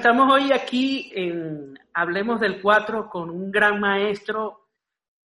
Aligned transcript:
Estamos 0.00 0.32
hoy 0.32 0.50
aquí 0.50 1.12
en 1.14 1.78
Hablemos 1.92 2.40
del 2.40 2.62
Cuatro 2.62 3.10
con 3.10 3.28
un 3.28 3.50
gran 3.50 3.78
maestro 3.78 4.70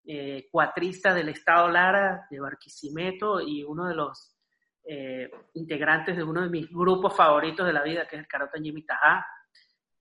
eh, 0.06 0.50
cuatrista 0.52 1.14
del 1.14 1.30
Estado 1.30 1.70
Lara, 1.70 2.28
de 2.30 2.42
Barquisimeto, 2.42 3.40
y 3.40 3.64
uno 3.64 3.88
de 3.88 3.96
los 3.96 4.36
eh, 4.84 5.32
integrantes 5.54 6.18
de 6.18 6.24
uno 6.24 6.42
de 6.42 6.50
mis 6.50 6.70
grupos 6.70 7.16
favoritos 7.16 7.66
de 7.66 7.72
la 7.72 7.84
vida, 7.84 8.06
que 8.06 8.18
es 8.18 8.24
el 8.24 8.28
Carota 8.28 8.60
Jimmy 8.62 8.86
Tajá. 8.86 9.26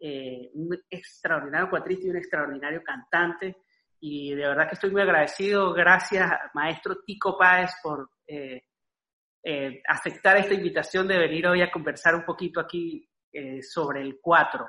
Eh, 0.00 0.50
un 0.54 0.77
extraordinario 0.91 1.70
cuatrista 1.70 2.08
y 2.08 2.10
un 2.10 2.16
extraordinario 2.16 2.82
cantante. 2.82 3.58
Y 4.00 4.34
de 4.34 4.44
verdad 4.44 4.66
que 4.66 4.74
estoy 4.74 4.91
muy 4.91 5.02
agradecido. 5.02 5.72
Gracias, 5.72 6.28
maestro 6.52 6.96
Tico 7.06 7.38
Páez, 7.38 7.70
por 7.80 8.10
aceptar 9.86 10.38
esta 10.38 10.54
invitación 10.54 11.06
de 11.06 11.18
venir 11.18 11.46
hoy 11.46 11.62
a 11.62 11.70
conversar 11.70 12.16
un 12.16 12.24
poquito 12.24 12.58
aquí 12.58 13.08
eh, 13.34 13.62
sobre 13.62 14.00
el 14.00 14.18
4. 14.20 14.66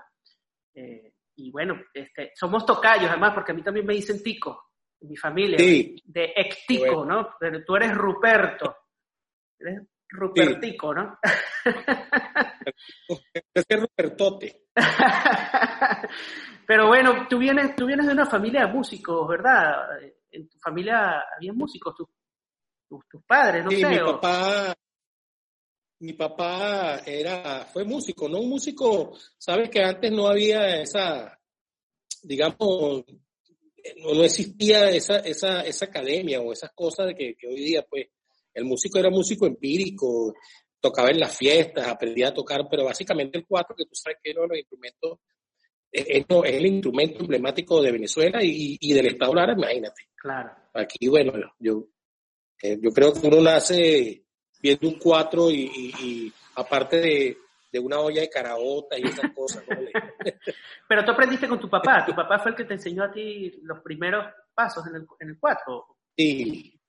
Eh, 0.75 1.13
y 1.37 1.51
bueno, 1.51 1.75
este, 1.93 2.31
somos 2.35 2.65
tocayos 2.65 3.09
además, 3.09 3.33
porque 3.33 3.51
a 3.51 3.55
mí 3.55 3.61
también 3.63 3.85
me 3.85 3.93
dicen 3.93 4.21
Tico, 4.23 4.71
mi 5.01 5.15
familia, 5.15 5.57
Sí. 5.59 5.95
de 6.05 6.33
ex 6.35 6.65
Tico, 6.65 7.05
¿no? 7.05 7.29
Pero 7.39 7.63
tú 7.63 7.75
eres 7.75 7.93
Ruperto, 7.93 8.75
eres 9.59 9.81
Rupertico, 10.09 10.93
¿no? 10.93 11.17
Es 13.53 13.65
Rupertote. 13.79 14.63
Pero 16.67 16.87
bueno, 16.87 17.27
tú 17.29 17.37
vienes, 17.37 17.75
tú 17.75 17.85
vienes 17.85 18.07
de 18.07 18.13
una 18.13 18.25
familia 18.25 18.65
de 18.65 18.73
músicos, 18.73 19.27
¿verdad? 19.27 19.99
En 20.31 20.49
tu 20.49 20.57
familia 20.59 21.23
había 21.35 21.53
músicos, 21.53 21.95
tus, 21.95 22.07
tus, 22.89 23.07
tus 23.07 23.23
padres, 23.25 23.63
no 23.63 23.69
Sí, 23.71 23.81
sé. 23.81 23.87
mi 23.89 23.97
o- 23.99 24.19
papá, 24.19 24.73
mi 25.99 26.13
papá 26.13 26.99
era, 27.05 27.65
fue 27.71 27.83
músico, 27.85 28.27
no 28.29 28.39
un 28.39 28.49
músico, 28.49 29.17
sabes 29.37 29.69
que 29.69 29.81
antes 29.81 30.11
no 30.11 30.27
había 30.27 30.81
esa, 30.81 31.39
digamos, 32.23 33.03
no, 33.97 34.13
no 34.13 34.23
existía 34.23 34.89
esa, 34.89 35.19
esa, 35.19 35.61
esa 35.61 35.85
academia 35.85 36.41
o 36.41 36.51
esas 36.51 36.71
cosas 36.73 37.07
de 37.07 37.15
que, 37.15 37.35
que 37.35 37.47
hoy 37.47 37.55
día, 37.55 37.85
pues, 37.89 38.07
el 38.53 38.65
músico 38.65 38.99
era 38.99 39.09
músico 39.09 39.45
empírico, 39.45 40.33
tocaba 40.79 41.09
en 41.11 41.19
las 41.19 41.35
fiestas, 41.35 41.87
aprendía 41.87 42.29
a 42.29 42.33
tocar, 42.33 42.67
pero 42.69 42.85
básicamente 42.85 43.37
el 43.37 43.45
cuatro, 43.45 43.75
que 43.75 43.85
tú 43.85 43.95
sabes 43.95 44.17
que 44.23 44.31
uno 44.31 44.41
de 44.43 44.47
los 44.49 44.57
instrumentos, 44.59 45.19
es, 45.91 46.05
es- 46.09 46.25
es 46.29 46.53
el 46.55 46.65
instrumento 46.65 47.21
emblemático 47.21 47.81
de 47.81 47.91
Venezuela 47.91 48.43
y, 48.43 48.77
y 48.79 48.93
del 48.93 49.07
Estado 49.07 49.33
Lara, 49.33 49.53
imagínate. 49.53 50.03
Claro. 50.15 50.51
Aquí, 50.73 51.07
bueno, 51.07 51.33
yo, 51.59 51.87
eh, 52.61 52.77
yo 52.81 52.91
creo 52.91 53.13
que 53.13 53.27
uno 53.27 53.41
nace 53.41 54.24
viendo 54.61 54.87
un 54.87 54.99
cuatro 54.99 55.49
y, 55.49 55.63
y- 55.75 56.05
y 56.05 56.33
aparte 56.55 56.97
de, 56.99 57.37
de 57.71 57.79
una 57.79 57.99
olla 57.99 58.21
de 58.21 58.29
caraota 58.29 58.97
y 58.97 59.03
esas 59.03 59.31
cosas. 59.33 59.63
¿no? 59.67 59.75
Pero 60.87 61.05
tú 61.05 61.11
aprendiste 61.11 61.47
con 61.47 61.59
tu 61.59 61.69
papá. 61.69 62.05
Tu 62.05 62.15
papá 62.15 62.39
fue 62.39 62.51
el 62.51 62.57
que 62.57 62.65
te 62.65 62.73
enseñó 62.75 63.03
a 63.03 63.11
ti 63.11 63.59
los 63.63 63.79
primeros 63.81 64.25
pasos 64.53 64.85
en 64.87 64.95
el, 64.95 65.07
en 65.19 65.29
el. 65.29 65.37
Y 66.17 66.79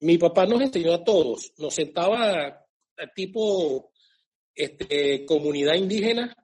mi 0.00 0.18
papá 0.18 0.46
nos 0.46 0.60
enseñó 0.60 0.94
a 0.94 1.04
todos, 1.04 1.52
nos 1.58 1.74
sentaba 1.74 2.46
a 2.46 3.06
tipo 3.14 3.90
este, 4.54 5.24
comunidad 5.24 5.74
indígena 5.74 6.34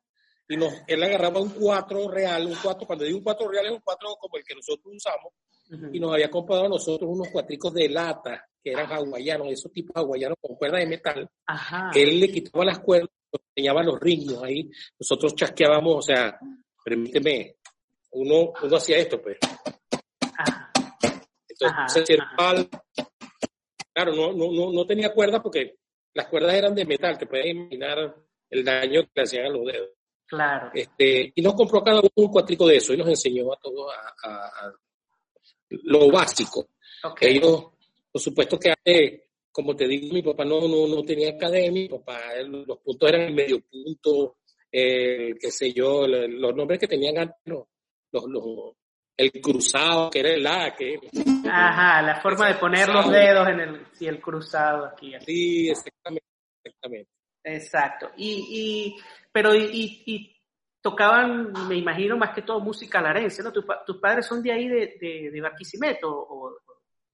y 0.48 0.56
nos, 0.56 0.72
él 0.86 1.02
agarraba 1.02 1.40
un 1.40 1.50
cuatro 1.50 2.08
real, 2.10 2.46
un 2.46 2.56
cuatro, 2.62 2.86
cuando 2.86 3.04
digo 3.04 3.18
un 3.18 3.24
cuatro 3.24 3.48
real 3.48 3.66
es 3.66 3.72
un 3.72 3.80
cuatro 3.80 4.16
como 4.18 4.38
el 4.38 4.44
que 4.44 4.54
nosotros 4.54 4.94
usamos, 4.96 5.34
Y 5.92 6.00
nos 6.00 6.12
había 6.12 6.30
comprado 6.30 6.64
a 6.64 6.68
nosotros 6.68 7.10
unos 7.10 7.28
cuatricos 7.28 7.72
de 7.74 7.88
lata, 7.88 8.46
que 8.62 8.70
eran 8.72 8.90
hawaianos, 8.90 9.48
esos 9.48 9.70
tipos 9.72 9.94
hawaianos 9.96 10.36
con 10.40 10.56
cuerda 10.56 10.78
de 10.78 10.86
metal, 10.86 11.28
Ajá. 11.46 11.90
él 11.94 12.18
le 12.20 12.30
quitaba 12.30 12.64
las 12.64 12.78
cuerdas, 12.80 13.10
nos 13.32 13.42
enseñaba 13.54 13.82
los 13.82 14.00
ritmos 14.00 14.42
ahí, 14.42 14.70
nosotros 14.98 15.34
chasqueábamos, 15.34 15.96
o 15.96 16.02
sea, 16.02 16.38
permíteme, 16.84 17.56
uno, 18.12 18.52
uno 18.62 18.76
hacía 18.76 18.96
esto, 18.98 19.20
pues. 19.20 19.36
Ajá. 20.38 20.72
Entonces, 21.48 22.18
Ajá, 22.18 22.54
el 22.54 22.66
pal. 22.66 22.68
claro, 23.92 24.14
no, 24.14 24.32
no, 24.32 24.50
no, 24.52 24.72
no 24.72 24.86
tenía 24.86 25.12
cuerdas 25.12 25.40
porque 25.42 25.76
las 26.14 26.26
cuerdas 26.28 26.54
eran 26.54 26.74
de 26.74 26.84
metal, 26.86 27.18
te 27.18 27.26
puedes 27.26 27.46
imaginar 27.46 28.14
el 28.50 28.64
daño 28.64 29.02
que 29.02 29.10
le 29.14 29.22
hacían 29.22 29.46
a 29.46 29.50
los 29.50 29.66
dedos. 29.66 29.90
Claro. 30.26 30.70
Este, 30.74 31.32
y 31.34 31.42
nos 31.42 31.54
compró 31.54 31.82
cada 31.82 32.00
uno 32.00 32.08
un 32.16 32.28
cuatrico 32.28 32.66
de 32.66 32.76
eso 32.76 32.92
y 32.92 32.96
nos 32.98 33.08
enseñó 33.08 33.52
a 33.52 33.56
todos 33.60 33.92
a, 33.92 34.28
a- 34.28 34.46
a 34.66 34.72
lo 35.70 36.10
básico. 36.10 36.68
Ok. 37.04 37.22
Ellos, 37.22 37.66
por 38.10 38.20
supuesto 38.20 38.58
que 38.58 38.70
antes, 38.70 39.22
como 39.52 39.74
te 39.76 39.86
digo, 39.86 40.12
mi 40.14 40.22
papá 40.22 40.44
no, 40.44 40.60
no, 40.68 40.86
no 40.86 41.02
tenía 41.02 41.30
academia, 41.30 41.82
mi 41.82 41.88
papá, 41.88 42.34
él- 42.36 42.64
los 42.66 42.78
puntos 42.78 43.08
eran 43.08 43.22
el 43.22 43.34
medio 43.34 43.60
punto, 43.60 44.36
eh, 44.70 45.34
qué 45.40 45.50
sé 45.50 45.72
yo, 45.72 46.06
lo- 46.06 46.26
los 46.28 46.54
nombres 46.54 46.78
que 46.78 46.86
tenían 46.86 47.18
antes, 47.18 47.36
no, 47.46 47.68
los, 48.12 48.24
los- 48.28 48.72
el 49.16 49.32
cruzado, 49.42 50.10
que 50.10 50.20
era 50.20 50.30
el 50.34 50.46
A, 50.46 50.74
que 50.76 50.96
Ajá, 51.50 52.02
la 52.02 52.20
forma 52.20 52.46
de 52.48 52.54
poner 52.54 52.88
los 52.88 53.10
dedos 53.10 53.48
en 53.48 53.60
el, 53.60 53.86
sí, 53.92 54.06
el 54.06 54.20
cruzado 54.20 54.84
aquí. 54.86 55.14
así. 55.14 55.26
sí, 55.26 55.68
exactamente, 55.70 56.26
exactamente. 56.62 57.10
Exacto. 57.42 58.10
Y, 58.16 58.46
y 58.50 58.96
pero 59.32 59.54
y- 59.54 60.02
y 60.06 60.37
tocaban, 60.80 61.52
me 61.68 61.76
imagino, 61.76 62.16
más 62.16 62.34
que 62.34 62.42
todo 62.42 62.60
música 62.60 63.00
larense, 63.02 63.42
¿no? 63.42 63.52
¿Tus, 63.52 63.64
tus 63.86 63.98
padres 63.98 64.26
son 64.26 64.42
de 64.42 64.52
ahí, 64.52 64.68
de, 64.68 64.96
de, 65.00 65.30
de 65.30 65.40
Barquisimeto? 65.40 66.08
¿O, 66.10 66.46
o 66.46 66.52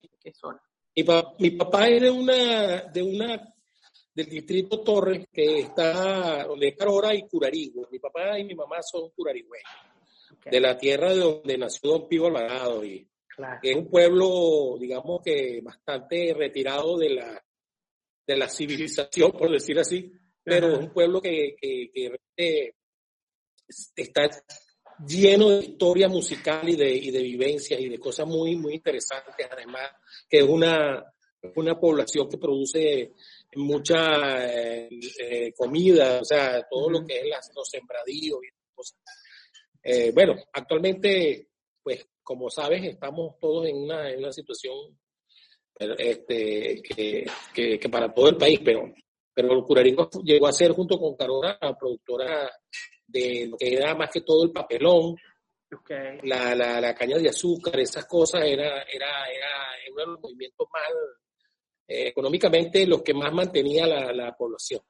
de 0.03 0.09
qué 0.21 0.33
zona? 0.33 0.61
Mi, 0.97 1.03
pa- 1.03 1.35
mi 1.39 1.51
papá 1.51 1.89
es 1.89 2.03
de 2.03 2.11
una, 2.11 2.83
de 2.83 3.03
una, 3.03 3.55
del 4.15 4.27
distrito 4.27 4.81
Torres, 4.83 5.27
que 5.33 5.61
está 5.61 6.45
donde 6.45 6.69
es 6.69 6.77
Carora 6.77 7.15
y 7.15 7.23
Curarigüe. 7.27 7.89
Mi 7.91 7.99
papá 7.99 8.39
y 8.39 8.45
mi 8.45 8.55
mamá 8.55 8.77
son 8.83 9.11
curarigüeños, 9.11 9.69
de 10.45 10.61
la 10.61 10.77
tierra 10.79 11.11
de 11.13 11.21
donde 11.21 11.59
nació 11.59 11.91
Don 11.91 12.09
Pío 12.09 12.27
Alvarado 12.27 12.85
y 12.85 13.09
claro. 13.27 13.59
es 13.63 13.75
un 13.75 13.89
pueblo, 13.91 14.77
digamos 14.79 15.21
que 15.25 15.61
bastante 15.63 16.33
retirado 16.35 16.97
de 16.99 17.11
la, 17.11 17.45
de 18.27 18.37
la 18.37 18.49
civilización, 18.49 19.33
por 19.33 19.51
decir 19.51 19.79
así, 19.81 20.13
pero 20.45 20.69
Ajá. 20.69 20.77
es 20.77 20.81
un 20.83 20.93
pueblo 20.93 21.21
que, 21.21 21.57
que, 21.61 21.91
que, 21.93 22.75
está 23.97 24.31
lleno 25.07 25.51
de 25.51 25.65
historia 25.65 26.09
musical 26.09 26.69
y 26.69 26.77
de, 26.77 26.95
y 26.95 27.11
de 27.11 27.23
vivencias 27.23 27.81
y 27.81 27.89
de 27.89 27.99
cosas 27.99 28.27
muy, 28.27 28.57
muy 28.57 28.75
interesantes, 28.75 29.47
además 29.51 29.91
que 30.29 30.39
es 30.39 30.45
una, 30.45 31.05
una 31.57 31.79
población 31.79 32.29
que 32.29 32.39
produce 32.39 33.13
mucha 33.57 34.47
eh, 34.47 34.89
eh, 35.21 35.53
comida, 35.57 36.21
o 36.21 36.25
sea, 36.25 36.67
todo 36.71 36.91
lo 36.91 37.05
que 37.05 37.19
es 37.21 37.27
las- 37.27 37.51
los 37.55 37.69
sembradíos 37.69 38.39
y 38.43 38.73
cosas. 38.75 38.99
Eh, 39.83 40.13
bueno, 40.15 40.37
actualmente, 40.53 41.49
pues 41.83 42.07
como 42.23 42.49
sabes, 42.49 42.83
estamos 42.85 43.35
todos 43.41 43.67
en 43.67 43.77
una, 43.77 44.11
en 44.11 44.19
una 44.21 44.33
situación 44.33 44.99
este, 45.99 46.81
que, 46.83 47.25
que, 47.53 47.79
que 47.79 47.89
para 47.89 48.13
todo 48.15 48.29
el 48.29 48.37
país, 48.37 48.61
pero, 48.65 48.93
pero 49.35 49.63
Curaringo 49.65 50.09
llegó 50.23 50.47
a 50.47 50.53
ser 50.53 50.71
junto 50.73 50.99
con 50.99 51.17
Carora 51.17 51.59
la 51.61 51.77
productora 51.77 52.51
de 53.15 53.47
lo 53.49 53.57
que 53.57 53.73
era 53.75 53.95
más 53.95 54.11
que 54.11 54.21
todo 54.23 54.45
el 54.45 54.51
papelón, 54.51 55.17
Ok. 55.73 55.91
la, 56.25 56.55
la, 56.55 56.81
la 56.81 56.95
caña 56.95 57.17
de 57.19 57.29
azúcar, 57.29 57.79
esas 57.81 58.07
cosas, 58.07 58.43
era, 58.45 58.83
era, 58.83 59.27
era 59.29 59.51
uno 59.93 60.01
de 60.01 60.07
los 60.07 60.21
movimientos 60.21 60.69
más, 60.73 60.83
eh, 61.89 62.09
económicamente, 62.09 62.87
los 62.87 63.03
que 63.03 63.15
más 63.15 63.33
mantenía 63.33 63.87
la, 63.87 64.13
la 64.13 64.37
población. 64.37 64.81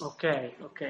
Ok, 0.00 0.24
ok. 0.62 0.82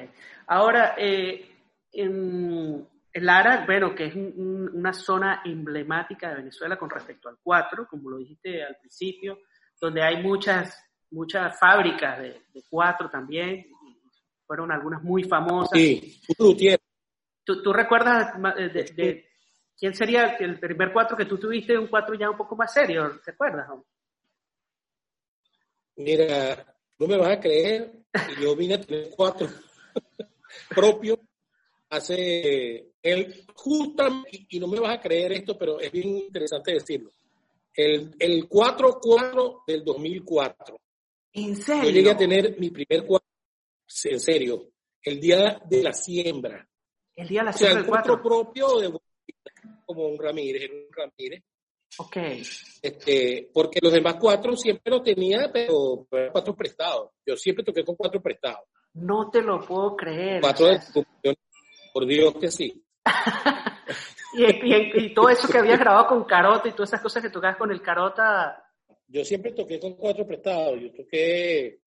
Ahora, 0.48 0.94
eh, 0.98 1.48
en 1.92 2.86
el 3.12 3.26
Lara, 3.26 3.64
bueno, 3.66 3.92
que 3.94 4.06
es 4.06 4.14
un- 4.14 4.32
un- 4.36 4.70
una 4.76 4.92
zona 4.92 5.42
emblemática 5.44 6.28
de 6.30 6.36
Venezuela 6.36 6.76
con 6.78 6.88
respecto 6.90 7.28
al 7.28 7.38
4, 7.42 7.86
como 7.88 8.10
lo 8.10 8.18
dijiste 8.18 8.62
al 8.62 8.76
principio, 8.76 9.38
donde 9.80 10.02
hay 10.02 10.22
muchas, 10.22 10.78
muchas 11.10 11.58
fábricas 11.58 12.20
de, 12.20 12.42
de 12.52 12.62
4 12.70 13.10
también, 13.10 13.66
fueron 14.46 14.70
algunas 14.70 15.02
muy 15.02 15.24
famosas. 15.24 15.76
Sí, 15.78 16.20
¿Tú, 17.50 17.62
tú 17.62 17.72
recuerdas 17.72 18.38
ma- 18.38 18.54
de, 18.54 19.26
quién 19.76 19.92
sería 19.92 20.36
el 20.36 20.60
primer 20.60 20.92
4 20.92 21.16
que 21.16 21.24
tú 21.24 21.36
tuviste, 21.36 21.76
un 21.76 21.88
4 21.88 22.14
ya 22.14 22.30
un 22.30 22.36
poco 22.36 22.54
más 22.54 22.72
serio? 22.72 23.20
¿Te 23.24 23.32
acuerdas? 23.32 23.66
mira, 25.96 26.64
no 26.96 27.08
me 27.08 27.16
vas 27.16 27.30
a 27.36 27.40
creer, 27.40 27.92
yo 28.40 28.54
vine 28.54 28.74
a 28.74 28.80
tener 28.80 29.10
cuatro 29.16 29.48
propios 30.76 31.18
hace 31.88 32.92
el 33.02 33.44
justamente, 33.52 34.46
y- 34.48 34.60
no 34.60 34.68
me 34.68 34.78
vas 34.78 34.96
a 34.96 35.00
creer 35.00 35.32
esto, 35.32 35.58
pero 35.58 35.80
es 35.80 35.90
bien 35.90 36.06
interesante 36.18 36.72
decirlo. 36.74 37.10
El, 37.74 38.14
el 38.20 38.48
4-4 38.48 39.64
del 39.66 39.84
2004. 39.84 40.80
¿En 41.32 41.56
Yo 41.56 41.62
serio? 41.64 41.90
llegué 41.90 42.10
a 42.12 42.16
tener 42.16 42.60
mi 42.60 42.70
primer 42.70 43.04
cuatro, 43.04 43.28
en 44.04 44.20
serio, 44.20 44.70
el 45.02 45.18
día 45.20 45.60
de 45.68 45.82
la 45.82 45.92
siembra. 45.92 46.69
El 47.16 47.28
día 47.28 47.40
de 47.40 47.44
la 47.44 47.50
O 47.50 47.54
sea, 47.54 47.68
siembra 47.68 47.80
el 47.80 47.84
del 47.84 47.90
cuatro 47.90 48.20
4. 48.22 48.22
propio 48.22 48.78
de 48.78 49.00
como 49.84 50.06
un 50.06 50.18
Ramírez, 50.18 50.62
era 50.62 50.74
un 50.74 50.92
Ramírez. 50.92 51.42
Ok. 51.98 52.16
Este, 52.82 53.50
porque 53.52 53.80
los 53.82 53.92
demás 53.92 54.14
cuatro 54.20 54.56
siempre 54.56 54.90
los 54.90 55.02
tenía, 55.02 55.50
pero 55.52 56.06
cuatro 56.32 56.54
prestados. 56.54 57.10
Yo 57.26 57.36
siempre 57.36 57.64
toqué 57.64 57.84
con 57.84 57.96
cuatro 57.96 58.22
prestados. 58.22 58.68
No 58.94 59.30
te 59.30 59.42
lo 59.42 59.60
puedo 59.60 59.96
creer. 59.96 60.40
Cuatro 60.40 60.66
de. 60.66 60.78
Por 61.92 62.06
Dios 62.06 62.34
que 62.40 62.50
sí. 62.50 62.84
y, 64.34 65.04
y, 65.04 65.14
todo 65.14 65.28
eso 65.28 65.48
que 65.48 65.58
habías 65.58 65.78
grabado 65.78 66.06
con 66.06 66.24
Carota 66.24 66.68
y 66.68 66.72
todas 66.72 66.90
esas 66.90 67.02
cosas 67.02 67.22
que 67.22 67.30
tocabas 67.30 67.56
con 67.56 67.72
el 67.72 67.82
Carota. 67.82 68.64
Yo 69.08 69.24
siempre 69.24 69.52
toqué 69.52 69.80
con 69.80 69.94
cuatro 69.94 70.24
prestados. 70.24 70.80
Yo 70.80 70.92
toqué 70.92 71.80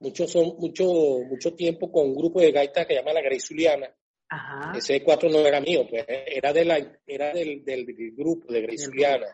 mucho, 0.00 0.26
son, 0.26 0.56
mucho, 0.58 0.84
mucho 1.26 1.54
tiempo 1.54 1.90
con 1.90 2.08
un 2.08 2.16
grupo 2.16 2.40
de 2.40 2.52
gaitas 2.52 2.86
que 2.86 2.94
se 2.94 3.00
llama 3.00 3.14
La 3.14 3.22
Grey 3.22 3.40
Zuliana. 3.40 3.88
Ajá. 4.30 4.72
Ese 4.78 5.02
cuatro 5.02 5.28
no 5.28 5.40
era 5.40 5.60
mío, 5.60 5.86
pues 5.90 6.04
era, 6.08 6.52
de 6.52 6.64
la, 6.64 7.00
era 7.06 7.32
del, 7.32 7.64
del, 7.64 7.84
grupo 8.14 8.52
de 8.52 8.62
Grey 8.62 8.78
Zuliana. 8.78 9.26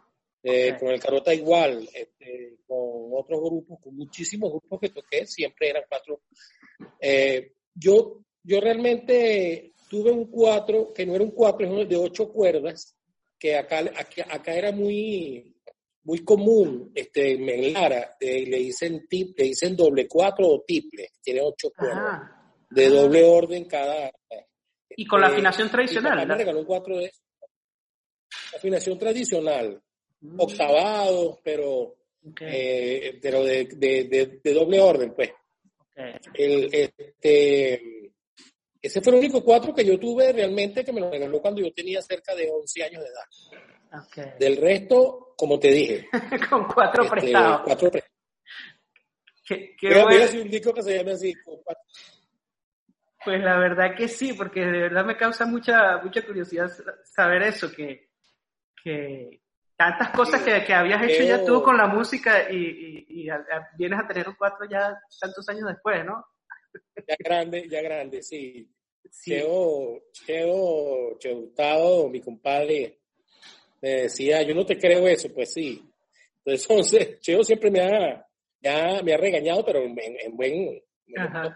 Eh, 0.48 0.76
con 0.78 0.90
el 0.90 1.00
Carota 1.00 1.34
igual, 1.34 1.88
este, 1.92 2.58
con 2.68 3.10
otros 3.12 3.40
grupos, 3.40 3.80
con 3.82 3.96
muchísimos 3.96 4.50
grupos 4.50 4.78
que 4.80 4.90
toqué, 4.90 5.26
siempre 5.26 5.70
eran 5.70 5.82
cuatro. 5.88 6.20
Eh, 7.00 7.54
yo, 7.74 8.20
yo 8.44 8.60
realmente 8.60 9.72
tuve 9.90 10.12
un 10.12 10.30
cuatro, 10.30 10.92
que 10.92 11.04
no 11.04 11.16
era 11.16 11.24
un 11.24 11.32
cuatro, 11.32 11.82
es 11.82 11.88
de 11.88 11.96
ocho 11.96 12.28
cuerdas, 12.28 12.96
que 13.36 13.56
acá, 13.56 13.80
acá, 14.30 14.54
era 14.54 14.70
muy, 14.70 15.56
muy 16.04 16.24
común, 16.24 16.92
este, 16.94 17.32
en 17.32 17.72
Lara, 17.72 18.16
eh, 18.20 18.46
le 18.46 18.58
dicen 18.58 19.06
tip, 19.08 19.36
le 19.36 19.46
dicen 19.46 19.74
doble 19.74 20.06
cuatro 20.06 20.46
o 20.46 20.62
triple, 20.64 21.08
tiene 21.20 21.40
ocho 21.40 21.70
cuerdas, 21.76 22.30
de 22.70 22.88
doble 22.88 23.24
orden 23.24 23.64
cada. 23.64 24.12
Y 24.96 25.06
con 25.06 25.20
la 25.20 25.28
afinación 25.28 25.70
tradicional. 25.70 26.26
Me 26.26 26.34
regaló 26.34 26.60
un 26.60 26.66
cuatro 26.66 26.98
de 26.98 27.12
afinación 28.56 28.98
tradicional, 28.98 29.80
octavado, 30.38 31.38
pero, 31.42 31.96
eh, 32.40 33.18
pero 33.20 33.44
de, 33.44 33.66
de, 33.66 34.40
de, 34.42 34.52
doble 34.54 34.80
orden, 34.80 35.14
pues. 35.14 35.30
El, 36.34 36.68
este, 36.72 38.12
ese 38.82 39.00
fue 39.00 39.12
el 39.14 39.18
único 39.18 39.42
cuatro 39.42 39.74
que 39.74 39.84
yo 39.84 39.98
tuve 39.98 40.32
realmente 40.32 40.84
que 40.84 40.92
me 40.92 41.00
lo 41.00 41.10
regaló 41.10 41.40
cuando 41.40 41.60
yo 41.60 41.72
tenía 41.72 42.00
cerca 42.02 42.34
de 42.34 42.48
11 42.50 42.84
años 42.84 43.02
de 43.02 43.08
edad. 43.08 44.36
Del 44.38 44.56
resto, 44.58 45.34
como 45.36 45.58
te 45.58 45.68
dije. 45.68 46.08
con 46.50 46.66
cuatro 46.66 47.04
este, 47.04 47.16
prestados. 47.16 47.62
Cuatro 47.64 47.90
prestados. 47.90 48.16
¿Qué, 49.46 49.76
qué 49.78 50.02
bueno. 50.02 50.42
un 50.42 50.50
disco 50.50 50.74
que 50.74 50.82
se 50.82 50.98
llame 50.98 51.12
así. 51.12 51.32
Pues 53.26 53.42
la 53.42 53.58
verdad 53.58 53.96
que 53.96 54.06
sí, 54.06 54.34
porque 54.34 54.60
de 54.60 54.82
verdad 54.82 55.04
me 55.04 55.16
causa 55.16 55.46
mucha, 55.46 55.98
mucha 55.98 56.24
curiosidad 56.24 56.70
saber 57.02 57.42
eso, 57.42 57.72
que, 57.72 58.10
que 58.84 59.42
tantas 59.74 60.10
cosas 60.10 60.42
que, 60.42 60.64
que 60.64 60.72
habías 60.72 61.02
hecho 61.02 61.24
ya 61.24 61.44
tú 61.44 61.60
con 61.60 61.76
la 61.76 61.88
música 61.88 62.48
y, 62.48 63.04
y, 63.08 63.28
vienes 63.76 63.98
a 63.98 64.06
tener 64.06 64.28
un 64.28 64.36
cuatro 64.36 64.64
ya 64.70 64.96
tantos 65.20 65.48
años 65.48 65.66
después, 65.66 66.04
¿no? 66.04 66.24
Ya 67.04 67.16
grande, 67.18 67.66
ya 67.68 67.82
grande, 67.82 68.22
sí. 68.22 68.72
Cheo, 69.10 70.04
Cheo, 70.12 71.18
Cheo 71.18 72.08
mi 72.08 72.20
compadre, 72.20 73.00
me 73.82 73.88
decía, 74.02 74.42
yo 74.42 74.54
no 74.54 74.64
te 74.64 74.78
creo 74.78 75.08
eso, 75.08 75.34
pues 75.34 75.52
sí. 75.52 75.82
Entonces, 76.44 77.18
Cheo 77.22 77.42
siempre 77.42 77.72
me 77.72 77.80
ha, 77.80 78.24
ya 78.60 79.02
me 79.02 79.14
ha 79.14 79.16
regañado, 79.16 79.64
pero 79.64 79.80
en, 79.82 80.36
buen, 80.36 80.80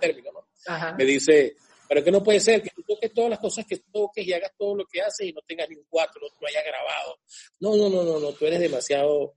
término, 0.00 0.32
¿no? 0.32 0.49
Me 0.96 1.04
dice, 1.04 1.56
pero 1.88 2.04
que 2.04 2.10
no 2.10 2.22
puede 2.22 2.40
ser 2.40 2.62
que 2.62 2.70
tú 2.70 2.82
toques 2.82 3.12
todas 3.12 3.30
las 3.30 3.38
cosas 3.38 3.64
que 3.66 3.78
toques 3.92 4.26
y 4.26 4.32
hagas 4.32 4.52
todo 4.56 4.76
lo 4.76 4.84
que 4.86 5.00
haces 5.00 5.26
y 5.28 5.32
no 5.32 5.40
tengas 5.46 5.68
ni 5.68 5.76
un 5.76 5.86
cuatro, 5.88 6.20
no 6.20 6.28
lo 6.40 6.46
hayas 6.46 6.64
grabado. 6.64 7.18
No, 7.60 7.76
no, 7.76 7.88
no, 7.88 8.04
no, 8.04 8.20
no, 8.20 8.32
tú 8.32 8.46
eres 8.46 8.60
demasiado, 8.60 9.34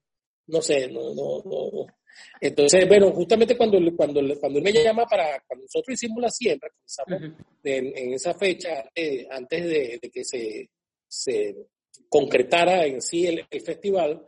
no 0.47 0.61
sé, 0.61 0.87
no, 0.87 1.13
no, 1.13 1.41
no, 1.45 1.87
entonces, 2.39 2.87
bueno, 2.87 3.11
justamente 3.11 3.55
cuando, 3.55 3.79
cuando, 3.95 4.21
cuando 4.39 4.59
él 4.59 4.63
me 4.63 4.71
llama 4.71 5.05
para, 5.05 5.41
cuando 5.47 5.63
nosotros 5.63 5.93
hicimos 5.93 6.21
la 6.21 6.29
siembra, 6.29 6.69
en, 7.63 8.13
esa 8.13 8.33
fecha, 8.33 8.89
eh, 8.93 9.25
antes 9.29 9.65
de, 9.65 10.11
que 10.11 10.23
se, 10.23 10.69
se, 11.07 11.55
concretara 12.09 12.85
en 12.85 13.01
sí 13.01 13.27
el, 13.27 13.45
festival, 13.61 14.25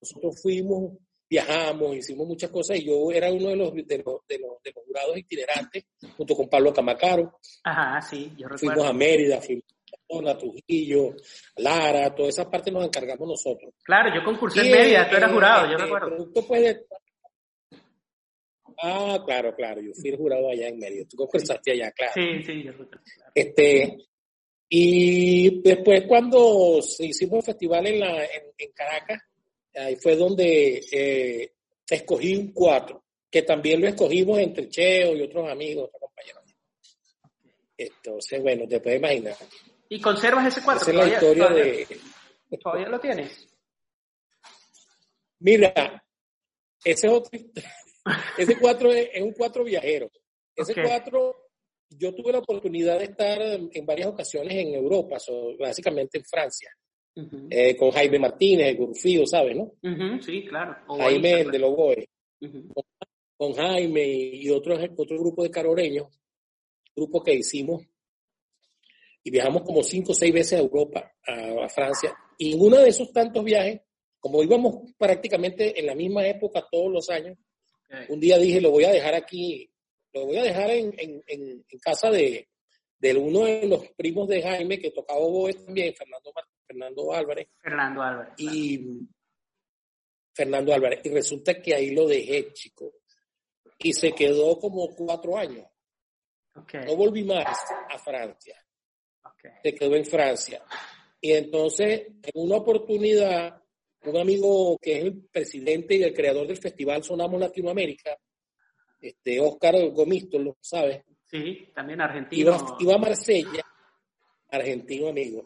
nosotros 0.00 0.40
fuimos, 0.40 0.92
viajamos, 1.28 1.96
hicimos 1.96 2.26
muchas 2.26 2.50
cosas 2.50 2.78
y 2.78 2.86
yo 2.86 3.10
era 3.12 3.30
uno 3.32 3.50
de 3.50 3.56
los, 3.56 3.74
de 3.74 3.82
los, 3.82 4.26
de 4.26 4.38
los, 4.38 4.62
de 4.62 4.72
los 4.74 4.84
jurados 4.86 5.18
itinerantes 5.18 5.84
junto 6.16 6.34
con 6.34 6.48
Pablo 6.48 6.72
Camacaro. 6.72 7.38
Ajá, 7.64 8.00
sí, 8.00 8.32
yo 8.36 8.48
recuerdo. 8.48 8.58
Fuimos 8.58 8.86
a 8.86 8.92
Mérida, 8.92 9.40
fuimos 9.40 10.30
a 10.30 10.38
Trujillo, 10.38 11.14
Lara, 11.56 12.14
toda 12.14 12.28
esa 12.28 12.50
parte 12.50 12.70
nos 12.70 12.84
encargamos 12.84 13.28
nosotros. 13.28 13.74
Claro, 13.82 14.14
yo 14.14 14.24
concursé 14.24 14.60
en 14.60 14.72
Mérida, 14.72 15.08
tú 15.08 15.16
eras 15.16 15.32
jurado, 15.32 15.70
yo 15.70 15.76
recuerdo. 15.76 16.32
Puede, 16.46 16.86
Ah, 18.80 19.22
claro, 19.24 19.54
claro. 19.54 19.80
Yo 19.80 19.92
fui 19.92 20.10
el 20.10 20.16
jurado 20.16 20.50
allá 20.50 20.68
en 20.68 20.78
medio. 20.78 21.06
Tú 21.08 21.16
concursaste 21.16 21.72
allá, 21.72 21.90
claro. 21.92 22.12
Sí, 22.14 22.42
sí, 22.44 22.62
yo 22.62 22.72
Este, 23.34 23.98
y 24.68 25.62
después 25.62 26.04
cuando 26.06 26.78
hicimos 26.98 27.38
el 27.38 27.44
festival 27.44 27.86
en, 27.86 28.00
la, 28.00 28.24
en, 28.24 28.72
Caracas, 28.74 29.22
ahí 29.78 29.96
fue 29.96 30.16
donde 30.16 30.84
eh, 30.90 31.52
escogí 31.88 32.36
un 32.36 32.52
cuatro, 32.52 33.04
que 33.30 33.42
también 33.42 33.80
lo 33.80 33.88
escogimos 33.88 34.38
entre 34.38 34.68
Cheo 34.68 35.16
y 35.16 35.22
otros 35.22 35.48
amigos, 35.48 35.88
otros 35.88 36.02
compañeros. 36.02 36.42
Entonces, 37.76 38.42
bueno, 38.42 38.66
te 38.66 38.80
puedes 38.80 38.98
imaginar. 38.98 39.36
¿Y 39.88 40.00
conservas 40.00 40.46
ese 40.46 40.62
cuatro? 40.64 40.82
Esa 40.82 40.90
es 40.90 40.96
la 40.96 41.14
historia 41.14 41.48
de... 41.48 42.00
¿Todavía 42.60 42.88
lo 42.88 42.98
tienes? 42.98 43.48
Mira, 45.40 46.04
ese 46.84 47.06
es 47.06 47.12
otro... 47.12 47.38
Ese 48.38 48.58
cuatro 48.58 48.90
es, 48.90 49.10
un 49.20 49.32
cuatro 49.32 49.62
viajero. 49.64 50.10
Ese 50.56 50.72
cuatro, 50.82 51.50
yo 51.90 52.14
tuve 52.14 52.32
la 52.32 52.38
oportunidad 52.38 52.98
de 52.98 53.04
estar 53.04 53.38
en 53.42 53.84
varias 53.84 54.08
ocasiones 54.08 54.54
en 54.54 54.72
Europa, 54.74 55.18
básicamente 55.58 56.16
en 56.16 56.24
Francia, 56.24 56.70
eh, 57.50 57.76
con 57.76 57.90
Jaime 57.90 58.18
Martínez, 58.18 58.68
el 58.68 58.76
Gurfío, 58.76 59.26
¿sabes, 59.26 59.56
no? 59.56 59.72
sí, 60.20 60.44
claro. 60.46 60.76
Jaime, 60.98 61.44
de 61.44 61.58
Logoe. 61.58 62.08
con, 63.36 63.52
Jaime 63.54 64.06
y 64.06 64.48
otro, 64.50 64.78
otro 64.96 65.18
grupo 65.18 65.42
de 65.42 65.50
caroreños, 65.50 66.06
grupo 66.94 67.22
que 67.22 67.34
hicimos, 67.34 67.84
y 69.22 69.30
viajamos 69.30 69.62
como 69.62 69.82
cinco 69.82 70.12
o 70.12 70.14
seis 70.14 70.32
veces 70.32 70.58
a 70.58 70.62
Europa, 70.62 71.12
a, 71.26 71.64
a 71.64 71.68
Francia, 71.68 72.16
y 72.38 72.54
en 72.54 72.60
uno 72.60 72.78
de 72.78 72.88
esos 72.88 73.12
tantos 73.12 73.44
viajes, 73.44 73.80
como 74.20 74.42
íbamos 74.42 74.92
prácticamente 74.96 75.78
en 75.78 75.86
la 75.86 75.94
misma 75.94 76.26
época 76.26 76.66
todos 76.70 76.92
los 76.92 77.10
años, 77.10 77.36
un 78.08 78.20
día 78.20 78.38
dije, 78.38 78.60
lo 78.60 78.70
voy 78.70 78.84
a 78.84 78.92
dejar 78.92 79.14
aquí, 79.14 79.70
lo 80.12 80.26
voy 80.26 80.36
a 80.36 80.42
dejar 80.42 80.70
en, 80.70 80.94
en, 80.98 81.22
en 81.26 81.78
casa 81.80 82.10
de, 82.10 82.48
de, 82.98 83.16
uno 83.16 83.44
de 83.44 83.66
los 83.66 83.88
primos 83.96 84.28
de 84.28 84.42
Jaime 84.42 84.78
que 84.78 84.90
tocaba 84.90 85.20
oboe 85.20 85.54
también, 85.54 85.94
Fernando, 85.94 86.32
Fernando 86.68 87.12
Álvarez. 87.12 87.48
Fernando 87.58 88.02
Álvarez. 88.02 88.34
Y 88.36 89.00
Fernando 90.34 90.74
Álvarez. 90.74 91.00
Y 91.04 91.08
resulta 91.10 91.60
que 91.60 91.74
ahí 91.74 91.90
lo 91.90 92.06
dejé, 92.06 92.52
chico. 92.52 92.92
Y 93.78 93.92
se 93.92 94.12
quedó 94.12 94.58
como 94.58 94.94
cuatro 94.94 95.36
años. 95.36 95.66
No 96.54 96.96
volví 96.96 97.24
más 97.24 97.46
a 97.88 97.98
Francia. 97.98 98.56
Se 99.62 99.74
quedó 99.74 99.94
en 99.94 100.04
Francia. 100.04 100.62
Y 101.20 101.32
entonces, 101.32 102.06
en 102.22 102.32
una 102.34 102.56
oportunidad, 102.56 103.62
un 104.02 104.16
amigo 104.16 104.76
que 104.80 104.98
es 104.98 105.04
el 105.04 105.28
presidente 105.30 105.96
y 105.96 106.02
el 106.02 106.14
creador 106.14 106.46
del 106.46 106.58
festival 106.58 107.02
Sonamos 107.02 107.40
Latinoamérica, 107.40 108.16
este 109.00 109.40
Oscar 109.40 109.74
Gomisto, 109.90 110.38
lo 110.38 110.56
sabes. 110.60 111.02
Sí, 111.26 111.70
también 111.74 112.00
argentino. 112.00 112.76
Iba, 112.80 112.94
a 112.94 112.98
Marsella, 112.98 113.64
argentino 114.50 115.08
amigo. 115.08 115.44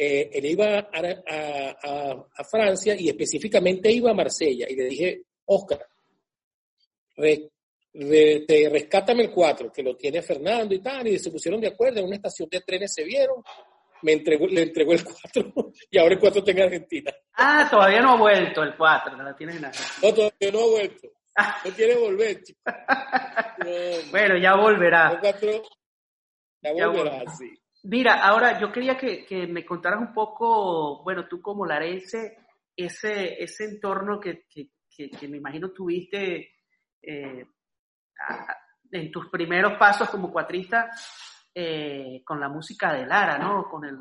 Eh, 0.00 0.30
él 0.32 0.44
iba 0.44 0.78
a, 0.78 2.20
a, 2.36 2.44
Francia 2.44 2.94
y 2.96 3.08
específicamente 3.08 3.90
iba 3.90 4.12
a 4.12 4.14
Marsella. 4.14 4.66
Y 4.68 4.76
le 4.76 4.84
dije, 4.84 5.22
Oscar, 5.46 5.84
te, 7.16 8.68
rescátame 8.70 9.24
el 9.24 9.32
4, 9.32 9.72
que 9.72 9.82
lo 9.82 9.96
tiene 9.96 10.22
Fernando 10.22 10.72
y 10.72 10.78
tal. 10.78 11.08
Y 11.08 11.18
se 11.18 11.32
pusieron 11.32 11.60
de 11.60 11.66
acuerdo, 11.66 11.98
en 11.98 12.06
una 12.06 12.14
estación 12.14 12.48
de 12.48 12.60
trenes 12.60 12.94
se 12.94 13.02
vieron 13.02 13.42
me 14.02 14.12
entregó, 14.12 14.46
le 14.46 14.62
entregó 14.62 14.92
el 14.92 15.02
4 15.02 15.52
y 15.90 15.98
ahora 15.98 16.14
el 16.14 16.20
4 16.20 16.38
está 16.38 16.50
en 16.52 16.62
Argentina. 16.62 17.12
Ah, 17.34 17.66
todavía 17.68 18.00
no 18.00 18.12
ha 18.12 18.16
vuelto 18.16 18.62
el 18.62 18.76
4, 18.76 19.16
no 19.16 19.34
tienes 19.34 19.56
en 19.56 19.62
No, 19.62 20.14
todavía 20.14 20.52
no 20.52 20.60
ha 20.60 20.66
vuelto. 20.66 21.08
No 21.64 21.70
quiere 21.72 21.96
volver, 21.96 22.42
chico. 22.44 22.60
bueno, 24.12 24.38
ya 24.38 24.54
volverá. 24.54 25.10
El 25.10 25.18
4 25.18 25.62
ya 26.62 26.72
volverá, 26.72 27.24
sí. 27.36 27.50
Mira, 27.90 28.22
ahora 28.22 28.60
yo 28.60 28.70
quería 28.70 28.98
que, 28.98 29.24
que, 29.24 29.46
me 29.46 29.64
contaras 29.64 29.98
un 29.98 30.12
poco, 30.12 31.02
bueno, 31.02 31.26
tú 31.26 31.40
como 31.40 31.64
larense, 31.64 32.36
ese, 32.76 33.42
ese 33.42 33.64
entorno 33.64 34.20
que, 34.20 34.44
que, 34.50 35.28
me 35.28 35.38
imagino 35.38 35.70
tuviste 35.70 36.50
eh, 37.00 37.46
en 38.92 39.10
tus 39.10 39.30
primeros 39.30 39.78
pasos 39.78 40.10
como 40.10 40.30
cuatrista, 40.30 40.90
eh, 41.54 42.22
con 42.26 42.38
la 42.38 42.50
música 42.50 42.92
de 42.92 43.06
Lara, 43.06 43.38
¿no? 43.38 43.64
Con 43.70 43.86
el, 43.86 43.96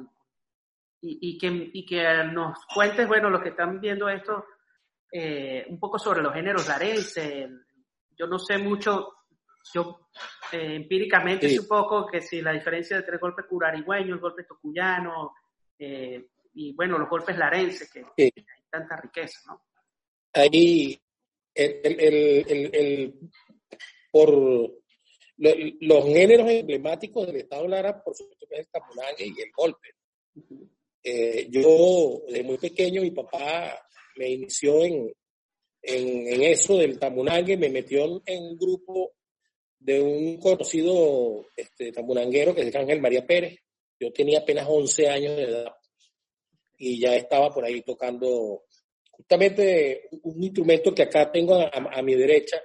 y, 1.02 1.38
que, 1.38 1.70
y 1.74 1.86
que 1.86 2.04
nos 2.34 2.58
cuentes, 2.74 3.08
bueno, 3.08 3.30
los 3.30 3.42
que 3.42 3.50
están 3.50 3.80
viendo 3.80 4.10
esto, 4.10 4.44
eh, 5.14 5.66
un 5.70 5.80
poco 5.80 5.98
sobre 5.98 6.22
los 6.22 6.34
géneros 6.34 6.68
larenses. 6.68 7.50
Yo 8.18 8.28
no 8.28 8.38
sé 8.38 8.58
mucho, 8.58 9.14
yo 9.74 10.10
eh, 10.52 10.76
empíricamente 10.76 11.60
un 11.60 11.68
poco 11.68 12.06
que 12.08 12.22
si 12.22 12.42
la 12.42 12.54
diferencia 12.54 12.98
entre 12.98 13.14
el 13.14 13.20
golpe 13.20 13.44
curarigüeño, 13.44 14.14
el 14.16 14.20
golpe 14.20 14.44
tocuyano, 14.44 15.34
eh, 15.78 16.28
y 16.54 16.74
bueno, 16.74 16.98
los 16.98 17.10
golpes 17.10 17.38
larenses, 17.38 17.92
que 17.92 18.04
hay 18.16 18.32
tanta 18.70 18.96
riqueza, 18.98 19.40
¿no? 19.48 19.62
Ahí, 20.34 21.00
el, 21.54 23.14
por 24.12 24.32
los 25.38 26.06
géneros 26.06 26.50
emblemáticos 26.50 27.28
del 27.28 27.38
Estado 27.38 27.68
Lara, 27.68 28.04
por 28.04 28.16
supuesto 28.16 28.48
que 28.48 28.56
es 28.56 28.62
el 28.62 28.68
tamulangue 28.68 29.26
y 29.26 29.42
el 29.42 29.52
golpe. 29.52 29.90
Eh, 31.04 31.48
yo, 31.50 32.24
desde 32.28 32.44
muy 32.44 32.58
pequeño, 32.58 33.02
mi 33.02 33.12
papá 33.12 33.80
me 34.18 34.30
inició 34.30 34.84
en, 34.84 35.14
en, 35.82 36.42
eso 36.44 36.78
del 36.78 37.00
tamunangue, 37.00 37.56
me 37.56 37.70
metió 37.70 38.22
en 38.26 38.44
un 38.44 38.58
grupo 38.58 39.14
de 39.80 40.02
un 40.02 40.38
conocido 40.38 41.46
este, 41.56 41.92
tamunanguero 41.92 42.54
que 42.54 42.62
es 42.62 42.76
Ángel 42.76 43.02
María 43.02 43.26
Pérez. 43.26 43.60
Yo 44.00 44.12
tenía 44.12 44.40
apenas 44.40 44.66
11 44.68 45.10
años 45.10 45.36
de 45.36 45.44
edad 45.44 45.76
y 46.78 47.00
ya 47.00 47.16
estaba 47.16 47.54
por 47.54 47.66
ahí 47.66 47.82
tocando 47.82 48.64
justamente 49.12 50.10
un 50.24 50.44
instrumento 50.44 50.94
que 50.94 51.04
acá 51.04 51.32
tengo 51.32 51.56
a, 51.56 52.02
mi 52.04 52.14
derecha, 52.14 52.62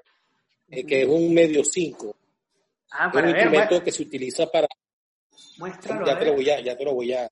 eh, 0.69 0.85
que 0.85 1.02
es 1.02 1.09
un 1.09 1.33
medio 1.33 1.64
5. 1.64 2.14
Ah, 2.90 3.11
un 3.14 3.28
instrumento 3.28 3.83
que 3.83 3.90
se 3.90 4.02
utiliza 4.02 4.50
para... 4.50 4.69
ya, 6.07 6.19
te 6.19 6.26
lo 6.26 6.35
voy 6.35 6.50
a, 6.50 6.61
ya 6.61 6.76
te 6.76 6.85
lo 6.85 6.95
voy 6.95 7.12
a... 7.12 7.28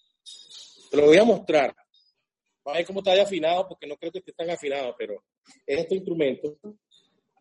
Te 0.91 0.97
lo 0.97 1.07
voy 1.07 1.19
a 1.19 1.25
mostrar. 1.25 1.77
A 2.65 2.73
ver 2.73 2.87
cómo 2.87 3.01
está 3.01 3.21
afinado, 3.21 3.69
porque 3.69 3.87
no 3.87 3.97
creo 3.97 4.11
que 4.11 4.19
esté 4.21 4.33
tan 4.33 4.51
afinado, 4.51 4.95
pero 4.99 5.23
es 5.67 5.79
este 5.79 5.97
instrumento 5.97 6.57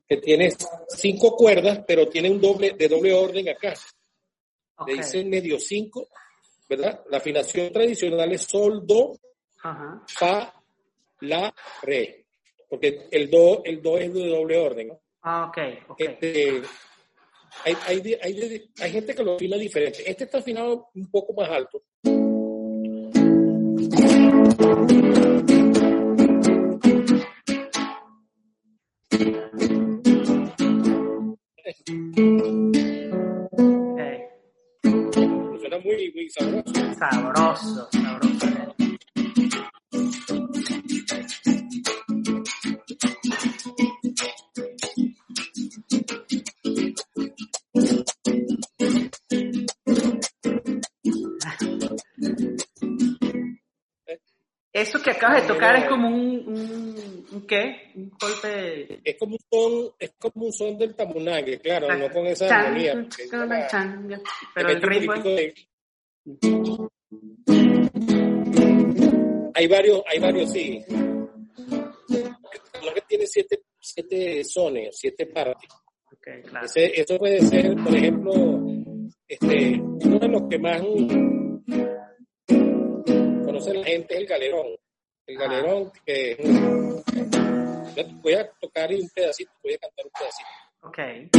que 0.09 0.17
tiene 0.17 0.51
cinco 0.87 1.35
cuerdas, 1.35 1.83
pero 1.87 2.09
tiene 2.09 2.31
un 2.31 2.41
doble, 2.41 2.71
de 2.71 2.87
doble 2.87 3.13
orden 3.13 3.47
acá. 3.47 3.75
Le 4.87 4.95
dicen 4.95 5.29
medio 5.29 5.59
5, 5.59 6.07
¿verdad? 6.67 7.03
La 7.11 7.17
afinación 7.17 7.71
tradicional 7.71 8.31
es 8.31 8.41
sol, 8.41 8.87
do, 8.87 9.19
fa, 10.07 10.53
la, 11.21 11.53
re. 11.83 12.25
Porque 12.67 13.07
el 13.11 13.29
do, 13.29 13.61
el 13.63 13.81
do 13.83 13.97
es 13.99 14.11
de 14.11 14.29
doble 14.29 14.57
orden. 14.57 14.97
Ah, 15.21 15.45
ok. 15.49 15.97
Este, 15.99 16.61
hay, 17.65 17.77
hay, 17.85 18.17
hay, 18.23 18.71
hay, 18.79 18.91
gente 18.91 19.13
que 19.13 19.23
lo 19.23 19.35
afina 19.35 19.57
diferente. 19.57 20.09
Este 20.09 20.23
está 20.23 20.39
afinado 20.39 20.89
un 20.95 21.11
poco 21.11 21.33
más 21.33 21.49
alto. 21.49 21.83
Okay. 31.89 32.05
Suena 34.83 35.79
muy, 35.83 36.11
muy 36.13 36.29
sabroso. 36.29 36.93
Sabroso, 36.93 37.89
sabroso. 37.91 38.47
Eso 54.71 55.01
que 55.01 55.09
acabas 55.09 55.41
de 55.41 55.47
tocar 55.47 55.75
es 55.75 55.85
como 55.89 56.07
un, 56.07 56.47
un, 56.47 56.88
¿qué? 57.49 57.91
Un 57.95 58.11
golpe. 58.11 59.01
Es 59.03 59.17
como 59.17 59.35
un 59.35 59.39
son, 59.51 59.91
es 59.99 60.13
como 60.17 60.45
un 60.45 60.53
son 60.53 60.77
del 60.77 60.95
tamunague, 60.95 61.59
claro, 61.59 61.97
no 61.97 62.09
con 62.09 62.27
esa 62.27 62.47
armonía. 62.47 63.05
pero 64.55 64.69
el 64.69 64.81
ritmo 64.81 65.13
Hay 69.55 69.67
varios, 69.67 70.03
hay 70.07 70.19
varios, 70.19 70.51
sí. 70.51 70.85
que 72.93 73.01
tiene 73.07 73.25
siete, 73.27 73.63
siete 73.79 74.43
sones, 74.43 74.95
siete 74.97 75.25
partes. 75.25 75.69
Okay, 76.11 76.41
claro. 76.43 76.67
eso 76.75 77.17
puede 77.17 77.41
ser, 77.41 77.75
por 77.75 77.95
ejemplo, 77.95 78.31
este, 79.27 79.79
uno 79.81 80.19
de 80.19 80.27
los 80.27 80.43
que 80.49 80.59
más 80.59 80.81
conoce 83.45 83.73
la 83.73 83.83
gente 83.85 84.13
es 84.13 84.19
el 84.21 84.27
galerón. 84.27 84.67
El 85.29 85.37
galerón 85.37 85.91
que 86.03 86.35
voy 88.23 88.33
a 88.33 88.49
tocar 88.59 88.89
un 88.91 89.07
pedacito, 89.09 89.51
voy 89.63 89.75
a 89.75 89.77
cantar 89.77 90.05
un 90.05 90.11
pedacito. 90.17 90.49
Okay. 90.81 91.29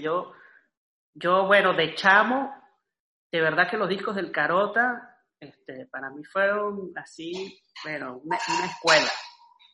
Yo, 0.00 0.32
yo, 1.14 1.46
bueno, 1.46 1.74
de 1.74 1.94
chamo, 1.94 2.52
de 3.30 3.40
verdad 3.40 3.68
que 3.70 3.76
los 3.76 3.88
discos 3.88 4.16
del 4.16 4.30
Carota 4.30 5.12
este, 5.40 5.86
para 5.86 6.10
mí 6.10 6.22
fueron 6.24 6.92
así, 6.96 7.60
bueno, 7.82 8.20
una, 8.24 8.36
escuela. 8.36 9.10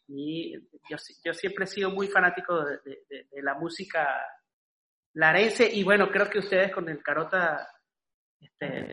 Y 0.08 0.54
yo, 0.88 0.96
yo, 1.24 1.34
siempre 1.34 1.64
he 1.64 1.68
sido 1.68 1.90
muy 1.90 2.08
fanático 2.08 2.64
de, 2.64 2.78
de, 3.08 3.42
la 3.42 3.54
música 3.54 4.08
larense 5.12 5.68
y 5.70 5.84
bueno, 5.84 6.10
creo 6.10 6.30
que 6.30 6.38
ustedes 6.38 6.72
con 6.72 6.88
el 6.88 7.02
Carota 7.02 7.68
este, 8.40 8.92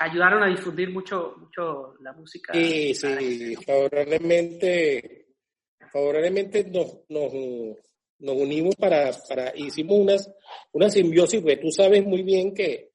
ayudaron 0.00 0.42
a 0.42 0.48
difundir 0.48 0.90
mucho, 0.90 1.36
mucho 1.38 1.94
la 2.00 2.12
música. 2.12 2.52
Sí, 2.52 2.94
sí, 2.94 3.54
favorablemente, 3.56 5.28
favorablemente 5.92 6.64
nos, 6.64 7.08
nos, 7.08 7.32
nos 8.18 8.36
unimos 8.36 8.74
para, 8.76 9.10
para, 9.28 9.52
hicimos 9.56 9.98
unas, 9.98 10.30
una 10.72 10.90
simbiosis, 10.90 11.40
porque 11.40 11.56
tú 11.56 11.70
sabes 11.70 12.04
muy 12.04 12.22
bien 12.22 12.54
que 12.54 12.90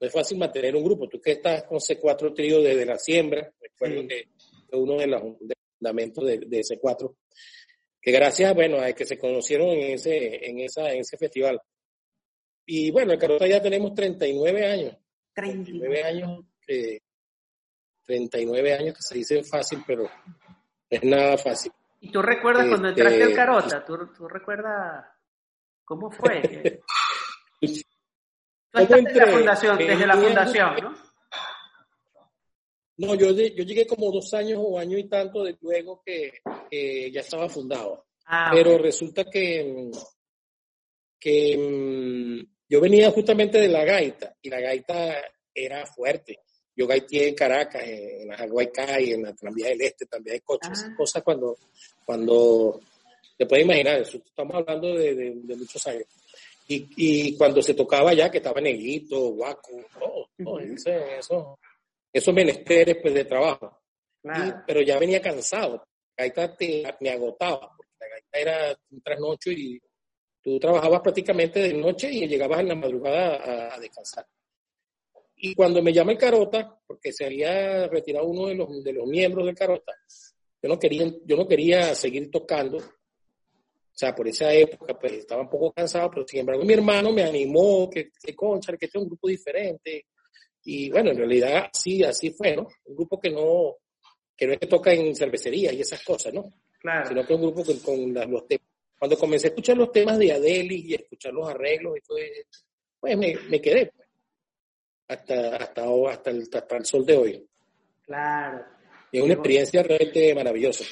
no 0.00 0.06
es 0.06 0.12
fácil 0.12 0.38
mantener 0.38 0.74
un 0.76 0.84
grupo. 0.84 1.08
Tú 1.08 1.20
que 1.20 1.32
estás 1.32 1.64
con 1.64 1.78
C4 1.78 2.34
trío 2.34 2.60
desde 2.62 2.86
la 2.86 2.98
siembra, 2.98 3.52
recuerdo 3.60 4.06
que 4.08 4.28
uno 4.72 4.96
de 4.96 5.06
los 5.06 5.22
fundamentos 5.78 6.24
de, 6.24 6.38
de 6.38 6.60
C4, 6.60 7.14
que 8.00 8.12
gracias, 8.12 8.54
bueno, 8.54 8.80
a 8.80 8.92
que 8.92 9.04
se 9.04 9.18
conocieron 9.18 9.68
en 9.70 9.92
ese, 9.92 10.48
en 10.48 10.60
esa, 10.60 10.90
en 10.92 11.00
ese 11.00 11.18
festival. 11.18 11.60
Y 12.64 12.90
bueno, 12.90 13.12
en 13.12 13.18
Carota 13.18 13.46
ya 13.46 13.60
tenemos 13.60 13.94
39 13.94 14.66
años. 14.66 14.96
39 15.34 16.02
años, 16.02 16.44
39 18.06 18.74
años 18.74 18.94
que 18.94 19.02
se 19.02 19.14
dicen 19.16 19.44
fácil, 19.44 19.82
pero 19.86 20.04
no 20.04 20.10
es 20.88 21.04
nada 21.04 21.36
fácil. 21.36 21.72
¿Y 22.00 22.10
tú 22.10 22.22
recuerdas 22.22 22.66
cuando 22.68 22.88
entraste 22.88 23.22
al 23.22 23.34
Carota? 23.34 23.78
Este, 23.78 23.86
¿Tú, 23.86 24.06
¿Tú 24.16 24.28
recuerdas 24.28 25.06
cómo 25.84 26.10
fue? 26.10 26.82
desde 28.72 29.14
la 29.14 29.26
fundación, 29.26 29.78
desde 29.78 30.06
la 30.06 30.16
fundación, 30.16 30.76
¿no? 30.82 31.10
No, 32.96 33.14
yo, 33.14 33.30
yo 33.30 33.64
llegué 33.64 33.86
como 33.86 34.12
dos 34.12 34.32
años 34.34 34.60
o 34.62 34.78
año 34.78 34.98
y 34.98 35.08
tanto 35.08 35.42
de 35.42 35.56
luego 35.62 36.02
que, 36.04 36.32
ya 37.10 37.20
estaba 37.20 37.48
fundado. 37.48 38.08
Ah, 38.26 38.50
Pero 38.52 38.76
resulta 38.76 39.24
que, 39.24 39.90
que 41.18 42.46
yo 42.68 42.80
venía 42.80 43.10
justamente 43.10 43.58
de 43.58 43.68
la 43.68 43.84
gaita 43.84 44.36
y 44.42 44.50
la 44.50 44.60
gaita 44.60 45.16
era 45.54 45.86
fuerte. 45.86 46.40
Yo 46.76 46.86
gaiteé 46.86 47.28
en 47.28 47.34
Caracas, 47.34 47.82
en 47.84 48.28
la 48.28 49.00
y 49.00 49.12
en 49.12 49.22
la 49.22 49.34
Tranvía 49.34 49.68
del 49.68 49.80
Este, 49.80 50.04
también 50.04 50.34
hay 50.34 50.40
coches, 50.40 50.84
ah. 50.86 50.94
cosas 50.96 51.22
cuando, 51.22 51.56
cuando, 52.04 52.80
te 53.36 53.46
puedes 53.46 53.64
imaginar, 53.64 54.00
estamos 54.00 54.54
hablando 54.54 54.94
de, 54.94 55.14
de, 55.14 55.56
muchos 55.56 55.86
años. 55.86 56.04
Y, 56.68 56.86
y, 56.96 57.36
cuando 57.36 57.62
se 57.62 57.74
tocaba 57.74 58.12
ya, 58.12 58.30
que 58.30 58.38
estaba 58.38 58.60
Neguito, 58.60 59.30
Guaco, 59.30 59.84
todo, 60.38 60.60
eso, 60.60 61.58
esos 62.12 62.34
menesteres 62.34 62.98
pues, 63.00 63.14
de 63.14 63.24
trabajo. 63.24 63.80
pero 64.66 64.82
ya 64.82 64.98
venía 64.98 65.20
cansado. 65.20 65.84
La 66.16 66.28
gaita 66.28 66.56
me 67.00 67.10
agotaba, 67.10 67.74
porque 67.76 67.92
la 67.98 68.08
gaita 68.08 68.38
era 68.38 68.78
un 68.90 69.00
trasnocho 69.00 69.50
y 69.50 69.80
tú 70.42 70.58
trabajabas 70.58 71.00
prácticamente 71.00 71.60
de 71.60 71.74
noche 71.74 72.10
y 72.10 72.26
llegabas 72.26 72.60
en 72.60 72.68
la 72.68 72.74
madrugada 72.74 73.74
a, 73.74 73.80
descansar. 73.80 74.26
Y 75.36 75.54
cuando 75.54 75.82
me 75.82 75.92
llama 75.92 76.12
el 76.12 76.18
Carota, 76.18 76.78
porque 76.86 77.12
se 77.12 77.24
había 77.24 77.86
retirado 77.88 78.26
uno 78.26 78.48
de 78.48 78.54
los, 78.54 78.84
de 78.84 78.92
los 78.92 79.06
miembros 79.06 79.46
del 79.46 79.54
Carota, 79.54 79.94
yo 80.62 80.68
no, 80.68 80.78
quería, 80.78 81.12
yo 81.24 81.36
no 81.36 81.46
quería 81.46 81.94
seguir 81.94 82.30
tocando. 82.30 82.78
O 82.78 84.00
sea, 84.00 84.14
por 84.14 84.28
esa 84.28 84.52
época, 84.52 84.98
pues 84.98 85.12
estaba 85.12 85.42
un 85.42 85.50
poco 85.50 85.72
cansado, 85.72 86.10
pero 86.10 86.26
sin 86.26 86.40
embargo 86.40 86.64
mi 86.64 86.72
hermano 86.72 87.12
me 87.12 87.22
animó, 87.22 87.90
que, 87.90 88.10
que 88.22 88.34
concha, 88.34 88.76
que 88.76 88.86
este 88.86 88.98
es 88.98 89.02
un 89.02 89.08
grupo 89.08 89.28
diferente, 89.28 90.06
y 90.64 90.90
bueno, 90.90 91.10
en 91.10 91.18
realidad 91.18 91.70
sí, 91.72 92.02
así 92.02 92.30
fue, 92.30 92.54
¿no? 92.54 92.68
Un 92.84 92.96
grupo 92.96 93.20
que 93.20 93.30
no, 93.30 93.76
que 94.36 94.46
no 94.46 94.52
es 94.52 94.58
que 94.58 94.66
toca 94.66 94.92
en 94.92 95.14
cervecería 95.14 95.72
y 95.72 95.80
esas 95.80 96.02
cosas, 96.04 96.34
¿no? 96.34 96.44
Claro. 96.78 97.08
Sino 97.08 97.26
que 97.26 97.34
es 97.34 97.40
un 97.40 97.46
grupo 97.46 97.64
con, 97.64 97.78
con 97.80 98.30
los 98.30 98.46
temas. 98.46 98.66
Cuando 98.98 99.18
comencé 99.18 99.46
a 99.46 99.50
escuchar 99.50 99.76
los 99.78 99.90
temas 99.90 100.18
de 100.18 100.32
Adeli 100.32 100.84
y 100.86 100.92
a 100.92 100.96
escuchar 100.96 101.32
los 101.32 101.48
arreglos 101.48 101.96
y 101.96 102.00
todo 102.02 102.18
pues 103.00 103.16
me, 103.16 103.34
me 103.48 103.60
quedé, 103.60 103.86
pues, 103.86 104.08
hasta, 105.08 105.56
hasta, 105.56 105.84
hasta, 106.10 106.30
el, 106.30 106.48
hasta 106.52 106.76
el 106.76 106.84
sol 106.84 107.06
de 107.06 107.16
hoy. 107.16 107.48
Claro. 108.02 108.66
Y 109.12 109.18
es 109.18 109.24
una 109.24 109.34
experiencia 109.34 109.82
realmente 109.82 110.34
maravillosa. 110.34 110.84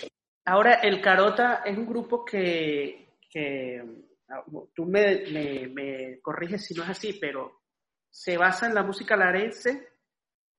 Ahora, 0.45 0.75
el 0.75 1.01
Carota 1.01 1.63
es 1.65 1.77
un 1.77 1.87
grupo 1.87 2.25
que, 2.25 3.17
que 3.31 3.83
ah, 4.29 4.45
tú 4.75 4.85
me, 4.87 5.25
me, 5.31 5.69
me 5.69 6.21
corriges 6.21 6.65
si 6.65 6.75
no 6.75 6.85
es 6.85 6.91
así, 6.91 7.15
pero 7.21 7.63
se 8.11 8.37
basa 8.37 8.67
en 8.67 8.75
la 8.75 8.83
música 8.83 9.17
larense, 9.17 9.89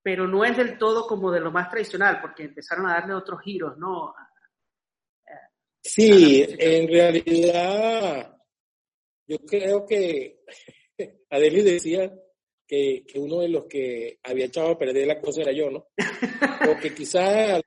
pero 0.01 0.27
no 0.27 0.45
es 0.45 0.55
del 0.55 0.77
todo 0.77 1.07
como 1.07 1.31
de 1.31 1.41
lo 1.41 1.51
más 1.51 1.69
tradicional, 1.69 2.19
porque 2.21 2.43
empezaron 2.43 2.87
a 2.87 2.93
darle 2.93 3.13
otros 3.13 3.41
giros, 3.41 3.77
¿no? 3.77 4.13
Sí, 5.81 6.45
en 6.47 6.87
realidad, 6.87 8.37
yo 9.25 9.37
creo 9.39 9.85
que 9.85 10.43
Adeli 11.29 11.61
decía 11.61 12.11
que, 12.69 13.03
uno 13.15 13.39
de 13.39 13.49
los 13.49 13.65
que 13.65 14.19
había 14.23 14.45
echado 14.45 14.69
a 14.69 14.77
perder 14.77 15.07
la 15.07 15.19
cosa 15.19 15.41
era 15.41 15.51
yo, 15.51 15.71
¿no? 15.71 15.87
Porque 16.65 16.93
quizá 16.93 17.59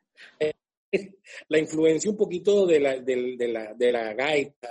la 1.49 1.59
influencia 1.59 2.11
un 2.11 2.17
poquito 2.17 2.67
de 2.67 2.79
la, 2.79 2.99
de 2.99 3.49
la, 3.49 3.75
de 3.75 3.93
la 3.93 4.15
gaita, 4.15 4.71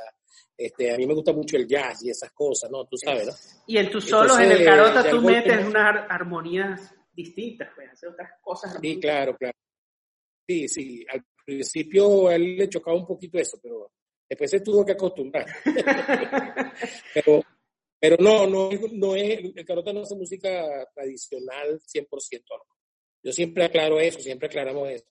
este, 0.57 0.93
a 0.93 0.97
mí 0.97 1.05
me 1.05 1.15
gusta 1.15 1.33
mucho 1.33 1.57
el 1.57 1.67
jazz 1.67 2.03
y 2.03 2.11
esas 2.11 2.31
cosas, 2.31 2.71
¿no? 2.71 2.85
Tú 2.85 2.95
sabes, 2.95 3.27
¿no? 3.27 3.33
Y 3.67 3.77
en 3.77 3.89
tus 3.91 4.05
solos, 4.05 4.39
en 4.39 4.51
el 4.51 4.63
carota, 4.63 5.09
tú 5.09 5.21
metes 5.21 5.65
unas 5.65 6.09
armonías 6.09 6.95
distintas, 7.11 7.69
pues, 7.75 7.91
hacer 7.91 8.09
otras 8.09 8.31
cosas. 8.41 8.77
Sí, 8.81 8.99
claro, 8.99 9.35
claro. 9.35 9.57
Sí, 10.47 10.67
sí. 10.69 11.05
Al 11.11 11.25
principio 11.43 12.29
a 12.29 12.35
él 12.35 12.55
le 12.55 12.69
chocaba 12.69 12.95
un 12.95 13.05
poquito 13.05 13.37
eso, 13.37 13.59
pero 13.61 13.91
después 14.29 14.49
se 14.49 14.61
tuvo 14.61 14.85
que 14.85 14.93
acostumbrar. 14.93 15.45
pero, 17.13 17.43
pero 18.01 18.17
no, 18.19 18.47
no, 18.47 18.71
no 18.93 19.15
es, 19.15 19.39
el 19.55 19.63
carota 19.63 19.93
no 19.93 20.01
es 20.01 20.11
música 20.15 20.87
tradicional 20.95 21.79
100%. 21.79 22.41
¿no? 22.49 22.75
Yo 23.23 23.31
siempre 23.31 23.63
aclaro 23.63 23.99
eso, 23.99 24.19
siempre 24.19 24.47
aclaramos 24.47 24.89
eso. 24.89 25.05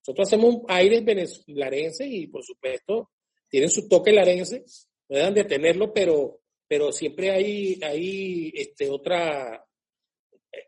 Nosotros 0.00 0.28
hacemos 0.28 0.56
aires 0.68 1.02
venezolarenses 1.02 2.06
y, 2.06 2.26
por 2.26 2.44
supuesto, 2.44 3.12
tienen 3.48 3.70
su 3.70 3.88
toque 3.88 4.12
larense, 4.12 4.62
no 5.08 5.16
dejan 5.16 5.32
de 5.32 5.44
tenerlo, 5.44 5.90
pero, 5.94 6.42
pero 6.68 6.92
siempre 6.92 7.30
hay, 7.30 7.80
hay 7.82 8.52
este, 8.54 8.90
otra, 8.90 9.64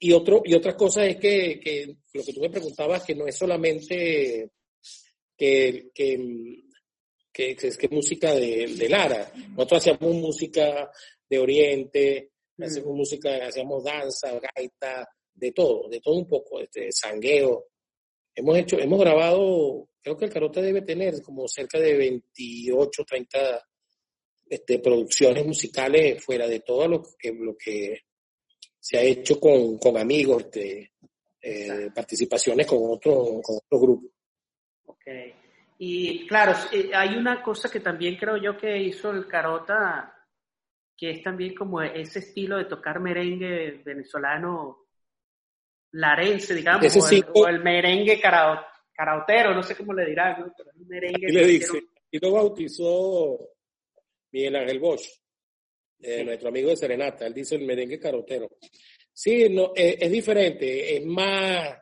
y, 0.00 0.12
otro, 0.12 0.40
y 0.46 0.54
otra 0.54 0.74
cosa 0.74 1.04
es 1.04 1.16
que, 1.18 1.60
que, 1.60 1.94
lo 2.14 2.24
que 2.24 2.32
tú 2.32 2.40
me 2.40 2.48
preguntabas, 2.48 3.04
que 3.04 3.14
no 3.14 3.26
es 3.26 3.36
solamente 3.36 4.50
que, 5.36 5.90
que, 5.94 6.62
que, 7.30 7.50
es 7.60 7.76
que 7.76 7.88
música 7.88 8.34
de, 8.34 8.66
de, 8.66 8.88
Lara. 8.88 9.30
Nosotros 9.50 9.82
hacíamos 9.82 10.14
música 10.14 10.90
de 11.28 11.38
Oriente, 11.38 12.30
mm. 12.56 12.62
hacemos 12.62 12.96
música, 12.96 13.46
hacíamos 13.46 13.84
danza, 13.84 14.38
gaita, 14.54 15.08
de 15.34 15.52
todo, 15.52 15.88
de 15.88 16.00
todo 16.00 16.14
un 16.14 16.28
poco, 16.28 16.60
este, 16.60 16.90
sangueo. 16.90 17.66
Hemos 18.34 18.58
hecho, 18.58 18.78
hemos 18.78 19.00
grabado, 19.00 19.88
creo 20.02 20.16
que 20.16 20.26
el 20.26 20.32
Carota 20.32 20.60
debe 20.60 20.82
tener 20.82 21.22
como 21.22 21.46
cerca 21.48 21.78
de 21.78 21.96
28, 21.96 23.04
30 23.04 23.66
este, 24.48 24.78
producciones 24.78 25.44
musicales 25.44 26.22
fuera 26.22 26.46
de 26.46 26.60
todo 26.60 26.86
lo 26.88 27.02
que, 27.18 27.32
lo 27.32 27.56
que 27.56 28.00
se 28.78 28.98
ha 28.98 29.02
hecho 29.02 29.40
con, 29.40 29.78
con 29.78 29.96
amigos, 29.96 30.44
este, 30.44 30.92
eh, 31.42 31.90
participaciones 31.94 32.66
con 32.66 32.78
otro, 32.82 33.40
con 33.42 33.56
otro 33.56 33.80
grupo. 33.80 34.08
Ok. 34.86 35.06
Y 35.78 36.26
claro, 36.26 36.54
eh, 36.72 36.90
hay 36.94 37.16
una 37.16 37.42
cosa 37.42 37.70
que 37.70 37.80
también 37.80 38.16
creo 38.16 38.36
yo 38.36 38.56
que 38.56 38.78
hizo 38.78 39.10
el 39.10 39.26
Carota, 39.26 40.15
que 40.96 41.10
es 41.10 41.22
también 41.22 41.54
como 41.54 41.82
ese 41.82 42.20
estilo 42.20 42.56
de 42.56 42.64
tocar 42.64 43.00
merengue 43.00 43.82
venezolano 43.84 44.86
larense, 45.92 46.54
digamos, 46.54 46.96
o, 47.34 47.48
el, 47.48 47.62
merengue 47.62 48.20
caraotero, 48.20 49.54
no 49.54 49.62
sé 49.62 49.76
cómo 49.76 49.92
le 49.92 50.06
dirán, 50.06 50.40
¿no? 50.40 50.52
Pero 50.56 50.70
el 50.70 50.86
merengue. 50.86 51.28
le 51.28 51.46
dice, 51.46 51.82
y 52.10 52.18
lo 52.18 52.32
bautizó 52.32 53.38
Miguel 54.32 54.56
Ángel 54.56 54.78
Bosch, 54.78 55.08
eh, 56.00 56.24
nuestro 56.24 56.48
amigo 56.48 56.70
de 56.70 56.76
Serenata, 56.76 57.26
él 57.26 57.34
dice 57.34 57.56
el 57.56 57.66
merengue 57.66 57.98
carotero. 57.98 58.50
Sí, 59.12 59.48
no, 59.48 59.72
eh, 59.74 59.96
es 60.00 60.10
diferente, 60.10 60.96
es 60.96 61.04
más, 61.04 61.78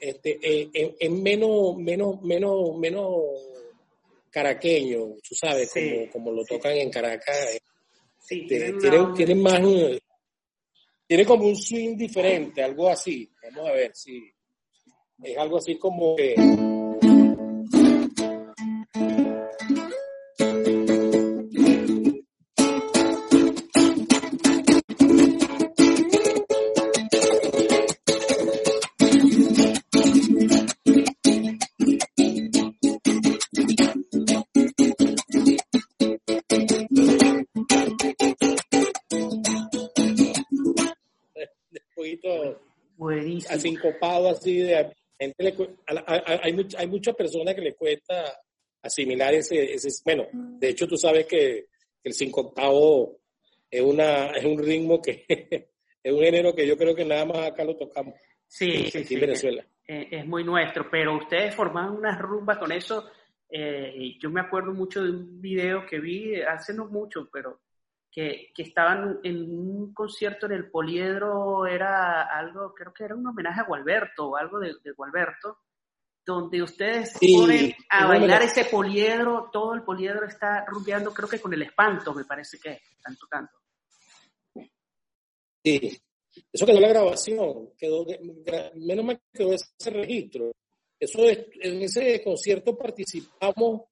este, 0.00 0.38
eh, 0.42 0.96
es, 0.98 1.10
menos, 1.10 1.76
menos, 1.76 2.22
menos, 2.22 2.76
menos 2.76 3.22
caraqueño, 4.30 5.14
tú 5.26 5.34
sabes, 5.34 5.72
como, 5.72 6.10
como, 6.10 6.32
lo 6.32 6.44
tocan 6.44 6.72
en 6.72 6.90
Caracas. 6.90 7.58
Sí, 8.28 8.46
este, 8.50 8.90
tienen, 9.16 9.42
más, 9.42 9.58
tiene 11.06 11.24
como 11.24 11.44
un 11.46 11.56
swing 11.56 11.96
diferente, 11.96 12.62
algo 12.62 12.90
así. 12.90 13.32
Vamos 13.42 13.70
a 13.70 13.72
ver 13.72 13.90
si 13.94 14.30
es 15.22 15.38
algo 15.38 15.56
así 15.56 15.78
como 15.78 16.14
que 16.14 16.34
sincopado 43.60 44.30
así 44.30 44.58
de 44.58 44.92
gente 45.18 45.54
hay, 45.86 46.66
hay 46.76 46.86
muchas 46.86 47.14
personas 47.14 47.54
que 47.54 47.60
le 47.60 47.74
cuesta 47.74 48.40
asimilar 48.82 49.34
ese, 49.34 49.74
ese 49.74 49.88
bueno 50.04 50.26
de 50.32 50.68
hecho 50.68 50.86
tú 50.86 50.96
sabes 50.96 51.26
que 51.26 51.66
el 52.04 52.12
sincopado 52.12 53.18
es 53.70 53.82
una 53.82 54.30
es 54.30 54.44
un 54.44 54.58
ritmo 54.58 55.00
que 55.00 55.24
es 56.02 56.12
un 56.12 56.20
género 56.20 56.54
que 56.54 56.66
yo 56.66 56.76
creo 56.76 56.94
que 56.94 57.04
nada 57.04 57.24
más 57.24 57.38
acá 57.48 57.64
lo 57.64 57.76
tocamos. 57.76 58.14
Sí, 58.46 58.90
sí, 58.90 59.14
en 59.14 59.20
Venezuela. 59.20 59.66
es, 59.86 60.26
muy 60.26 60.42
nuestro 60.42 60.88
pero 60.90 61.16
ustedes 61.18 61.54
forman 61.54 61.90
unas 61.90 62.18
rumbas 62.18 62.56
con 62.58 62.72
eso 62.72 63.10
eh, 63.50 64.16
yo 64.18 64.30
me 64.30 64.40
acuerdo 64.40 64.72
mucho 64.72 65.02
de 65.02 65.10
un 65.10 65.40
video 65.40 65.84
que 65.86 65.98
vi 65.98 66.40
hace 66.40 66.72
no 66.72 66.86
mucho 66.86 67.28
pero 67.30 67.60
que, 68.10 68.50
que, 68.54 68.62
estaban 68.62 69.20
en 69.22 69.50
un 69.50 69.92
concierto 69.92 70.46
en 70.46 70.52
el 70.52 70.70
Poliedro, 70.70 71.66
era 71.66 72.22
algo, 72.22 72.74
creo 72.74 72.92
que 72.92 73.04
era 73.04 73.14
un 73.14 73.26
homenaje 73.26 73.60
a 73.60 73.66
Gualberto 73.66 74.30
o 74.30 74.36
algo 74.36 74.58
de, 74.58 74.74
de 74.82 74.92
Gualberto, 74.92 75.58
donde 76.28 76.62
ustedes 76.62 77.16
ponen 77.18 77.74
a 77.88 78.06
bailar 78.06 78.42
ese 78.42 78.66
poliedro, 78.66 79.48
todo 79.50 79.72
el 79.72 79.82
poliedro 79.82 80.26
está 80.26 80.62
rumbeando, 80.66 81.12
creo 81.14 81.26
que 81.26 81.40
con 81.40 81.54
el 81.54 81.62
espanto, 81.62 82.12
me 82.12 82.24
parece 82.24 82.58
que 82.58 82.82
están 82.96 83.16
tocando. 83.16 83.50
Sí, 85.64 85.98
eso 86.52 86.66
quedó 86.66 86.80
la 86.80 86.88
grabación, 86.88 87.70
quedó, 87.78 88.04
menos 88.74 89.04
mal 89.06 89.20
quedó 89.32 89.54
ese 89.54 89.90
registro. 89.90 90.52
Eso 91.00 91.20
en 91.24 91.82
ese 91.82 92.22
concierto 92.22 92.76
participamos, 92.76 93.82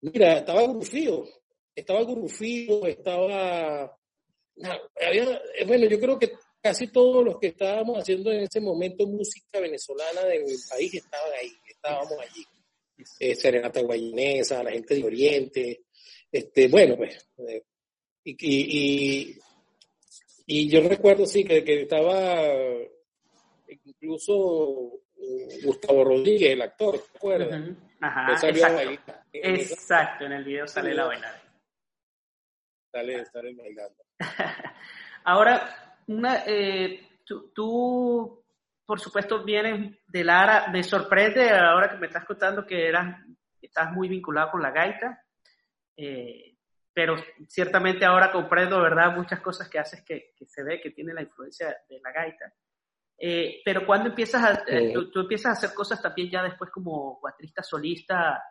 mira, 0.00 0.38
estaba 0.38 0.62
Grufío, 0.62 1.24
estaba 1.78 2.02
Gurufío, 2.02 2.86
estaba 2.86 3.98
bueno, 5.66 5.86
yo 5.86 6.00
creo 6.00 6.18
que 6.18 6.32
casi 6.60 6.88
todos 6.88 7.24
los 7.24 7.38
que 7.38 7.48
estábamos 7.48 7.98
haciendo 7.98 8.32
en 8.32 8.40
ese 8.40 8.60
momento 8.60 9.06
música 9.06 9.60
venezolana 9.60 10.24
de 10.24 10.40
mi 10.40 10.54
país 10.68 10.94
estaban 10.94 11.32
ahí, 11.40 11.52
estábamos 11.66 12.18
allí. 12.20 12.44
Eh, 13.20 13.34
Serenata 13.36 13.80
Guayinesa, 13.80 14.62
la 14.62 14.72
gente 14.72 14.96
de 14.96 15.04
Oriente, 15.04 15.84
este, 16.32 16.66
bueno, 16.66 16.96
pues, 16.96 17.28
eh, 17.38 17.62
y, 18.24 19.38
y, 20.46 20.68
yo 20.68 20.80
recuerdo, 20.80 21.24
sí, 21.24 21.44
que, 21.44 21.62
que 21.62 21.82
estaba 21.82 22.42
incluso 23.84 25.00
eh, 25.16 25.60
Gustavo 25.62 26.04
Rodríguez, 26.04 26.52
el 26.52 26.62
actor, 26.62 26.98
¿te 26.98 27.18
acuerdas? 27.18 27.70
Ajá, 28.00 28.32
exacto. 28.32 29.14
exacto, 29.32 30.24
en 30.26 30.32
el 30.32 30.44
video 30.44 30.66
sale 30.66 30.92
la 30.92 31.06
bailada. 31.06 31.47
Sale, 32.90 33.24
sale 33.26 33.54
bailando. 33.54 34.04
Ahora, 35.24 35.96
una, 36.06 36.44
eh, 36.46 37.06
tú, 37.54 38.44
por 38.84 39.00
supuesto, 39.00 39.44
vienes 39.44 39.98
de 40.06 40.24
Lara. 40.24 40.68
Me 40.68 40.82
sorprende 40.82 41.50
ahora 41.50 41.90
que 41.90 41.98
me 41.98 42.06
estás 42.06 42.24
contando 42.24 42.66
que 42.66 42.88
eras, 42.88 43.20
estás 43.60 43.92
muy 43.92 44.08
vinculado 44.08 44.52
con 44.52 44.62
la 44.62 44.70
gaita. 44.70 45.22
Eh, 45.96 46.56
pero 46.94 47.16
ciertamente 47.46 48.04
ahora 48.04 48.32
comprendo, 48.32 48.80
¿verdad? 48.80 49.14
Muchas 49.14 49.40
cosas 49.40 49.68
que 49.68 49.78
haces 49.78 50.02
que, 50.02 50.32
se 50.46 50.62
ve 50.62 50.80
que 50.80 50.90
tiene 50.90 51.12
la 51.12 51.22
influencia 51.22 51.76
de 51.88 52.00
la 52.00 52.10
gaita. 52.10 52.52
Eh, 53.18 53.60
pero 53.64 53.84
cuando 53.84 54.08
empiezas 54.08 54.42
a, 54.42 54.64
tú, 54.64 55.20
empiezas 55.20 55.46
a 55.46 55.58
hacer 55.58 55.74
cosas 55.74 56.00
también 56.00 56.30
ya 56.30 56.42
después 56.42 56.70
como 56.70 57.20
cuatrista 57.20 57.62
solista, 57.62 58.42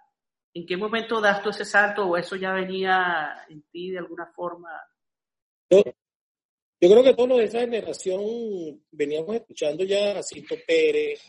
¿en 0.58 0.66
qué 0.66 0.76
momento 0.76 1.22
das 1.22 1.44
tú 1.44 1.50
ese 1.52 1.66
salto 1.66 2.08
o 2.08 2.18
eso 2.18 2.36
ya 2.36 2.52
venía 2.52 3.46
en 3.48 3.62
ti 3.72 3.92
de 3.92 4.00
alguna 4.00 4.26
forma? 4.36 4.70
Yo 5.70 5.84
creo 6.80 7.04
que 7.04 7.14
todos 7.14 7.38
de 7.38 7.44
esa 7.44 7.60
generación 7.60 8.22
veníamos 8.92 9.36
escuchando 9.36 9.84
ya 9.84 10.18
a 10.18 10.24
Cito 10.24 10.56
Pérez, 10.66 11.22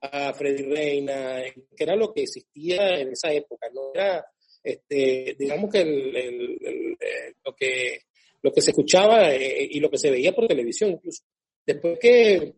a 0.00 0.32
Freddy 0.34 0.64
Reina, 0.64 1.42
que 1.76 1.84
era 1.84 1.94
lo 1.94 2.12
que 2.12 2.22
existía 2.22 2.98
en 2.98 3.12
esa 3.12 3.32
época, 3.32 3.68
no 3.72 3.92
era, 3.94 4.26
este, 4.64 5.36
digamos 5.38 5.70
que 5.70 5.80
eh, 5.80 7.34
lo 7.44 7.54
que 7.54 8.00
lo 8.42 8.52
que 8.52 8.60
se 8.60 8.72
escuchaba 8.72 9.32
eh, 9.32 9.68
y 9.70 9.78
lo 9.78 9.88
que 9.88 9.98
se 9.98 10.10
veía 10.10 10.34
por 10.34 10.48
televisión 10.48 10.90
incluso. 10.90 11.22
Después 11.64 11.96
que 12.00 12.54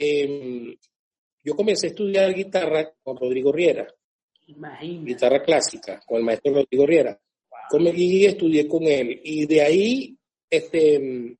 em, 0.00 0.76
yo 1.44 1.54
comencé 1.54 1.86
a 1.86 1.90
estudiar 1.90 2.34
guitarra 2.34 2.92
con 3.04 3.16
Rodrigo 3.16 3.52
Riera, 3.52 3.86
guitarra 5.04 5.42
clásica, 5.42 6.00
con 6.06 6.18
el 6.18 6.24
maestro 6.24 6.54
Rodrigo 6.54 6.86
Riera, 6.86 7.18
y 7.94 8.24
estudié 8.24 8.68
con 8.68 8.84
él, 8.84 9.20
y 9.24 9.46
de 9.46 9.62
ahí 9.62 10.16
este, 10.48 11.36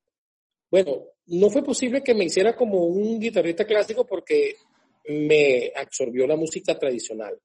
bueno, 0.70 1.04
no 1.26 1.50
fue 1.50 1.62
posible 1.62 2.02
que 2.02 2.14
me 2.14 2.24
hiciera 2.24 2.54
como 2.54 2.84
un 2.84 3.18
guitarrista 3.18 3.64
clásico 3.64 4.06
porque 4.06 4.56
me 5.08 5.72
absorbió 5.74 6.26
la 6.26 6.36
música 6.36 6.78
tradicional. 6.78 7.38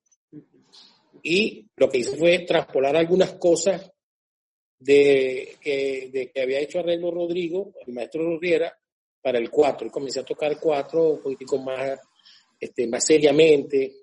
Y 1.24 1.68
lo 1.76 1.90
que 1.90 2.00
hice 2.00 2.18
fue 2.18 2.40
traspolar 2.40 2.96
algunas 2.96 3.34
cosas 3.34 3.92
de 4.80 5.56
que, 5.62 6.10
de 6.12 6.32
que 6.32 6.42
había 6.42 6.60
hecho 6.60 6.80
Arreglo 6.80 7.12
Rodrigo, 7.12 7.74
el 7.86 7.94
maestro 7.94 8.24
Rodriera, 8.24 8.76
para 9.22 9.38
el 9.38 9.52
cuatro. 9.52 9.88
Y 9.88 9.92
comencé 9.92 10.20
a 10.20 10.26
tocar 10.26 10.60
cuatro 10.60 11.12
un 11.12 11.22
poquitico 11.22 11.60
más, 11.60 12.00
este, 12.60 12.88
más 12.88 13.06
seriamente. 13.06 13.94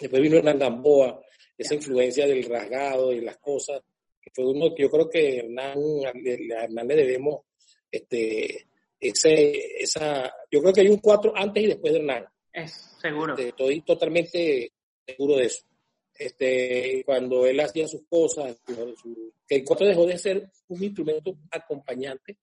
Después 0.00 0.22
vino 0.22 0.36
Hernán 0.36 0.58
Gamboa, 0.58 1.20
esa 1.56 1.74
influencia 1.74 2.26
del 2.26 2.44
rasgado 2.44 3.12
y 3.12 3.20
las 3.20 3.36
cosas 3.38 3.82
que 4.20 4.30
fue 4.34 4.46
uno 4.46 4.74
que 4.74 4.82
yo 4.82 4.90
creo 4.90 5.08
que 5.08 5.38
Hernán, 5.38 5.78
a 6.04 6.64
Hernán 6.64 6.88
le 6.88 6.96
debemos 6.96 7.40
este, 7.90 8.68
ese, 8.98 9.82
esa, 9.82 10.32
yo 10.50 10.60
creo 10.60 10.72
que 10.72 10.80
hay 10.82 10.88
un 10.88 10.98
cuatro 10.98 11.32
antes 11.34 11.62
y 11.62 11.66
después 11.66 11.92
de 11.92 11.98
Hernán. 12.00 12.26
Es, 12.52 12.96
seguro. 13.00 13.34
Este, 13.34 13.48
estoy 13.48 13.80
totalmente 13.82 14.72
seguro 15.06 15.36
de 15.36 15.44
eso. 15.46 15.64
Este, 16.14 17.02
cuando 17.06 17.46
él 17.46 17.58
hacía 17.60 17.88
sus 17.88 18.02
cosas, 18.06 18.60
que 19.46 19.56
el 19.56 19.64
cuatro 19.64 19.86
dejó 19.86 20.06
de 20.06 20.18
ser 20.18 20.50
un 20.68 20.84
instrumento 20.84 21.34
acompañante 21.50 22.36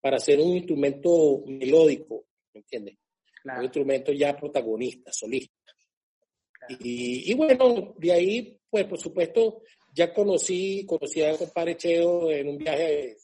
para 0.00 0.18
ser 0.18 0.40
un 0.40 0.56
instrumento 0.56 1.42
melódico, 1.46 2.24
¿me 2.52 2.60
entiendes? 2.60 2.96
Un 3.44 3.62
instrumento 3.62 4.12
ya 4.12 4.36
protagonista, 4.36 5.12
solista. 5.12 5.54
Y, 6.80 7.30
y, 7.30 7.34
bueno, 7.34 7.94
de 7.98 8.12
ahí, 8.12 8.58
pues 8.70 8.84
por 8.86 8.98
supuesto, 8.98 9.62
ya 9.94 10.12
conocí, 10.12 10.86
conocí 10.86 11.22
a 11.22 11.36
compadre 11.36 11.76
Cheo 11.76 12.30
en 12.30 12.48
un 12.48 12.58
viaje 12.58 13.16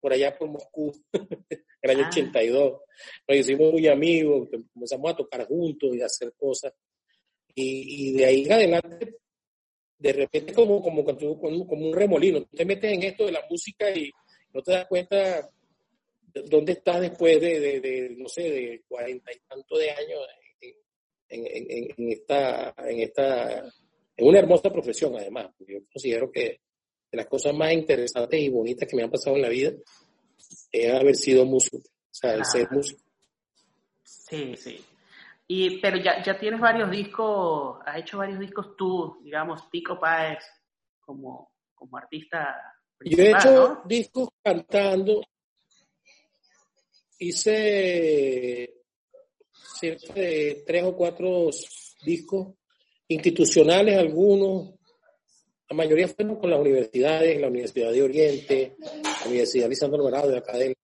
por 0.00 0.12
allá 0.12 0.36
por 0.36 0.48
Moscú, 0.48 0.92
en 1.12 1.28
el 1.82 1.90
año 1.90 2.08
82. 2.08 2.72
Ah. 2.74 2.92
Nos 3.28 3.38
hicimos 3.38 3.72
muy 3.72 3.86
amigos, 3.86 4.48
comenzamos 4.74 5.12
a 5.12 5.16
tocar 5.16 5.46
juntos 5.46 5.94
y 5.94 6.02
a 6.02 6.06
hacer 6.06 6.32
cosas. 6.36 6.74
Y, 7.54 8.08
y 8.08 8.12
de 8.12 8.24
ahí 8.24 8.44
en 8.44 8.52
adelante, 8.52 9.16
de 9.98 10.12
repente 10.12 10.52
como, 10.52 10.82
como, 10.82 11.04
como, 11.04 11.86
un 11.86 11.94
remolino, 11.94 12.44
te 12.46 12.64
metes 12.64 12.92
en 12.92 13.04
esto 13.04 13.26
de 13.26 13.32
la 13.32 13.44
música 13.48 13.90
y 13.94 14.10
no 14.52 14.62
te 14.62 14.72
das 14.72 14.86
cuenta 14.86 15.48
de 16.34 16.42
dónde 16.42 16.72
estás 16.72 17.00
después 17.00 17.40
de, 17.40 17.60
de, 17.60 17.80
de, 17.80 18.16
no 18.16 18.28
sé, 18.28 18.42
de 18.42 18.82
cuarenta 18.88 19.32
y 19.32 19.38
tanto 19.48 19.78
de 19.78 19.90
años 19.90 20.20
en, 21.32 21.46
en, 21.46 21.94
en, 21.96 22.12
esta, 22.12 22.74
en 22.78 23.00
esta 23.00 23.64
es 24.16 24.26
una 24.28 24.38
hermosa 24.38 24.70
profesión, 24.70 25.16
además. 25.16 25.48
Yo 25.60 25.78
considero 25.92 26.30
que 26.30 26.60
de 27.10 27.16
las 27.16 27.26
cosas 27.26 27.54
más 27.54 27.72
interesantes 27.72 28.40
y 28.40 28.48
bonitas 28.48 28.88
que 28.88 28.96
me 28.96 29.02
han 29.02 29.10
pasado 29.10 29.36
en 29.36 29.42
la 29.42 29.48
vida 29.48 29.72
es 30.70 30.92
haber 30.92 31.14
sido 31.14 31.44
músico, 31.44 31.78
o 31.78 32.14
sea, 32.14 32.34
el 32.34 32.44
ser 32.44 32.70
músico. 32.70 33.02
Sí, 34.02 34.54
sí. 34.56 34.84
Y, 35.48 35.80
pero 35.80 35.98
ya, 35.98 36.22
ya 36.22 36.38
tienes 36.38 36.60
varios 36.60 36.90
discos, 36.90 37.78
has 37.84 37.98
hecho 37.98 38.18
varios 38.18 38.38
discos 38.38 38.76
tú, 38.76 39.20
digamos, 39.22 39.66
Pico 39.70 39.98
Páez, 39.98 40.44
como, 41.00 41.52
como 41.74 41.96
artista. 41.96 42.56
Yo 43.04 43.22
he 43.22 43.30
hecho 43.32 43.82
discos 43.84 44.28
cantando, 44.42 45.22
hice 47.18 48.81
cerca 49.78 50.14
de 50.14 50.62
tres 50.66 50.84
o 50.84 50.96
cuatro 50.96 51.50
discos 52.04 52.54
institucionales 53.08 53.98
algunos, 53.98 54.74
la 55.68 55.76
mayoría 55.76 56.08
fueron 56.08 56.36
con 56.36 56.50
las 56.50 56.60
universidades, 56.60 57.40
la 57.40 57.48
Universidad 57.48 57.92
de 57.92 58.02
Oriente, 58.02 58.76
la 58.80 59.26
Universidad 59.26 59.68
Lisandro 59.68 59.98
Alvarado 59.98 60.30
de 60.30 60.38
Academia. 60.38 60.76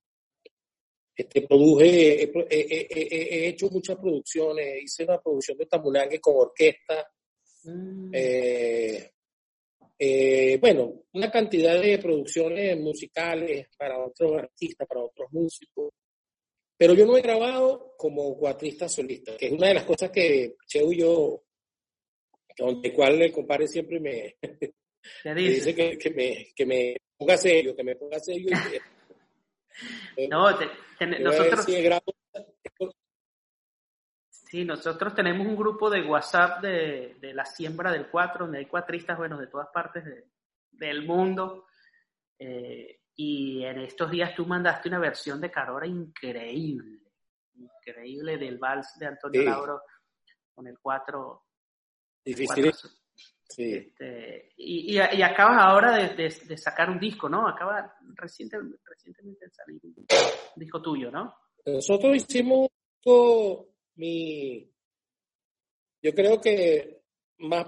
Este, 1.14 1.42
produje, 1.42 2.30
he, 2.48 3.48
hecho 3.48 3.68
muchas 3.70 3.96
producciones, 3.96 4.84
hice 4.84 5.04
una 5.04 5.20
producción 5.20 5.58
de 5.58 5.66
Tamulangue 5.66 6.20
con 6.20 6.36
orquesta, 6.36 7.10
mm. 7.64 8.10
eh, 8.14 9.10
eh, 9.98 10.58
bueno, 10.60 11.02
una 11.12 11.28
cantidad 11.28 11.80
de 11.80 11.98
producciones 11.98 12.78
musicales 12.78 13.66
para 13.76 13.98
otros 13.98 14.38
artistas, 14.38 14.86
para 14.86 15.02
otros 15.02 15.28
músicos. 15.32 15.92
Pero 16.78 16.94
yo 16.94 17.04
no 17.04 17.16
he 17.16 17.22
grabado 17.22 17.94
como 17.98 18.38
cuatrista 18.38 18.88
solista, 18.88 19.36
que 19.36 19.46
es 19.46 19.52
una 19.52 19.66
de 19.66 19.74
las 19.74 19.84
cosas 19.84 20.10
que 20.10 20.56
Cheo 20.64 20.92
y 20.92 21.00
yo 21.00 21.42
donde 22.56 22.92
cual 22.92 23.20
el 23.20 23.32
compadre 23.32 23.66
siempre 23.66 24.00
me, 24.00 24.36
dice, 25.34 25.74
que, 25.74 25.98
que, 25.98 26.10
me, 26.10 26.52
que 26.54 26.66
me 26.66 26.96
ponga 27.16 27.36
serio, 27.36 27.74
que 27.74 27.84
me 27.84 27.96
ponga 27.96 28.18
serio. 28.20 28.50
no, 30.30 30.50
nosotros... 31.20 31.66
Sí, 34.30 34.64
nosotros 34.64 35.14
tenemos 35.14 35.46
un 35.46 35.56
grupo 35.56 35.90
de 35.90 36.00
WhatsApp 36.06 36.62
de, 36.62 37.16
de, 37.20 37.34
la 37.34 37.44
siembra 37.44 37.92
del 37.92 38.08
4, 38.08 38.46
donde 38.46 38.60
hay 38.60 38.66
cuatristas, 38.66 39.18
bueno, 39.18 39.36
de 39.36 39.46
todas 39.46 39.68
partes 39.68 40.02
del 40.70 41.04
mundo. 41.04 41.66
Eh, 42.38 42.98
y 43.20 43.64
en 43.64 43.80
estos 43.80 44.10
días 44.12 44.32
tú 44.34 44.46
mandaste 44.46 44.88
una 44.88 45.00
versión 45.00 45.40
de 45.40 45.50
Carora 45.50 45.88
increíble, 45.88 47.00
increíble 47.56 48.38
del 48.38 48.58
vals 48.58 48.96
de 48.96 49.06
Antonio 49.06 49.42
Lauro 49.42 49.82
con 50.54 50.68
el 50.68 50.78
4 50.80 51.42
Difícil. 52.24 52.72
Sí. 53.48 53.74
Este, 53.74 54.52
y, 54.58 54.94
y, 54.94 55.22
acabas 55.22 55.56
ahora 55.58 55.96
de, 55.96 56.14
de, 56.14 56.58
sacar 56.58 56.90
un 56.90 57.00
disco, 57.00 57.28
¿no? 57.28 57.48
Acaba 57.48 57.96
reciente, 58.14 58.58
recientemente 58.84 59.46
de 59.46 59.50
salir 59.50 59.80
un 59.82 60.06
disco 60.54 60.82
tuyo, 60.82 61.10
¿no? 61.10 61.34
Nosotros 61.64 62.14
hicimos 62.14 62.68
mi, 63.96 64.70
yo 66.02 66.14
creo 66.14 66.40
que 66.40 67.02
más 67.38 67.66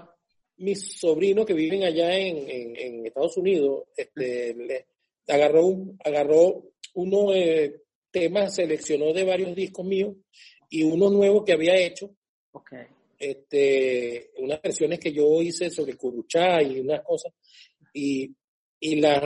mis 0.57 0.99
sobrinos 0.99 1.45
que 1.45 1.55
viven 1.55 1.83
allá 1.83 2.15
en, 2.15 2.77
en, 2.77 3.05
Estados 3.07 3.35
Unidos, 3.37 3.85
este, 3.97 4.85
agarró, 5.27 5.63
agarró 6.03 6.63
uno 6.93 7.31
de 7.31 7.83
temas, 8.11 8.55
seleccionó 8.55 9.13
de 9.13 9.23
varios 9.23 9.55
discos 9.55 9.85
míos 9.85 10.15
y 10.69 10.83
uno 10.83 11.09
nuevo 11.09 11.43
que 11.43 11.53
había 11.53 11.75
hecho. 11.75 12.11
Okay 12.51 12.87
este, 13.21 14.31
unas 14.39 14.59
versiones 14.61 14.99
que 14.99 15.13
yo 15.13 15.41
hice 15.41 15.69
sobre 15.69 15.95
Curuchá 15.95 16.61
y 16.63 16.79
unas 16.79 17.01
cosas, 17.01 17.31
y 17.93 18.35
y 18.83 18.99
la 18.99 19.21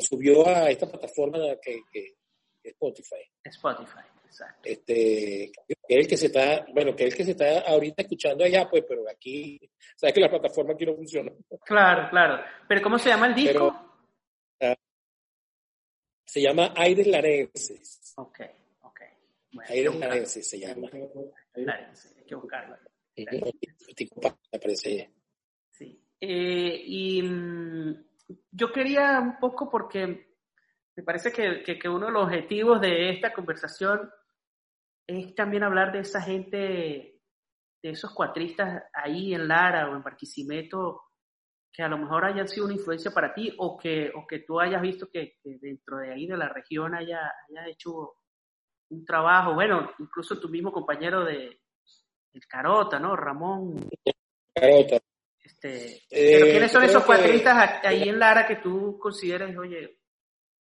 subió 0.00 0.46
a 0.46 0.68
esta 0.68 0.86
plataforma 0.86 1.38
que, 1.62 1.80
que, 1.90 2.16
Spotify. 2.62 3.22
Spotify, 3.42 4.04
exacto. 4.26 4.68
Este, 4.68 5.50
que 5.66 5.74
es 5.88 5.96
el 5.96 6.06
que 6.06 6.16
se 6.18 6.26
está, 6.26 6.66
bueno, 6.74 6.94
que 6.94 7.04
es 7.04 7.12
el 7.12 7.16
que 7.16 7.24
se 7.24 7.30
está 7.30 7.60
ahorita 7.60 8.02
escuchando 8.02 8.44
allá, 8.44 8.68
pues, 8.68 8.84
pero 8.86 9.08
aquí, 9.10 9.58
sabes 9.96 10.12
que 10.12 10.20
la 10.20 10.28
plataforma 10.28 10.74
aquí 10.74 10.84
no 10.84 10.94
funciona. 10.94 11.32
Claro, 11.64 12.10
claro. 12.10 12.44
Pero 12.68 12.82
¿cómo 12.82 12.98
se 12.98 13.08
llama 13.08 13.28
el 13.28 13.34
disco? 13.34 13.72
Ah, 13.74 13.87
se 16.28 16.42
llama 16.42 16.74
Aires 16.76 17.06
Larenses. 17.06 18.12
Ok, 18.16 18.40
ok. 18.82 19.00
Aires 19.70 19.94
Larenses 19.94 20.48
se 20.48 20.60
llama. 20.60 20.88
Hay 20.92 22.24
que 22.26 22.34
buscarlo. 22.34 22.76
Sí. 25.70 26.04
Eh, 26.20 26.82
y 26.84 27.22
mm, 27.22 28.04
yo 28.50 28.70
quería 28.70 29.18
un 29.20 29.38
poco 29.38 29.70
porque 29.70 30.36
me 30.94 31.02
parece 31.02 31.32
que, 31.32 31.62
que, 31.78 31.88
uno 31.88 32.06
de 32.06 32.12
los 32.12 32.24
objetivos 32.24 32.80
de 32.80 33.10
esta 33.10 33.32
conversación 33.32 34.10
es 35.06 35.34
también 35.34 35.62
hablar 35.62 35.92
de 35.92 36.00
esa 36.00 36.20
gente, 36.20 37.22
de 37.82 37.90
esos 37.90 38.12
cuatristas 38.12 38.82
ahí 38.92 39.32
en 39.32 39.48
Lara 39.48 39.88
o 39.88 39.96
en 39.96 40.02
Barquisimeto, 40.02 41.07
que 41.72 41.82
a 41.82 41.88
lo 41.88 41.98
mejor 41.98 42.24
hayan 42.24 42.48
sido 42.48 42.66
una 42.66 42.74
influencia 42.74 43.10
para 43.10 43.32
ti 43.32 43.54
o 43.58 43.76
que, 43.76 44.10
o 44.14 44.26
que 44.26 44.40
tú 44.40 44.60
hayas 44.60 44.82
visto 44.82 45.08
que, 45.10 45.38
dentro 45.42 45.98
de 45.98 46.12
ahí 46.12 46.26
de 46.26 46.36
la 46.36 46.48
región 46.48 46.94
haya, 46.94 47.32
haya 47.48 47.68
hecho 47.68 48.14
un 48.90 49.04
trabajo, 49.04 49.54
bueno, 49.54 49.90
incluso 49.98 50.40
tu 50.40 50.48
mismo 50.48 50.72
compañero 50.72 51.24
de 51.24 51.60
el 52.34 52.46
Carota, 52.46 52.98
¿no? 52.98 53.16
Ramón. 53.16 53.88
Carota. 54.54 54.98
Este, 55.42 56.02
pero 56.10 56.46
eh, 56.46 56.50
¿quiénes 56.50 56.70
son 56.70 56.84
esos 56.84 57.04
cuatristas 57.04 57.80
ahí 57.84 58.08
en 58.08 58.18
Lara 58.18 58.46
que 58.46 58.56
tú 58.56 58.98
consideres, 58.98 59.56
oye, 59.56 59.98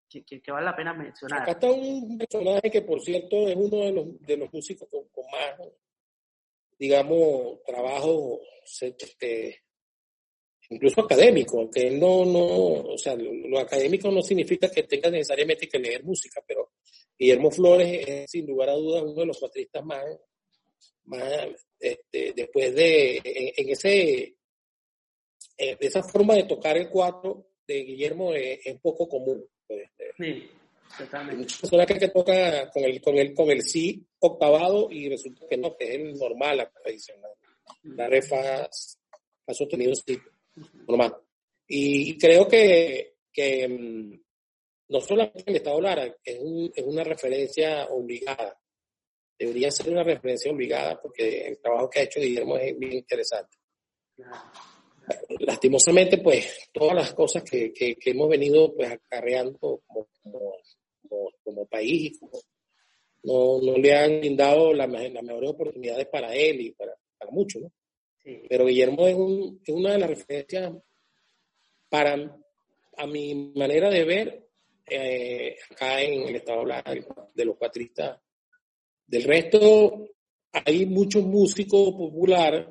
que, 0.10 0.24
que, 0.24 0.52
vale 0.52 0.66
la 0.66 0.76
pena 0.76 0.94
mencionar? 0.94 1.42
Acá 1.42 1.52
está 1.52 1.70
un 1.70 2.18
personaje 2.18 2.72
que, 2.72 2.82
por 2.82 3.02
cierto, 3.02 3.48
es 3.48 3.56
uno 3.56 3.78
de 3.78 3.92
los, 3.92 4.22
de 4.22 4.38
los 4.38 4.54
músicos 4.54 4.88
con, 4.90 5.04
más, 5.32 5.70
digamos, 6.80 7.62
trabajo, 7.66 8.40
este, 8.64 9.64
incluso 10.70 11.02
académico, 11.02 11.60
aunque 11.60 11.90
no, 11.92 12.26
no, 12.26 12.46
o 12.94 12.98
sea, 12.98 13.16
lo, 13.16 13.60
académico 13.60 14.12
no 14.12 14.22
significa 14.22 14.70
que 14.70 14.84
tenga 14.84 15.10
necesariamente 15.10 15.68
que 15.68 15.80
leer 15.80 16.04
música, 16.04 16.42
pero 16.46 16.72
Guillermo 17.18 17.52
Flores 17.52 18.08
es, 18.08 18.32
sin 18.32 18.46
lugar 18.46 18.70
a 18.70 18.74
dudas, 18.74 19.04
uno 19.04 19.22
de 19.22 19.26
los 19.26 19.40
cuatristas 19.40 19.84
más, 19.86 20.06
más 21.06 21.48
este, 21.80 22.34
después 22.36 22.76
de, 22.76 23.22
en 23.24 23.70
ese 23.70 24.38
eh, 25.58 25.78
esa 25.80 26.04
forma 26.04 26.36
de 26.36 26.44
tocar 26.44 26.78
el 26.78 26.90
cuatro 26.90 27.48
de 27.68 27.84
Guillermo 27.84 28.34
es, 28.34 28.60
poco 28.82 29.08
común. 29.08 29.44
Pues, 29.66 29.90
eh. 29.98 30.12
sí, 30.18 30.50
totalmente. 30.98 31.42
Muchas 31.42 31.60
personas 31.60 31.88
que, 31.88 32.08
toca 32.10 32.70
con 32.70 32.84
el, 32.84 33.02
con 33.02 33.18
el, 33.18 33.34
con 33.34 33.50
el 33.50 33.64
sí 33.64 34.06
octavado 34.20 34.90
y 34.92 35.10
resulta 35.10 35.48
que 35.48 35.58
no, 35.58 35.76
que 35.76 35.86
es 35.86 35.96
el 35.96 36.14
normal, 36.18 36.58
la 36.58 36.70
tradicional. 36.70 37.32
La 37.84 38.08
refa 38.08 38.70
ha 39.48 39.54
sostenido 39.54 39.94
sí, 39.96 40.18
Y 41.68 42.18
creo 42.18 42.48
que, 42.48 43.16
que 43.32 43.68
mm, 43.68 44.20
no 44.90 45.02
solamente 45.02 45.44
el 45.46 45.58
Estado 45.58 45.82
Lara 45.82 46.16
es, 46.24 46.40
un, 46.40 46.72
es 46.74 46.84
una 46.84 47.04
referencia 47.04 47.88
obligada, 47.88 48.58
debería 49.38 49.70
ser 49.70 49.90
una 49.90 50.04
referencia 50.04 50.52
obligada 50.52 51.00
porque 51.02 51.48
el 51.48 51.60
trabajo 51.60 51.90
que 51.90 52.00
ha 52.00 52.04
hecho 52.04 52.20
Guillermo 52.20 52.58
es 52.58 52.78
bien 52.78 52.94
interesante. 52.94 53.58
Lastimosamente, 55.40 56.18
pues, 56.18 56.70
todas 56.74 56.96
las 56.96 57.14
cosas 57.14 57.44
que, 57.44 57.72
que, 57.74 57.96
hemos 58.06 58.30
venido 58.30 58.74
pues, 58.74 58.92
acarreando 58.92 59.58
como, 59.60 60.08
como, 60.24 61.32
como, 61.44 61.66
país, 61.68 62.20
no, 63.24 63.62
no, 63.62 63.78
le 63.78 63.96
han 63.96 64.20
brindado 64.20 64.74
las 64.74 64.90
mejores 64.90 65.50
oportunidades 65.50 66.08
para 66.08 66.34
él 66.34 66.62
y 66.62 66.72
para, 66.72 66.94
para 67.18 67.32
muchos, 67.32 67.62
¿no? 67.62 67.72
Pero 68.50 68.66
Guillermo 68.66 69.08
es, 69.08 69.16
un, 69.16 69.62
es, 69.64 69.74
una 69.74 69.94
de 69.94 70.00
las 70.00 70.10
referencias 70.10 70.74
para, 71.90 72.38
a 72.98 73.08
mi 73.08 73.54
manera 73.56 73.90
de 73.90 74.04
ver, 74.04 74.50
eh, 74.86 75.56
acá 75.72 76.02
en 76.02 76.28
el 76.28 76.36
estado 76.36 76.66
de 77.34 77.46
los 77.46 77.56
cuatristas. 77.56 78.20
Del 79.06 79.24
resto, 79.24 80.10
hay 80.52 80.86
muchos 80.86 81.24
músicos 81.24 81.92
populares 81.92 82.68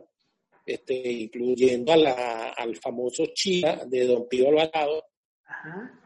este, 0.66 0.94
incluyendo 0.94 1.92
a 1.92 1.96
la, 1.96 2.48
al 2.50 2.76
famoso 2.76 3.26
Chía 3.32 3.82
de 3.86 4.04
Don 4.04 4.28
Pío 4.28 4.48
Alvarado, 4.48 5.04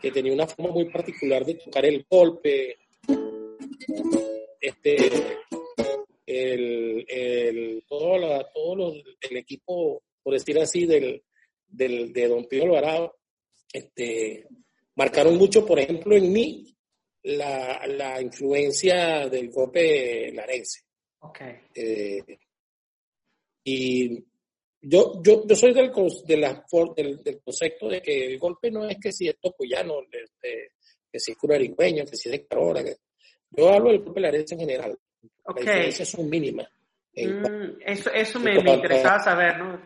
que 0.00 0.12
tenía 0.12 0.32
una 0.32 0.46
forma 0.46 0.72
muy 0.72 0.84
particular 0.90 1.44
de 1.44 1.54
tocar 1.54 1.86
el 1.86 2.06
golpe. 2.08 2.78
Este, 4.60 4.96
el, 6.30 7.04
el, 7.08 7.84
todo, 7.88 8.18
la, 8.18 8.48
todo 8.52 8.94
el 9.20 9.36
equipo, 9.36 10.02
por 10.22 10.34
decir 10.34 10.58
así, 10.58 10.86
del, 10.86 11.22
del, 11.66 12.12
de 12.12 12.28
Don 12.28 12.44
Pío 12.46 12.64
Alvarado, 12.64 13.16
este, 13.72 14.46
marcaron 14.94 15.36
mucho, 15.36 15.66
por 15.66 15.80
ejemplo, 15.80 16.16
en 16.16 16.32
mí, 16.32 16.76
la, 17.22 17.86
la 17.86 18.20
influencia 18.20 19.28
del 19.28 19.50
golpe 19.50 20.32
larense. 20.32 20.80
Okay. 21.18 21.56
Eh, 21.74 22.38
y 23.64 24.24
yo, 24.80 25.20
yo, 25.22 25.46
yo 25.46 25.54
soy 25.54 25.74
del, 25.74 25.92
de 26.26 26.36
la, 26.38 26.64
del, 26.96 27.22
del, 27.22 27.42
concepto 27.42 27.88
de 27.88 28.00
que 28.00 28.26
el 28.26 28.38
golpe 28.38 28.70
no 28.70 28.88
es 28.88 28.96
que 28.98 29.12
si 29.12 29.28
es 29.28 29.38
tocuyano, 29.38 30.00
este, 30.10 30.72
que 31.12 31.20
si 31.20 31.32
es 31.32 31.36
curarigüeño, 31.36 32.04
que 32.06 32.16
si 32.16 32.28
es 32.28 32.32
de 32.32 32.46
Carora. 32.46 32.82
yo 33.50 33.68
hablo 33.68 33.90
del 33.90 34.02
golpe 34.02 34.20
larense 34.20 34.54
en 34.54 34.60
general. 34.60 34.98
Okay. 35.44 35.64
Las 35.64 35.74
diferencias 35.74 36.08
son 36.08 36.30
mínimas. 36.30 36.68
Mm, 37.14 37.80
eso 37.84 38.10
eso 38.12 38.40
me, 38.40 38.62
me 38.62 38.74
interesaba 38.74 39.18
saber, 39.22 39.58
¿no? 39.58 39.82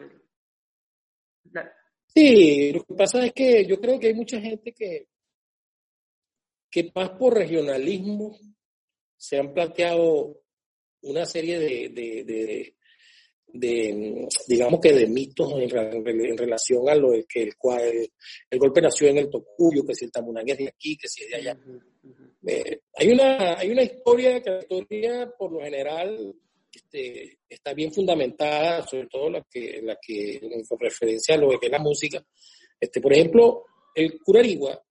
Sí, 2.06 2.72
lo 2.72 2.84
que 2.84 2.94
pasa 2.94 3.24
es 3.26 3.32
que 3.32 3.66
yo 3.66 3.80
creo 3.80 3.98
que 3.98 4.08
hay 4.08 4.14
mucha 4.14 4.40
gente 4.40 4.72
que, 4.72 5.08
que 6.70 6.92
más 6.94 7.10
por 7.10 7.34
regionalismo 7.34 8.38
se 9.16 9.38
han 9.38 9.52
planteado 9.52 10.40
una 11.02 11.24
serie 11.24 11.58
de, 11.58 11.88
de 11.88 12.74
de, 13.54 14.28
digamos 14.48 14.80
que 14.80 14.92
de 14.92 15.06
mitos 15.06 15.52
en, 15.52 16.36
relación 16.36 16.88
a 16.88 16.94
lo 16.96 17.12
que 17.28 17.44
el, 17.44 17.56
cual, 17.56 17.82
el, 18.50 18.58
golpe 18.58 18.82
nació 18.82 19.08
en 19.08 19.18
el 19.18 19.30
Tocuyo, 19.30 19.86
que 19.86 19.94
si 19.94 20.06
el 20.06 20.10
Tamunán 20.10 20.48
es 20.48 20.58
de 20.58 20.68
aquí, 20.68 20.96
que 20.96 21.08
si 21.08 21.22
es 21.22 21.30
de 21.30 21.36
allá. 21.36 21.58
Eh, 22.46 22.80
hay, 22.94 23.08
una, 23.08 23.58
hay 23.58 23.70
una 23.70 23.82
historia 23.82 24.42
que 24.42 24.50
la 24.50 24.60
historia 24.60 25.32
por 25.38 25.52
lo 25.52 25.60
general 25.60 26.34
este, 26.72 27.38
está 27.48 27.72
bien 27.72 27.92
fundamentada, 27.92 28.86
sobre 28.86 29.06
todo 29.06 29.30
la 29.30 29.42
que, 29.50 29.80
la 29.82 29.96
que 30.00 30.40
con 30.68 30.78
referencia 30.78 31.34
a 31.34 31.38
lo 31.38 31.58
que 31.58 31.66
es 31.66 31.72
la 31.72 31.78
música. 31.78 32.24
Este, 32.78 33.00
por 33.00 33.12
ejemplo, 33.12 33.64
el 33.94 34.18
Curarigua, 34.20 34.82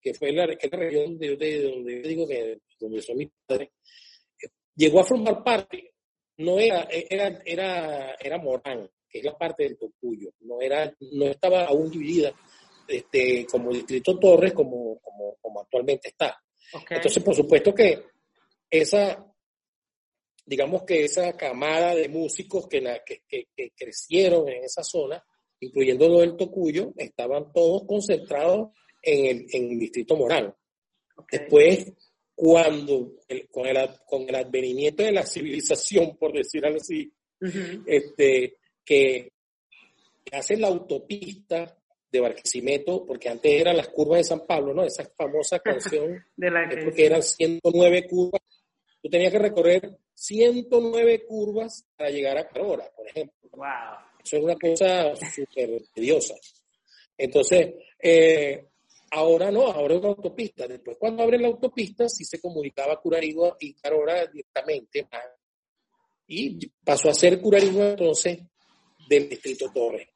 que 0.00 0.14
fue 0.14 0.32
la, 0.32 0.46
que 0.56 0.68
la 0.68 0.78
región 0.78 1.18
de, 1.18 1.36
donde 1.62 2.02
yo 2.02 2.08
digo 2.08 2.28
que 2.28 2.58
donde 2.78 3.02
son 3.02 3.16
mis 3.16 3.28
padres, 3.46 3.70
llegó 4.74 5.00
a 5.00 5.04
formar 5.04 5.42
parte 5.42 5.92
no 6.38 6.58
era, 6.58 6.86
era, 6.90 7.40
era, 7.44 8.14
era 8.14 8.38
Morán, 8.38 8.88
que 9.08 9.18
es 9.18 9.24
la 9.24 9.36
parte 9.36 9.64
del 9.64 9.78
Tocuyo, 9.78 10.30
no, 10.40 10.60
era, 10.60 10.94
no 11.12 11.26
estaba 11.26 11.64
aún 11.64 11.90
dividida 11.90 12.34
este, 12.86 13.46
como 13.50 13.72
Distrito 13.72 14.18
Torres 14.18 14.52
como, 14.52 14.98
como, 15.00 15.36
como 15.40 15.60
actualmente 15.60 16.08
está. 16.08 16.38
Entonces, 16.90 17.22
por 17.22 17.34
supuesto 17.34 17.74
que 17.74 18.04
esa, 18.70 19.24
digamos 20.44 20.82
que 20.84 21.04
esa 21.04 21.36
camada 21.36 21.94
de 21.94 22.08
músicos 22.08 22.66
que, 22.66 22.80
la, 22.80 23.02
que, 23.04 23.22
que, 23.28 23.48
crecieron 23.76 24.48
en 24.48 24.64
esa 24.64 24.82
zona, 24.82 25.24
incluyendo 25.60 26.08
lo 26.08 26.20
del 26.20 26.36
Tocuyo, 26.36 26.92
estaban 26.96 27.52
todos 27.52 27.84
concentrados 27.86 28.70
en 29.02 29.26
el, 29.26 29.46
en 29.52 29.72
el 29.72 29.78
Distrito 29.78 30.16
Morán. 30.16 30.54
Después 31.30 31.92
cuando 32.36 33.14
con, 33.50 33.66
el, 33.66 33.78
con 34.04 34.28
el 34.28 34.34
advenimiento 34.34 35.02
de 35.02 35.12
la 35.12 35.24
civilización, 35.24 36.18
por 36.18 36.34
decir 36.34 36.66
así, 36.66 37.10
este, 37.86 38.58
que 38.84 39.32
hacen 40.32 40.60
la 40.60 40.68
autopista 40.68 41.78
de 42.16 42.28
Barquisimeto, 42.28 43.04
porque 43.06 43.28
antes 43.28 43.52
eran 43.52 43.76
las 43.76 43.88
curvas 43.88 44.18
de 44.18 44.24
San 44.24 44.46
Pablo, 44.46 44.74
¿no? 44.74 44.84
Esa 44.84 45.04
famosa 45.16 45.58
canción, 45.64 46.24
de 46.36 46.50
la 46.50 46.68
porque 46.84 47.06
eran 47.06 47.22
109 47.22 48.06
curvas. 48.08 48.42
Tú 49.02 49.08
tenías 49.08 49.32
que 49.32 49.38
recorrer 49.38 49.96
109 50.14 51.24
curvas 51.26 51.86
para 51.96 52.10
llegar 52.10 52.38
a 52.38 52.48
Carora, 52.48 52.90
por 52.96 53.06
ejemplo. 53.06 53.48
Wow. 53.52 53.66
Eso 54.24 54.36
es 54.36 54.42
una 54.42 54.56
cosa 54.56 55.14
súper 55.14 55.82
tediosa. 55.94 56.34
Entonces, 57.16 57.74
eh, 58.02 58.66
Ahora 59.10 59.50
no, 59.50 59.66
ahora 59.66 59.94
es 59.94 60.00
una 60.00 60.08
autopista. 60.10 60.66
Después, 60.66 60.96
cuando 60.98 61.22
abren 61.22 61.42
la 61.42 61.48
autopista, 61.48 62.08
sí 62.08 62.24
se 62.24 62.40
comunicaba 62.40 63.00
Curarigua 63.00 63.56
y 63.60 63.74
Carora 63.74 64.26
directamente. 64.26 65.06
Y 66.26 66.68
pasó 66.84 67.10
a 67.10 67.14
ser 67.14 67.40
Curarigua 67.40 67.90
entonces 67.90 68.40
del 69.08 69.28
distrito 69.28 69.70
Torres. 69.72 70.08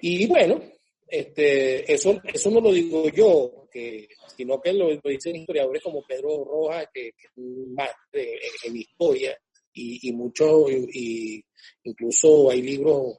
Y 0.00 0.26
bueno, 0.26 0.60
este, 1.06 1.92
eso, 1.92 2.20
eso 2.24 2.50
no 2.50 2.60
lo 2.60 2.72
digo 2.72 3.08
yo, 3.08 3.68
que, 3.70 4.08
sino 4.36 4.60
que 4.60 4.72
lo, 4.72 4.88
dicen 5.04 5.36
historiadores 5.36 5.82
como 5.82 6.02
Pedro 6.02 6.44
Rojas, 6.44 6.88
que, 6.92 7.08
es 7.08 7.30
más 7.36 7.90
en 8.12 8.76
historia, 8.76 9.38
y, 9.72 10.08
y 10.08 10.12
mucho, 10.12 10.70
y, 10.70 11.44
incluso 11.84 12.50
hay 12.50 12.62
libros 12.62 13.18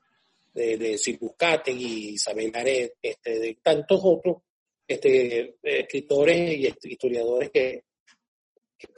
de, 0.54 0.78
de 0.78 1.00
y 1.68 2.10
Isabel 2.14 2.52
Aret, 2.54 2.94
este, 3.02 3.40
de 3.40 3.58
tantos 3.62 4.02
otros 4.04 4.38
este, 4.88 5.58
escritores 5.62 6.58
y 6.58 6.92
historiadores 6.92 7.52
que, 7.52 7.84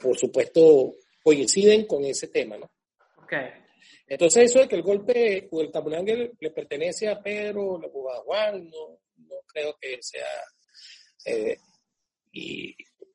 por 0.00 0.16
supuesto 0.16 0.96
coinciden 1.22 1.86
con 1.86 2.04
ese 2.04 2.28
tema, 2.28 2.56
¿no? 2.56 2.70
Okay. 3.24 3.61
Entonces 4.06 4.44
eso 4.44 4.60
de 4.60 4.68
que 4.68 4.76
el 4.76 4.82
golpe 4.82 5.48
o 5.50 5.60
el 5.60 5.70
tabulangue 5.70 6.32
le 6.38 6.50
pertenece 6.50 7.08
a 7.08 7.20
Pedro 7.22 7.80
o 7.80 8.12
a 8.12 8.16
Juan, 8.22 8.68
no, 8.68 9.00
no 9.16 9.36
creo 9.46 9.76
que 9.80 9.98
sea... 10.00 10.26
Eh, 11.24 11.56
y 12.32 12.74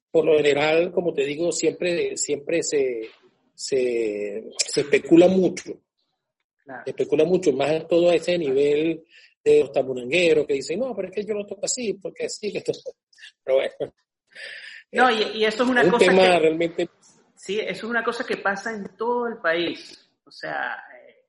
por 0.10 0.26
lo 0.26 0.38
general, 0.38 0.92
como 0.92 1.14
te 1.14 1.26
digo, 1.26 1.52
siempre, 1.52 2.16
siempre 2.18 2.64
se, 2.64 3.10
se, 3.54 4.44
se 4.58 4.82
especula 4.82 5.28
mucho. 5.28 5.82
Se 6.84 6.90
especula 6.92 7.24
mucho, 7.24 7.52
más 7.54 7.72
en 7.72 7.88
todo 7.88 8.12
ese 8.12 8.38
nivel 8.38 9.06
de 9.44 9.60
los 9.62 9.72
tabulangueros 9.72 10.46
que 10.46 10.56
dicen, 10.56 10.80
no, 10.80 10.96
pero 10.96 11.08
es 11.08 11.14
que 11.14 11.26
yo 11.26 11.34
lo 11.34 11.46
toco 11.46 11.66
así, 11.66 11.94
porque 11.94 12.26
así, 12.26 12.52
que 12.52 12.58
esto... 12.58 12.74
Pero 13.44 13.58
bueno. 13.58 13.94
No, 14.92 15.10
y, 15.12 15.46
eso 15.46 15.64
es 15.64 15.70
una 15.70 15.84
un 15.84 15.92
cosa 15.92 16.06
tema 16.06 16.24
que... 16.24 16.40
realmente... 16.40 16.90
Sí, 17.36 17.60
eso 17.60 17.72
es 17.72 17.84
una 17.84 18.04
cosa 18.04 18.26
que 18.26 18.38
pasa 18.38 18.74
en 18.74 18.98
todo 18.98 19.28
el 19.28 19.38
país. 19.38 20.07
O 20.28 20.32
sea, 20.32 20.84
eh, 20.94 21.28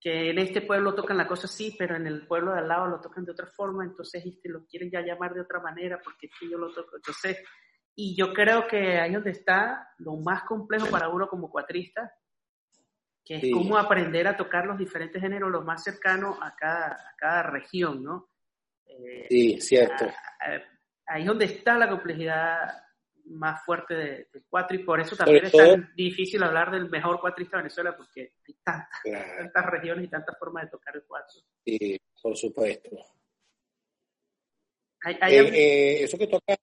que 0.00 0.30
en 0.30 0.38
este 0.38 0.62
pueblo 0.62 0.94
tocan 0.94 1.16
la 1.16 1.26
cosa 1.26 1.46
así, 1.46 1.74
pero 1.78 1.96
en 1.96 2.06
el 2.06 2.26
pueblo 2.26 2.52
de 2.52 2.60
al 2.60 2.68
lado 2.68 2.86
lo 2.86 3.00
tocan 3.00 3.24
de 3.24 3.32
otra 3.32 3.46
forma, 3.46 3.84
entonces 3.84 4.24
este, 4.24 4.48
lo 4.48 4.66
quieren 4.66 4.90
ya 4.90 5.00
llamar 5.00 5.34
de 5.34 5.40
otra 5.40 5.60
manera 5.60 6.00
porque 6.02 6.26
es 6.26 6.32
que 6.38 6.50
yo 6.50 6.58
lo 6.58 6.72
toco. 6.72 6.96
Entonces, 6.96 7.38
y 7.94 8.14
yo 8.16 8.32
creo 8.32 8.66
que 8.66 8.98
ahí 8.98 9.12
donde 9.12 9.30
está 9.30 9.90
lo 9.98 10.16
más 10.16 10.44
complejo 10.44 10.88
para 10.90 11.08
uno 11.08 11.28
como 11.28 11.50
cuatrista, 11.50 12.12
que 13.24 13.36
es 13.36 13.52
cómo 13.52 13.76
aprender 13.76 14.28
a 14.28 14.36
tocar 14.36 14.66
los 14.66 14.78
diferentes 14.78 15.20
géneros 15.20 15.50
lo 15.50 15.62
más 15.62 15.82
cercanos 15.82 16.36
a 16.40 16.54
cada, 16.54 16.92
a 16.92 17.14
cada 17.16 17.42
región, 17.44 18.04
¿no? 18.04 18.28
Eh, 18.84 19.26
sí, 19.28 19.60
cierto. 19.60 20.06
ahí 21.06 21.22
es 21.22 21.26
donde 21.26 21.46
está 21.46 21.76
la 21.76 21.88
complejidad 21.88 22.85
más 23.26 23.64
fuerte 23.64 23.94
del 23.94 24.26
de 24.32 24.42
cuatro 24.48 24.76
y 24.76 24.84
por 24.84 25.00
eso 25.00 25.16
también 25.16 25.46
es 25.46 25.52
tan 25.52 25.92
difícil 25.94 26.42
hablar 26.42 26.70
del 26.70 26.88
mejor 26.88 27.20
cuatrista 27.20 27.56
de 27.56 27.64
Venezuela 27.64 27.96
porque 27.96 28.32
hay 28.46 28.56
tantas, 28.62 29.66
regiones 29.66 30.04
y 30.04 30.08
tantas 30.08 30.38
formas 30.38 30.64
de 30.64 30.70
tocar 30.70 30.96
el 30.96 31.04
cuatro. 31.06 31.40
Sí, 31.64 31.98
por 32.22 32.36
supuesto. 32.36 32.90
Eh, 35.06 35.18
eh, 35.30 36.02
eso 36.02 36.18
que 36.18 36.26
toca 36.26 36.56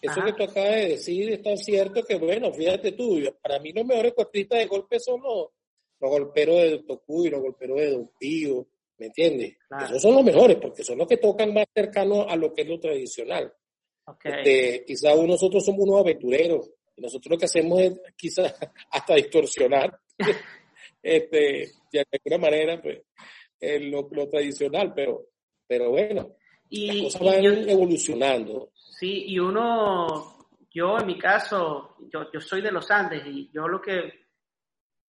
eso 0.00 0.22
que 0.22 0.32
tú 0.34 0.42
acabas 0.42 0.74
de 0.74 0.88
decir 0.88 1.32
es 1.32 1.42
tan 1.42 1.56
cierto 1.56 2.02
que, 2.04 2.16
bueno, 2.16 2.52
fíjate 2.52 2.92
tú, 2.92 3.22
para 3.42 3.58
mí 3.58 3.72
los 3.72 3.86
mejores 3.86 4.12
cuatristas 4.12 4.58
de 4.58 4.66
golpe 4.66 5.00
son 5.00 5.22
los, 5.22 5.48
los 5.98 6.10
golperos 6.10 6.56
de 6.56 6.82
Tocuy, 6.86 7.30
los 7.30 7.40
golperos 7.40 7.78
de 7.78 7.90
Don 7.90 8.10
Pío, 8.18 8.66
¿me 8.98 9.06
entiendes? 9.06 9.56
Esos 9.82 10.02
son 10.02 10.14
los 10.14 10.24
mejores 10.24 10.58
porque 10.58 10.84
son 10.84 10.98
los 10.98 11.08
que 11.08 11.16
tocan 11.16 11.54
más 11.54 11.64
cercano 11.74 12.28
a 12.28 12.36
lo 12.36 12.52
que 12.52 12.62
es 12.62 12.68
lo 12.68 12.78
tradicional. 12.78 13.52
Este, 14.22 14.84
quizás 14.86 15.16
nosotros 15.16 15.64
somos 15.64 15.86
unos 15.86 16.00
aventureros 16.00 16.70
y 16.96 17.00
nosotros 17.00 17.32
lo 17.32 17.38
que 17.38 17.46
hacemos 17.46 17.80
es 17.80 18.00
quizás 18.16 18.54
hasta 18.90 19.14
distorsionar, 19.14 19.98
este, 21.02 21.70
de 21.90 22.04
alguna 22.12 22.38
manera, 22.38 22.80
pues, 22.80 23.02
lo, 23.90 24.08
lo, 24.10 24.28
tradicional, 24.28 24.92
pero, 24.94 25.28
pero 25.66 25.90
bueno, 25.90 26.36
y, 26.68 27.02
las 27.02 27.14
cosas 27.14 27.36
van 27.36 27.68
evolucionando. 27.68 28.72
Sí, 28.74 29.24
y 29.28 29.38
uno, 29.38 30.48
yo 30.70 30.98
en 30.98 31.06
mi 31.06 31.18
caso, 31.18 31.96
yo, 32.12 32.30
yo 32.32 32.40
soy 32.40 32.60
de 32.60 32.72
los 32.72 32.90
Andes 32.90 33.22
y 33.26 33.50
yo 33.52 33.66
lo 33.66 33.80
que, 33.80 34.26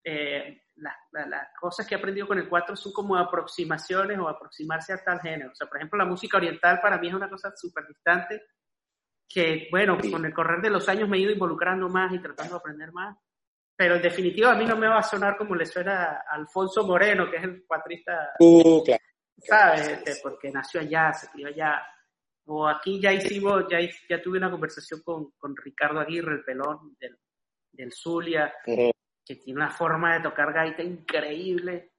eh, 0.05 0.59
las 0.76 1.48
cosas 1.59 1.87
que 1.87 1.94
he 1.94 1.98
aprendido 1.98 2.26
con 2.26 2.38
el 2.38 2.48
4 2.48 2.76
son 2.76 2.92
como 2.92 3.16
aproximaciones 3.16 4.18
o 4.18 4.28
aproximarse 4.28 4.92
a 4.92 5.02
tal 5.02 5.20
género. 5.20 5.52
O 5.52 5.55
sea, 5.55 5.66
por 5.66 5.76
ejemplo, 5.78 5.98
la 5.98 6.05
música 6.05 6.37
oriental 6.37 6.81
para 6.81 6.98
mí 6.98 7.09
es 7.09 7.14
una 7.14 7.31
cosa 7.31 7.52
súper 7.55 7.87
distante 7.87 8.42
que, 9.29 9.69
bueno, 9.71 9.99
con 10.11 10.25
el 10.25 10.33
correr 10.33 10.61
de 10.61 10.71
los 10.71 10.89
años 10.89 11.09
me 11.09 11.17
he 11.17 11.21
ido 11.21 11.33
involucrando 11.33 11.89
más 11.89 12.13
y 12.13 12.21
tratando 12.21 12.55
de 12.55 12.59
aprender 12.59 12.93
más. 12.93 13.17
Pero 13.75 13.97
en 13.97 14.03
definitiva 14.03 14.53
a 14.53 14.57
mí 14.57 14.65
no 14.65 14.77
me 14.77 14.89
va 14.89 14.99
a 14.99 15.03
sonar 15.03 15.37
como 15.37 15.55
le 15.55 15.67
suena 15.67 16.23
a 16.29 16.35
Alfonso 16.35 16.87
Moreno, 16.87 17.31
que 17.31 17.39
es 17.39 17.45
el 17.45 17.65
cuatrista. 17.67 18.33
Uh, 18.39 18.83
claro. 18.85 19.03
¿Sabes? 19.39 19.89
Este, 19.89 20.17
porque 20.23 20.51
nació 20.51 20.81
allá, 20.81 21.13
se 21.13 21.29
crió 21.31 21.49
allá. 21.49 21.83
O 22.45 22.69
aquí 22.69 23.01
ya 23.01 23.13
hicimos, 23.13 23.65
ya, 23.71 23.79
ya 24.09 24.21
tuve 24.21 24.39
una 24.39 24.51
conversación 24.51 25.01
con, 25.03 25.31
con 25.39 25.57
Ricardo 25.57 26.01
Aguirre, 26.01 26.35
el 26.35 26.45
pelón 26.45 26.97
del, 26.99 27.17
del 27.73 27.93
Zulia, 27.93 28.53
que 28.65 29.37
tiene 29.37 29.61
una 29.61 29.71
forma 29.71 30.15
de 30.15 30.23
tocar 30.23 30.53
gaita 30.53 30.83
increíble. 30.83 31.93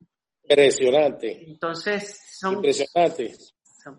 Impresionante. 0.44 1.44
Entonces, 1.50 2.38
son, 2.40 2.56
Impresionante. 2.56 3.34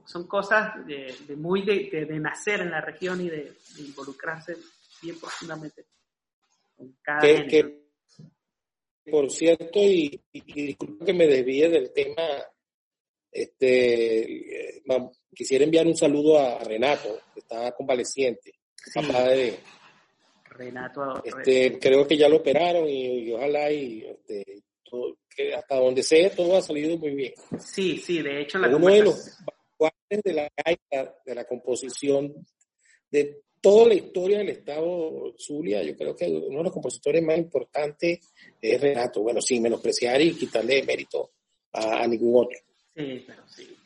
Son, 0.04 0.26
cosas 0.26 0.86
de, 0.86 1.14
de 1.26 1.36
muy 1.36 1.62
de, 1.62 2.06
de, 2.06 2.18
nacer 2.18 2.60
en 2.60 2.70
la 2.70 2.80
región 2.80 3.20
y 3.20 3.28
de, 3.28 3.52
involucrarse 3.78 4.56
bien 5.02 5.18
profundamente 5.18 5.86
con 6.76 6.96
cada 7.02 7.20
que, 7.20 7.84
por 9.10 9.30
cierto, 9.30 9.78
y, 9.80 10.20
y, 10.32 10.66
disculpa 10.66 11.04
que 11.04 11.12
me 11.12 11.26
desvíe 11.26 11.68
del 11.68 11.92
tema, 11.92 12.22
este, 13.30 14.82
quisiera 15.34 15.64
enviar 15.64 15.86
un 15.86 15.96
saludo 15.96 16.38
a 16.38 16.58
Renato, 16.64 17.20
que 17.34 17.40
está 17.40 17.72
convaleciente, 17.72 18.54
papá 18.94 19.28
de... 19.28 19.58
Renato. 20.46 21.22
Este, 21.24 21.78
creo 21.80 22.06
que 22.06 22.16
ya 22.16 22.28
lo 22.28 22.36
operaron 22.36 22.88
y, 22.88 23.32
ojalá 23.32 23.70
y 23.72 24.04
este, 24.04 24.62
que 25.34 25.54
hasta 25.54 25.76
donde 25.76 26.02
sea 26.02 26.30
todo 26.30 26.56
ha 26.56 26.62
salido 26.62 26.96
muy 26.96 27.14
bien. 27.14 27.34
Sí, 27.58 27.98
sí, 27.98 28.22
de 28.22 28.42
hecho 28.42 28.58
la 28.58 28.68
Uno 28.68 28.86
de 28.86 29.02
los 29.02 29.36
de 30.08 30.32
la 30.32 30.50
de 31.24 31.34
la 31.34 31.44
composición 31.44 32.34
de 33.10 33.42
toda 33.60 33.88
la 33.88 33.94
historia 33.94 34.38
del 34.38 34.50
Estado 34.50 35.34
Zulia, 35.38 35.82
yo 35.82 35.96
creo 35.96 36.14
que 36.14 36.26
uno 36.26 36.58
de 36.58 36.64
los 36.64 36.72
compositores 36.72 37.22
más 37.22 37.38
importantes 37.38 38.18
es 38.60 38.80
Renato. 38.80 39.22
Bueno, 39.22 39.40
sin 39.40 39.62
menospreciar 39.62 40.20
y 40.20 40.34
quitarle 40.34 40.82
mérito 40.82 41.30
a 41.72 42.06
ningún 42.06 42.44
otro. 42.44 42.58
Sí, 42.94 43.24
pero 43.26 43.42
sí. 43.48 43.76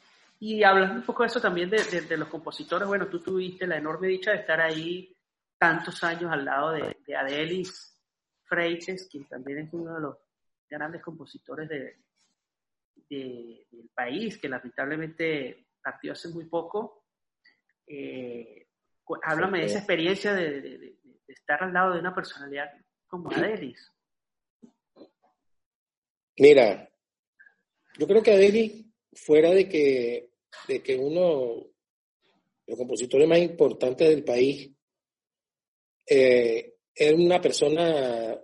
Y 0.40 0.62
hablando 0.62 0.96
un 0.96 1.06
poco 1.06 1.22
de 1.22 1.28
eso 1.28 1.40
también 1.40 1.70
de, 1.70 1.78
de, 1.82 2.16
los 2.16 2.28
compositores, 2.28 2.86
bueno, 2.86 3.08
tú 3.08 3.20
tuviste 3.20 3.66
la 3.66 3.76
enorme 3.76 4.08
dicha 4.08 4.32
de 4.32 4.38
estar 4.38 4.60
ahí 4.60 5.14
tantos 5.56 6.02
años 6.04 6.30
al 6.32 6.44
lado 6.44 6.72
de, 6.72 6.96
de 7.06 7.16
Adelis 7.16 7.96
Freites, 8.44 9.08
quien 9.10 9.24
también 9.24 9.58
es 9.58 9.72
uno 9.72 9.94
de 9.94 10.00
los 10.00 10.16
grandes 10.68 11.02
compositores 11.02 11.68
de, 11.68 11.96
del 13.08 13.90
país, 13.94 14.38
que 14.38 14.48
lamentablemente 14.48 15.67
partió 15.82 16.12
hace 16.12 16.28
muy 16.28 16.46
poco. 16.46 17.04
Eh, 17.86 18.66
háblame 19.22 19.60
de 19.60 19.66
esa 19.66 19.78
experiencia 19.78 20.34
de, 20.34 20.60
de, 20.60 20.98
estar 21.26 21.62
al 21.62 21.72
lado 21.72 21.94
de 21.94 22.00
una 22.00 22.14
personalidad 22.14 22.70
como 23.06 23.30
Adelis. 23.30 23.92
Mira, 26.38 26.88
yo 27.98 28.06
creo 28.06 28.22
que 28.22 28.32
Adelis 28.32 28.86
fuera 29.12 29.50
de 29.50 29.68
que, 29.68 30.30
de 30.68 30.82
que 30.82 30.96
uno 30.96 31.66
de 32.66 32.72
los 32.72 32.78
compositores 32.78 33.28
más 33.28 33.38
importantes 33.38 34.08
del 34.08 34.24
país 34.24 34.70
eh, 36.06 36.76
es 36.94 37.14
una 37.14 37.40
persona 37.40 38.38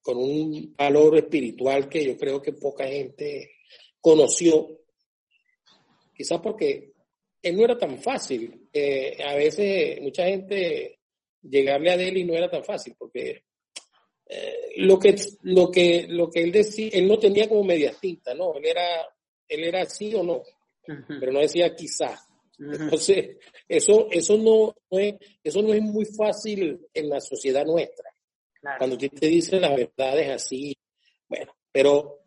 con 0.00 0.18
un 0.18 0.74
valor 0.76 1.16
espiritual 1.16 1.88
que 1.88 2.04
yo 2.04 2.16
creo 2.16 2.42
que 2.42 2.52
poca 2.52 2.86
gente 2.86 3.56
conoció, 4.00 4.83
quizás 6.14 6.40
porque 6.40 6.92
él 7.42 7.56
no 7.56 7.64
era 7.64 7.76
tan 7.76 7.98
fácil. 7.98 8.68
Eh, 8.72 9.22
a 9.24 9.34
veces 9.34 10.00
mucha 10.00 10.24
gente 10.24 10.98
llegarle 11.42 11.90
a 11.90 12.02
y 12.02 12.24
no 12.24 12.34
era 12.34 12.50
tan 12.50 12.64
fácil 12.64 12.94
porque 12.98 13.44
eh, 14.26 14.72
lo 14.78 14.98
que 14.98 15.14
lo 15.42 15.70
que 15.70 16.06
lo 16.08 16.30
que 16.30 16.42
él 16.42 16.50
decía 16.50 16.88
él 16.92 17.06
no 17.06 17.18
tenía 17.18 17.46
como 17.46 17.62
media 17.62 17.92
tinta 18.00 18.32
no 18.32 18.56
él 18.56 18.64
era 18.64 19.06
él 19.46 19.64
era 19.64 19.84
sí 19.84 20.14
o 20.14 20.22
no, 20.22 20.42
pero 21.20 21.32
no 21.32 21.40
decía 21.40 21.74
quizá. 21.74 22.18
Entonces, 22.58 23.36
eso, 23.68 24.08
eso, 24.10 24.38
no, 24.38 24.74
es, 24.90 25.14
eso 25.42 25.62
no 25.62 25.74
es 25.74 25.82
muy 25.82 26.04
fácil 26.04 26.80
en 26.92 27.08
la 27.08 27.20
sociedad 27.20 27.64
nuestra. 27.64 28.10
Cuando 28.78 28.96
usted 28.96 29.10
te 29.10 29.26
dice 29.26 29.60
las 29.60 29.76
verdades 29.76 30.30
así, 30.30 30.76
bueno, 31.28 31.54
pero 31.70 32.20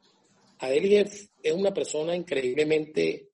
Adeli 0.60 0.98
es, 0.98 1.30
una 1.54 1.74
persona 1.74 2.16
increíblemente, 2.16 3.30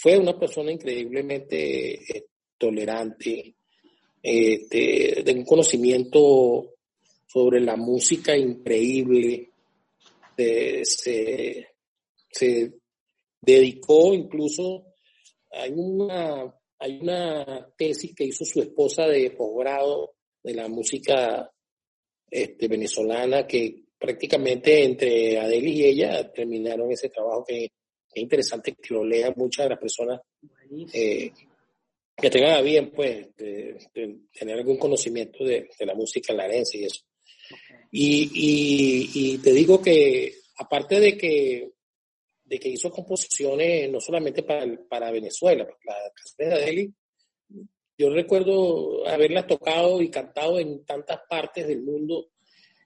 fue 0.00 0.16
una 0.16 0.38
persona 0.38 0.72
increíblemente 0.72 1.94
eh, 1.94 2.26
tolerante, 2.56 3.54
eh, 4.22 5.22
de, 5.22 5.32
un 5.34 5.44
conocimiento 5.44 6.74
sobre 7.26 7.60
la 7.60 7.76
música 7.76 8.34
increíble, 8.36 9.50
se, 10.82 11.66
dedicó 13.42 14.14
incluso 14.14 14.86
hay 15.50 15.72
una, 15.74 16.54
hay 16.78 16.98
una 17.02 17.68
tesis 17.76 18.14
que 18.14 18.24
hizo 18.24 18.46
su 18.46 18.62
esposa 18.62 19.06
de 19.06 19.32
posgrado 19.32 20.14
de 20.42 20.54
la 20.54 20.68
música 20.68 21.50
este, 22.30 22.68
venezolana 22.68 23.46
que 23.46 23.82
prácticamente 23.98 24.82
entre 24.82 25.38
Adeli 25.38 25.72
y 25.72 25.84
ella 25.84 26.32
terminaron 26.32 26.90
ese 26.90 27.10
trabajo 27.10 27.44
que 27.44 27.70
es 28.12 28.22
interesante 28.22 28.74
que 28.74 28.94
lo 28.94 29.04
lean 29.04 29.34
muchas 29.36 29.66
de 29.66 29.70
las 29.70 29.78
personas 29.78 30.20
eh, 30.92 31.32
que 32.16 32.30
tengan 32.30 32.58
a 32.58 32.60
bien 32.60 32.90
pues 32.90 33.34
de, 33.36 33.78
tener 34.32 34.58
algún 34.58 34.78
conocimiento 34.78 35.44
de, 35.44 35.68
la 35.80 35.94
música 35.94 36.32
larense 36.32 36.78
y 36.78 36.84
eso. 36.84 37.02
Y, 37.92 38.30
y, 39.12 39.38
te 39.38 39.52
digo 39.52 39.82
que 39.82 40.34
aparte 40.58 41.00
de 41.00 41.16
que 41.16 41.70
de 42.44 42.58
que 42.58 42.68
hizo 42.68 42.90
composiciones 42.90 43.90
no 43.90 44.00
solamente 44.00 44.42
para, 44.42 44.66
para 44.88 45.12
Venezuela, 45.12 45.64
la 45.84 45.94
canción 46.14 46.50
de 46.50 46.54
Adeli, 46.54 46.94
yo 48.00 48.08
recuerdo 48.08 49.06
haberla 49.06 49.46
tocado 49.46 50.00
y 50.00 50.08
cantado 50.08 50.58
en 50.58 50.86
tantas 50.86 51.20
partes 51.28 51.68
del 51.68 51.82
mundo. 51.82 52.30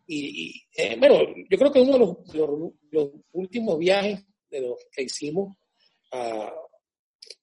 Y, 0.09 0.61
eh, 0.77 0.97
bueno, 0.99 1.21
yo 1.49 1.57
creo 1.57 1.73
que 1.73 1.81
uno 1.81 1.93
de 1.93 1.99
los, 2.01 2.75
los, 2.91 3.11
últimos 3.31 3.79
viajes 3.79 4.25
de 4.55 4.61
los 4.61 4.79
que 4.93 5.03
hicimos 5.03 5.57
a, 6.13 6.53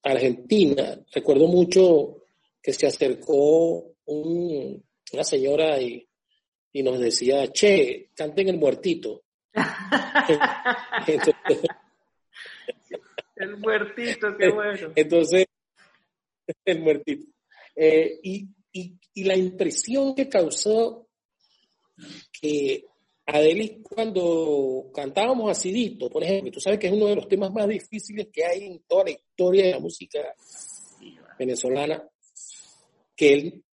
Argentina, 0.03 0.99
recuerdo 1.14 1.47
mucho 1.47 2.24
que 2.62 2.74
se 2.74 2.88
acercó 2.88 3.95
una 4.05 5.24
señora 5.24 5.80
y, 5.80 6.07
y, 6.72 6.84
nos 6.84 6.99
decía, 6.99 7.51
che, 7.51 8.09
canten 8.16 8.49
el 8.49 8.57
muertito. 8.57 9.24
El 13.36 13.57
muertito, 13.57 14.38
qué 14.38 14.49
bueno. 14.51 14.91
Entonces, 14.95 15.47
el 16.64 16.80
muertito. 16.80 17.26
Eh, 17.76 18.20
y, 18.22 18.47
y, 18.72 18.93
y, 19.16 19.24
la 19.24 19.36
impresión 19.36 20.14
que 20.14 20.30
causó 20.30 21.07
que 22.39 22.86
Adelis 23.26 23.80
cuando 23.84 24.89
cantábamos 24.93 25.49
Acidito, 25.49 26.09
por 26.09 26.24
ejemplo, 26.24 26.51
tú 26.51 26.59
sabes 26.59 26.80
que 26.80 26.88
es 26.88 26.93
uno 26.93 27.07
de 27.07 27.15
los 27.15 27.28
temas 27.28 27.51
más 27.51 27.67
difíciles 27.67 28.28
que 28.32 28.43
hay 28.45 28.65
en 28.65 28.84
toda 28.88 29.05
la 29.05 29.11
historia 29.11 29.65
de 29.65 29.72
la 29.72 29.80
música 29.80 30.19
venezolana, 31.38 32.07
que 33.15 33.34
él, 33.34 33.63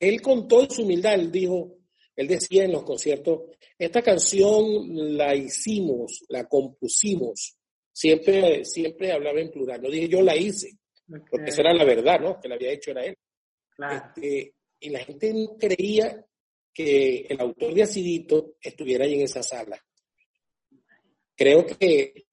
él 0.00 0.22
con 0.22 0.48
toda 0.48 0.68
su 0.70 0.82
humildad, 0.82 1.14
él 1.14 1.30
dijo, 1.30 1.76
él 2.16 2.26
decía 2.26 2.64
en 2.64 2.72
los 2.72 2.82
conciertos, 2.82 3.42
esta 3.78 4.02
canción 4.02 5.16
la 5.16 5.34
hicimos, 5.36 6.24
la 6.28 6.48
compusimos 6.48 7.58
siempre, 7.98 8.64
siempre 8.64 9.12
hablaba 9.12 9.40
en 9.40 9.50
plural. 9.50 9.82
No 9.82 9.90
dije 9.90 10.08
yo 10.08 10.22
la 10.22 10.36
hice, 10.36 10.78
porque 11.30 11.50
esa 11.50 11.62
era 11.62 11.74
la 11.74 11.84
verdad, 11.84 12.20
¿no? 12.20 12.40
Que 12.40 12.48
la 12.48 12.54
había 12.54 12.72
hecho 12.72 12.92
era 12.92 13.04
él. 13.04 13.16
Este, 13.92 14.54
y 14.80 14.90
la 14.90 15.00
gente 15.00 15.32
no 15.34 15.56
creía 15.56 16.24
que 16.78 17.26
el 17.28 17.40
autor 17.40 17.74
de 17.74 17.82
Acidito 17.82 18.54
estuviera 18.62 19.04
ahí 19.04 19.14
en 19.14 19.22
esa 19.22 19.42
sala. 19.42 19.84
Creo 21.34 21.66
que, 21.66 22.24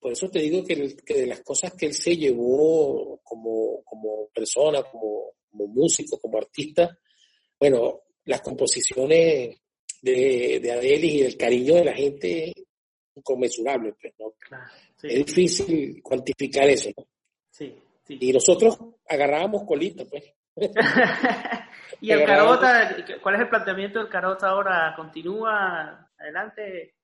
por 0.00 0.12
eso 0.12 0.30
te 0.30 0.38
digo 0.38 0.64
que, 0.64 0.96
de 1.06 1.26
las 1.26 1.42
cosas 1.42 1.74
que 1.74 1.84
él 1.84 1.92
se 1.92 2.16
llevó 2.16 3.20
como, 3.22 3.82
como 3.84 4.28
persona, 4.28 4.82
como, 4.84 5.34
como 5.50 5.66
músico, 5.66 6.18
como 6.18 6.38
artista, 6.38 6.98
bueno, 7.60 8.04
las 8.24 8.40
composiciones 8.40 9.60
de, 10.00 10.58
de 10.58 10.72
Adelis 10.72 11.12
y 11.12 11.22
el 11.24 11.36
cariño 11.36 11.74
de 11.74 11.84
la 11.84 11.94
gente 11.94 12.54
inconmensurable, 13.14 13.96
pues, 14.00 14.14
¿no? 14.18 14.32
Es 15.02 15.26
difícil 15.26 16.02
cuantificar 16.02 16.66
eso, 16.70 16.88
¿no? 16.96 17.06
Sí, 17.50 17.74
Y 18.08 18.32
nosotros 18.32 18.78
agarrábamos 19.06 19.64
colita, 19.64 20.06
pues. 20.06 20.24
¿Y 22.00 22.10
el 22.10 22.24
Carota, 22.24 22.96
cuál 23.22 23.34
es 23.34 23.40
el 23.40 23.48
planteamiento 23.48 23.98
del 23.98 24.08
Carota 24.08 24.48
ahora? 24.48 24.94
¿Continúa 24.96 26.10
adelante? 26.18 26.94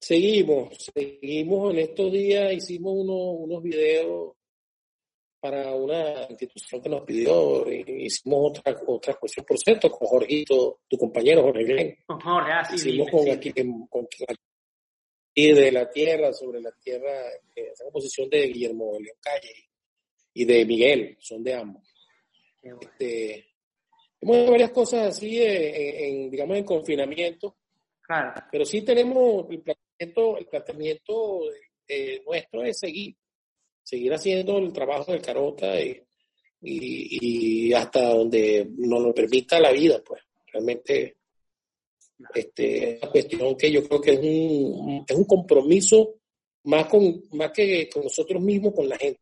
Seguimos, 0.00 0.90
seguimos 0.94 1.72
en 1.72 1.78
estos 1.78 2.12
días, 2.12 2.52
hicimos 2.52 2.92
unos, 2.94 3.48
unos 3.48 3.62
videos 3.62 4.34
para 5.40 5.74
una 5.74 6.26
institución 6.28 6.80
que 6.82 6.88
nos 6.88 7.02
pidió, 7.02 7.70
hicimos 7.70 8.50
otra, 8.50 8.76
otra 8.86 9.14
cuestión, 9.14 9.46
por 9.46 9.58
cierto, 9.58 9.90
con 9.90 10.08
Jorgito, 10.08 10.80
tu 10.88 10.96
compañero 10.96 11.42
Jorge 11.42 11.64
Glenn. 11.64 11.96
Con 12.06 12.20
Jorge, 12.20 12.52
ah, 12.52 12.64
sí, 12.64 12.76
Hicimos 12.76 13.10
con, 13.10 13.30
Aquí, 13.30 13.52
con, 13.90 14.06
y 15.34 15.52
de 15.52 15.72
la 15.72 15.90
tierra, 15.90 16.32
sobre 16.32 16.60
la 16.60 16.72
tierra, 16.72 17.28
eh, 17.56 17.70
esa 17.72 17.84
composición 17.84 18.28
de 18.30 18.46
Guillermo 18.46 18.92
León 19.00 19.16
Calle 19.20 19.68
y 20.32 20.44
de 20.44 20.64
Miguel, 20.64 21.16
son 21.20 21.42
de 21.42 21.54
ambos. 21.54 21.93
Este, 22.64 23.46
hemos 24.20 24.36
hecho 24.36 24.50
varias 24.50 24.70
cosas 24.70 25.08
así, 25.08 25.38
en, 25.42 26.30
digamos, 26.30 26.56
en 26.56 26.64
confinamiento, 26.64 27.56
claro. 28.00 28.42
pero 28.50 28.64
sí 28.64 28.82
tenemos 28.82 29.46
el 29.50 29.62
planteamiento, 29.62 30.38
el 30.38 30.46
planteamiento 30.46 31.40
nuestro 32.26 32.62
es 32.62 32.78
seguir, 32.78 33.14
seguir 33.82 34.12
haciendo 34.14 34.58
el 34.58 34.72
trabajo 34.72 35.12
del 35.12 35.20
Carota 35.20 35.78
y, 35.80 36.02
y, 36.62 37.68
y 37.68 37.72
hasta 37.74 38.08
donde 38.08 38.66
nos 38.78 39.02
lo 39.02 39.14
permita 39.14 39.60
la 39.60 39.72
vida, 39.72 40.02
pues 40.04 40.22
realmente 40.50 41.18
este, 42.34 42.98
una 43.02 43.10
cuestión 43.10 43.56
que 43.56 43.70
yo 43.70 43.86
creo 43.86 44.00
que 44.00 44.12
es 44.12 44.20
un, 44.20 45.04
es 45.06 45.16
un 45.16 45.24
compromiso 45.24 46.14
más, 46.64 46.86
con, 46.86 47.24
más 47.32 47.50
que 47.50 47.88
con 47.90 48.04
nosotros 48.04 48.42
mismos, 48.42 48.72
con 48.74 48.88
la 48.88 48.96
gente. 48.96 49.20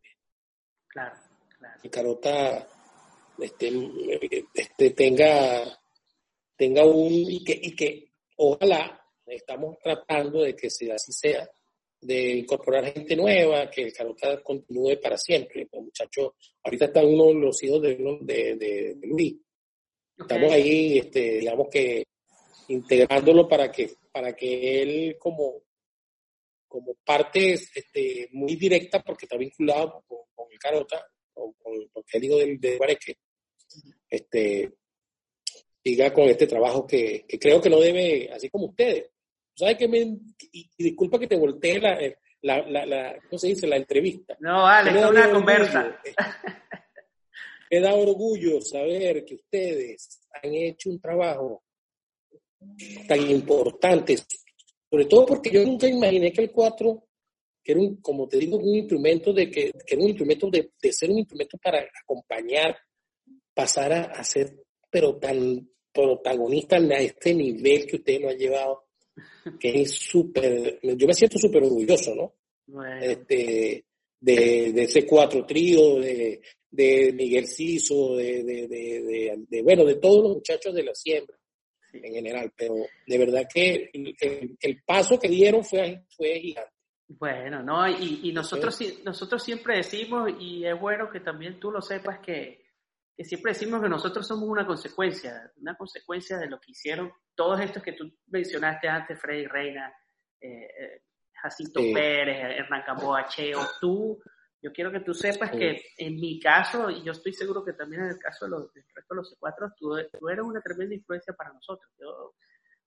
Claro, 0.87 1.17
claro. 1.59 1.81
Que 1.83 1.91
Carota 1.91 2.69
este, 3.39 3.73
este, 4.55 4.91
tenga, 4.91 5.81
tenga 6.57 6.85
un, 6.85 7.13
y 7.13 7.45
que, 7.45 7.59
y 7.63 7.75
que 7.75 8.13
ojalá 8.37 9.03
estamos 9.27 9.79
tratando 9.83 10.43
de 10.43 10.55
que 10.55 10.71
sea, 10.71 10.95
así 10.95 11.13
sea, 11.13 11.49
de 12.01 12.37
incorporar 12.39 12.93
gente 12.93 13.15
nueva, 13.15 13.71
que 13.71 13.83
el 13.83 13.93
Carota 13.93 14.43
continúe 14.43 15.01
para 15.01 15.17
siempre. 15.17 15.69
Los 15.73 15.85
muchachos, 15.85 16.33
ahorita 16.63 16.87
están 16.87 17.07
uno 17.07 17.29
de 17.29 17.35
los 17.35 17.63
hijos 17.63 17.81
de, 17.81 17.97
de, 18.23 18.57
de, 18.57 19.07
Luis. 19.07 19.37
Estamos 20.19 20.53
ahí, 20.53 20.99
este, 20.99 21.39
digamos 21.39 21.69
que 21.71 22.05
integrándolo 22.69 23.49
para 23.49 23.71
que, 23.71 23.91
para 24.11 24.35
que 24.35 24.83
él 24.83 25.17
como, 25.19 25.63
como 26.67 26.95
parte 27.05 27.53
este, 27.53 28.29
muy 28.33 28.57
directa, 28.57 29.01
porque 29.01 29.27
está 29.27 29.37
vinculado 29.37 30.05
con, 30.07 30.19
el 30.51 30.59
Carota, 30.59 31.03
con, 31.33 31.53
con, 31.55 32.05
el 32.13 32.25
hijo 32.25 32.37
del, 32.39 32.61
de 32.61 32.77
Guareque, 32.77 33.17
este, 34.09 34.73
siga 35.83 36.13
con 36.13 36.25
este 36.25 36.47
trabajo 36.47 36.87
que, 36.87 37.25
que, 37.27 37.39
creo 37.39 37.61
que 37.61 37.71
no 37.71 37.81
debe, 37.81 38.31
así 38.33 38.49
como 38.49 38.67
ustedes. 38.67 39.11
¿Sabes 39.55 39.77
que 39.77 39.89
me, 39.89 39.99
y, 40.53 40.71
disculpa 40.79 41.19
que 41.19 41.27
te 41.27 41.37
voltee 41.37 41.81
la, 41.81 41.99
la, 42.43 42.67
la, 42.69 42.87
la, 42.87 43.19
¿cómo 43.29 43.39
se 43.39 43.49
dice? 43.49 43.67
La 43.67 43.77
entrevista. 43.77 44.37
No, 44.41 44.63
vale, 44.63 44.99
es 44.99 45.07
una 45.07 45.31
conversa. 45.31 46.01
Me 47.71 47.81
da 47.81 47.95
orgullo 47.95 48.61
saber 48.61 49.25
que 49.25 49.35
ustedes 49.37 50.21
han 50.43 50.55
hecho 50.55 50.91
un 50.91 51.01
trabajo 51.01 51.65
tan 53.09 53.31
importantes, 53.31 54.27
sobre 54.91 55.07
todo 55.07 55.27
porque 55.27 55.51
yo 55.51 55.65
nunca 55.65 55.89
imaginé 55.89 56.33
que 56.33 56.43
el 56.43 56.51
4, 56.53 57.03
que 57.63 57.73
era 57.73 57.81
un, 57.81 57.97
como 57.97 58.29
te 58.29 58.39
digo, 58.39 58.59
un 58.59 58.75
instrumento 58.75 59.33
de 59.33 59.51
que, 59.51 59.71
que 59.87 59.95
era 59.95 60.03
un 60.03 60.09
instrumento 60.09 60.51
de, 60.51 60.71
de, 60.81 60.93
ser 60.93 61.11
un 61.11 61.19
instrumento 61.19 61.59
para 61.59 61.87
acompañar, 62.03 62.77
pasara 63.55 64.03
a 64.05 64.25
ser, 64.25 64.57
pero 64.91 65.17
tan 65.17 65.69
protagonista 65.93 66.77
a 66.77 66.99
este 66.99 67.35
nivel 67.35 67.87
que 67.87 67.97
usted 67.97 68.21
lo 68.21 68.31
ha 68.31 68.35
llevado, 68.35 68.85
que 69.61 69.83
es 69.83 69.93
súper, 69.93 70.81
yo 70.83 71.07
me 71.07 71.15
siento 71.15 71.39
súper 71.39 71.63
orgulloso, 71.65 72.15
¿no? 72.15 72.35
Este, 73.01 73.85
de, 74.21 74.73
de, 74.73 74.83
ese 74.85 75.05
cuatro 75.05 75.45
trío, 75.45 75.99
de, 75.99 76.41
de 76.71 77.13
Miguel 77.13 77.47
Ciso, 77.47 78.17
de, 78.17 78.43
de, 78.43 78.67
de, 79.49 79.63
bueno, 79.63 79.85
de 79.85 79.97
todos 79.97 80.23
los 80.23 80.35
muchachos 80.37 80.75
de 80.75 80.85
la 80.85 80.95
siembra 80.95 81.37
en 81.93 82.15
general, 82.15 82.53
pero 82.57 82.75
de 83.07 83.19
verdad 83.19 83.47
que 83.53 83.91
el, 83.93 84.83
paso 84.83 85.19
que 85.19 85.29
dieron 85.29 85.63
fue, 85.63 86.05
fue 86.17 86.41
gigante. 86.41 86.72
Bueno, 87.19 87.63
no, 87.63 87.89
y, 87.89 88.21
y 88.23 88.33
nosotros, 88.33 88.79
nosotros 89.05 89.43
siempre 89.43 89.77
decimos, 89.77 90.31
y 90.39 90.65
es 90.65 90.79
bueno 90.79 91.11
que 91.11 91.21
también 91.21 91.59
tú 91.59 91.71
lo 91.71 91.81
sepas, 91.81 92.21
que, 92.21 92.65
que 93.17 93.25
siempre 93.25 93.53
decimos 93.53 93.83
que 93.83 93.89
nosotros 93.89 94.27
somos 94.27 94.49
una 94.49 94.67
consecuencia, 94.67 95.51
una 95.57 95.77
consecuencia 95.77 96.39
de 96.39 96.49
lo 96.49 96.61
que 96.61 96.73
hicieron 96.73 97.13
todos 97.35 97.61
estos 97.61 97.83
que 97.83 97.93
tú 97.93 98.11
mencionaste 98.29 98.89
antes, 98.89 99.21
Freddy 99.21 99.47
Reina, 99.47 99.93
eh, 100.41 100.49
eh 100.49 101.03
Jacinto 101.35 101.81
Pérez, 101.93 102.57
Hernán 102.57 102.85
Camboa, 102.87 103.27
Cheo, 103.27 103.59
tú, 103.81 104.23
yo 104.63 104.73
quiero 104.73 104.93
que 104.93 105.01
tú 105.01 105.13
sepas 105.13 105.51
que 105.51 105.77
en 105.99 106.15
mi 106.15 106.39
caso, 106.39 106.89
y 106.89 107.03
yo 107.03 107.11
estoy 107.11 107.33
seguro 107.33 107.65
que 107.65 107.73
también 107.73 108.03
en 108.03 108.11
el 108.11 108.19
caso 108.19 108.45
de 108.45 108.53
los, 108.53 108.73
del 108.73 108.85
resto 108.95 109.15
de 109.15 109.17
los 109.17 109.29
secuatros, 109.29 109.73
tú, 109.77 109.97
tú, 110.21 110.29
eres 110.29 110.45
una 110.45 110.61
tremenda 110.61 110.95
influencia 110.95 111.35
para 111.35 111.53
nosotros. 111.53 111.91
Yo, 111.99 112.35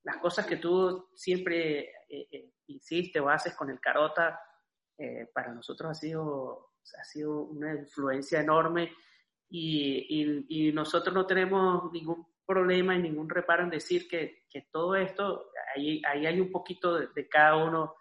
las 0.05 0.17
cosas 0.17 0.45
que 0.45 0.57
tú 0.57 1.09
siempre 1.15 1.79
eh, 2.07 2.27
eh, 2.31 2.51
hiciste 2.67 3.19
o 3.19 3.29
haces 3.29 3.55
con 3.55 3.69
el 3.69 3.79
Carota, 3.79 4.39
eh, 4.97 5.29
para 5.33 5.51
nosotros 5.51 5.91
ha 5.91 5.93
sido, 5.93 6.73
ha 6.97 7.03
sido 7.03 7.41
una 7.41 7.73
influencia 7.73 8.39
enorme 8.39 8.93
y, 9.49 10.45
y, 10.47 10.71
nosotros 10.71 11.13
no 11.13 11.25
tenemos 11.25 11.91
ningún 11.91 12.27
problema 12.45 12.95
y 12.95 13.01
ningún 13.01 13.29
reparo 13.29 13.63
en 13.63 13.71
decir 13.71 14.07
que, 14.07 14.45
que 14.49 14.67
todo 14.71 14.95
esto, 14.95 15.49
ahí, 15.75 16.01
ahí, 16.05 16.25
hay 16.25 16.39
un 16.39 16.51
poquito 16.51 16.99
de, 16.99 17.27
cada 17.27 17.55
uno 17.57 17.95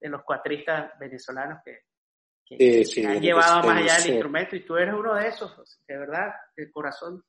de 0.00 0.08
los 0.08 0.22
cuatristas 0.22 0.92
venezolanos 0.98 1.60
que, 1.64 1.80
que, 2.46 3.06
han 3.06 3.20
llevado 3.20 3.66
más 3.66 3.82
allá 3.82 3.96
el 3.98 4.12
instrumento 4.12 4.56
y 4.56 4.64
tú 4.64 4.76
eres 4.76 4.94
uno 4.94 5.14
de 5.14 5.28
esos, 5.28 5.80
de 5.86 5.98
verdad, 5.98 6.34
el 6.56 6.70
corazón 6.70 7.24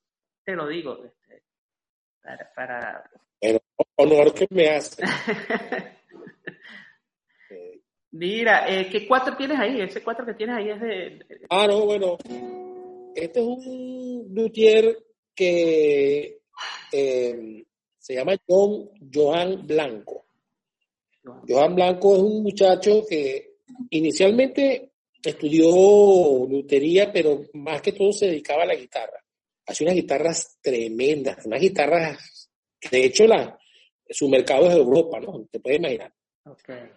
te 0.45 0.55
lo 0.55 0.67
digo, 0.67 1.03
este, 1.03 1.43
para... 2.21 2.53
para... 2.53 3.09
El 3.41 3.59
honor 3.95 4.33
que 4.33 4.47
me 4.49 4.69
hace. 4.69 5.03
Mira, 8.11 8.67
eh, 8.67 8.89
¿qué 8.89 9.07
cuatro 9.07 9.37
tienes 9.37 9.59
ahí? 9.59 9.79
Ese 9.81 10.01
cuatro 10.01 10.25
que 10.25 10.33
tienes 10.33 10.57
ahí 10.57 10.69
es 10.69 10.81
de... 10.81 11.19
Ah, 11.49 11.67
no, 11.67 11.85
bueno. 11.85 12.17
Este 13.15 13.39
es 13.39 13.45
un 13.45 14.27
luthier 14.31 14.97
que 15.35 16.39
eh, 16.91 17.63
se 17.97 18.15
llama 18.15 18.35
John 18.47 18.89
Johan 19.13 19.67
Blanco. 19.67 20.25
Johan 21.47 21.75
Blanco 21.75 22.15
es 22.15 22.21
un 22.21 22.43
muchacho 22.43 23.05
que 23.07 23.57
inicialmente 23.91 24.93
estudió 25.23 26.47
lutería, 26.49 27.11
pero 27.11 27.43
más 27.53 27.81
que 27.81 27.91
todo 27.91 28.11
se 28.11 28.27
dedicaba 28.27 28.63
a 28.63 28.67
la 28.67 28.75
guitarra. 28.75 29.23
Hace 29.67 29.83
unas 29.83 29.95
guitarras 29.95 30.57
tremendas, 30.61 31.45
unas 31.45 31.61
guitarras 31.61 32.49
que 32.79 32.89
de 32.89 33.05
hecho 33.05 33.27
la, 33.27 33.58
su 34.09 34.27
mercado 34.29 34.67
es 34.67 34.75
Europa, 34.75 35.19
¿no? 35.19 35.45
Te 35.51 35.59
puedes 35.59 35.79
imaginar. 35.79 36.13
Okay. 36.45 36.89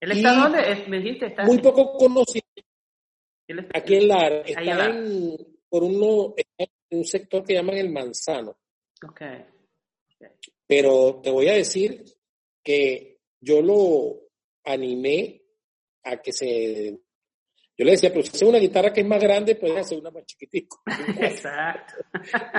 ¿Él 0.00 0.12
está 0.12 0.34
dónde? 0.34 0.84
Me 0.88 0.98
dijiste, 0.98 1.26
está 1.26 1.44
muy 1.44 1.58
poco 1.58 1.96
conocido. 1.96 2.44
Aquí 3.74 3.96
en 3.96 4.08
Lara. 4.08 4.40
Está 4.42 4.86
en, 4.86 5.36
por 5.68 5.82
uno, 5.82 6.34
en 6.36 6.68
un 6.90 7.04
sector 7.04 7.44
que 7.44 7.54
llaman 7.54 7.76
el 7.76 7.90
Manzano. 7.90 8.58
Okay. 9.02 9.44
Pero 10.66 11.20
te 11.22 11.30
voy 11.30 11.48
a 11.48 11.54
decir 11.54 12.04
que 12.62 13.20
yo 13.40 13.62
lo 13.62 14.20
animé 14.64 15.42
a 16.04 16.18
que 16.18 16.32
se... 16.32 17.00
Yo 17.76 17.84
le 17.84 17.92
decía, 17.92 18.10
pero 18.10 18.24
si 18.24 18.30
hace 18.30 18.44
una 18.44 18.58
guitarra 18.58 18.92
que 18.92 19.02
es 19.02 19.06
más 19.06 19.22
grande, 19.22 19.54
puedes 19.54 19.78
hacer 19.78 19.98
una 19.98 20.10
más 20.10 20.26
chiquitico. 20.26 20.82
Exacto. 21.20 21.94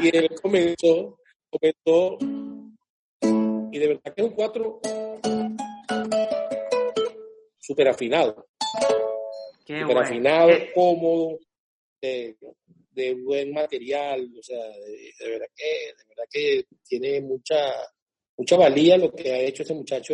y 0.01 0.15
él 0.15 0.29
comenzó, 0.41 1.19
comenzó, 1.49 2.17
y 3.71 3.79
de 3.79 3.87
verdad 3.87 4.13
que 4.13 4.21
es 4.21 4.27
un 4.27 4.33
cuatro 4.33 4.79
súper 7.59 7.87
afinado. 7.87 8.47
súper 9.65 9.97
afinado, 9.97 10.49
cómodo, 10.73 11.39
de, 12.01 12.35
buen 13.23 13.53
material, 13.53 14.29
o 14.37 14.43
sea, 14.43 14.57
de, 14.57 15.29
verdad 15.29 15.47
que, 15.55 15.65
de 15.65 16.03
verdad 16.09 16.23
que 16.29 16.65
tiene 16.85 17.21
mucha, 17.21 17.73
mucha 18.35 18.57
valía 18.57 18.97
lo 18.97 19.11
que 19.11 19.31
ha 19.31 19.39
hecho 19.39 19.61
este 19.61 19.73
muchacho 19.73 20.13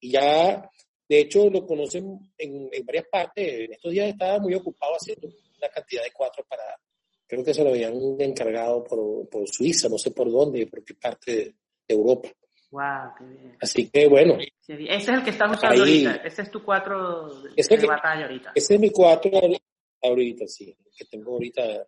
y 0.00 0.10
ya, 0.10 0.68
de 1.08 1.20
hecho, 1.20 1.48
lo 1.48 1.66
conocen 1.66 2.32
en, 2.36 2.70
varias 2.84 3.06
partes. 3.10 3.60
En 3.60 3.72
estos 3.72 3.92
días 3.92 4.08
estaba 4.08 4.38
muy 4.38 4.54
ocupado 4.54 4.94
haciendo 4.94 5.28
una 5.28 5.68
cantidad 5.68 6.02
de 6.02 6.12
cuatro 6.12 6.44
para, 6.48 6.64
creo 7.26 7.44
que 7.44 7.54
se 7.54 7.62
lo 7.62 7.70
habían 7.70 7.94
encargado 8.18 8.84
por, 8.84 9.28
por 9.28 9.48
Suiza, 9.48 9.88
no 9.88 9.98
sé 9.98 10.10
por 10.10 10.30
dónde, 10.30 10.66
por 10.66 10.84
qué 10.84 10.94
parte 10.94 11.32
de 11.32 11.54
Europa. 11.94 12.30
Wow, 12.70 13.14
qué 13.18 13.24
bien. 13.24 13.56
Así 13.60 13.90
que 13.90 14.06
bueno. 14.06 14.38
Ese 14.38 14.94
es 14.94 15.08
el 15.08 15.24
que 15.24 15.30
estás 15.30 15.50
usando 15.50 15.80
ahorita. 15.80 16.14
Ese 16.24 16.42
es 16.42 16.50
tu 16.50 16.62
cuatro 16.62 17.42
de 17.42 17.86
batalla 17.86 18.26
ahorita. 18.26 18.52
Ese 18.54 18.74
es 18.74 18.80
mi 18.80 18.90
cuatro 18.90 19.30
ahorita, 20.02 20.46
sí. 20.46 20.76
Que 20.96 21.04
tengo 21.06 21.32
ahorita. 21.32 21.86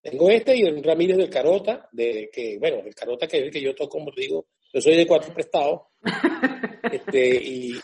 Tengo 0.00 0.30
este 0.30 0.56
y 0.56 0.62
el 0.62 0.84
Ramírez 0.84 1.16
del 1.16 1.30
Carota, 1.30 1.88
de 1.90 2.30
que, 2.32 2.58
bueno, 2.58 2.76
el 2.86 2.94
Carota 2.94 3.26
que, 3.26 3.50
que 3.50 3.60
yo 3.60 3.74
toco, 3.74 3.98
como 3.98 4.12
digo, 4.12 4.46
yo 4.72 4.80
soy 4.80 4.96
de 4.96 5.06
cuatro 5.06 5.34
prestados. 5.34 5.82
este, 6.92 7.42
y, 7.42 7.72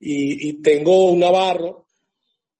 y, 0.00 0.48
y, 0.48 0.62
tengo 0.62 1.12
un 1.12 1.20
Navarro. 1.20 1.86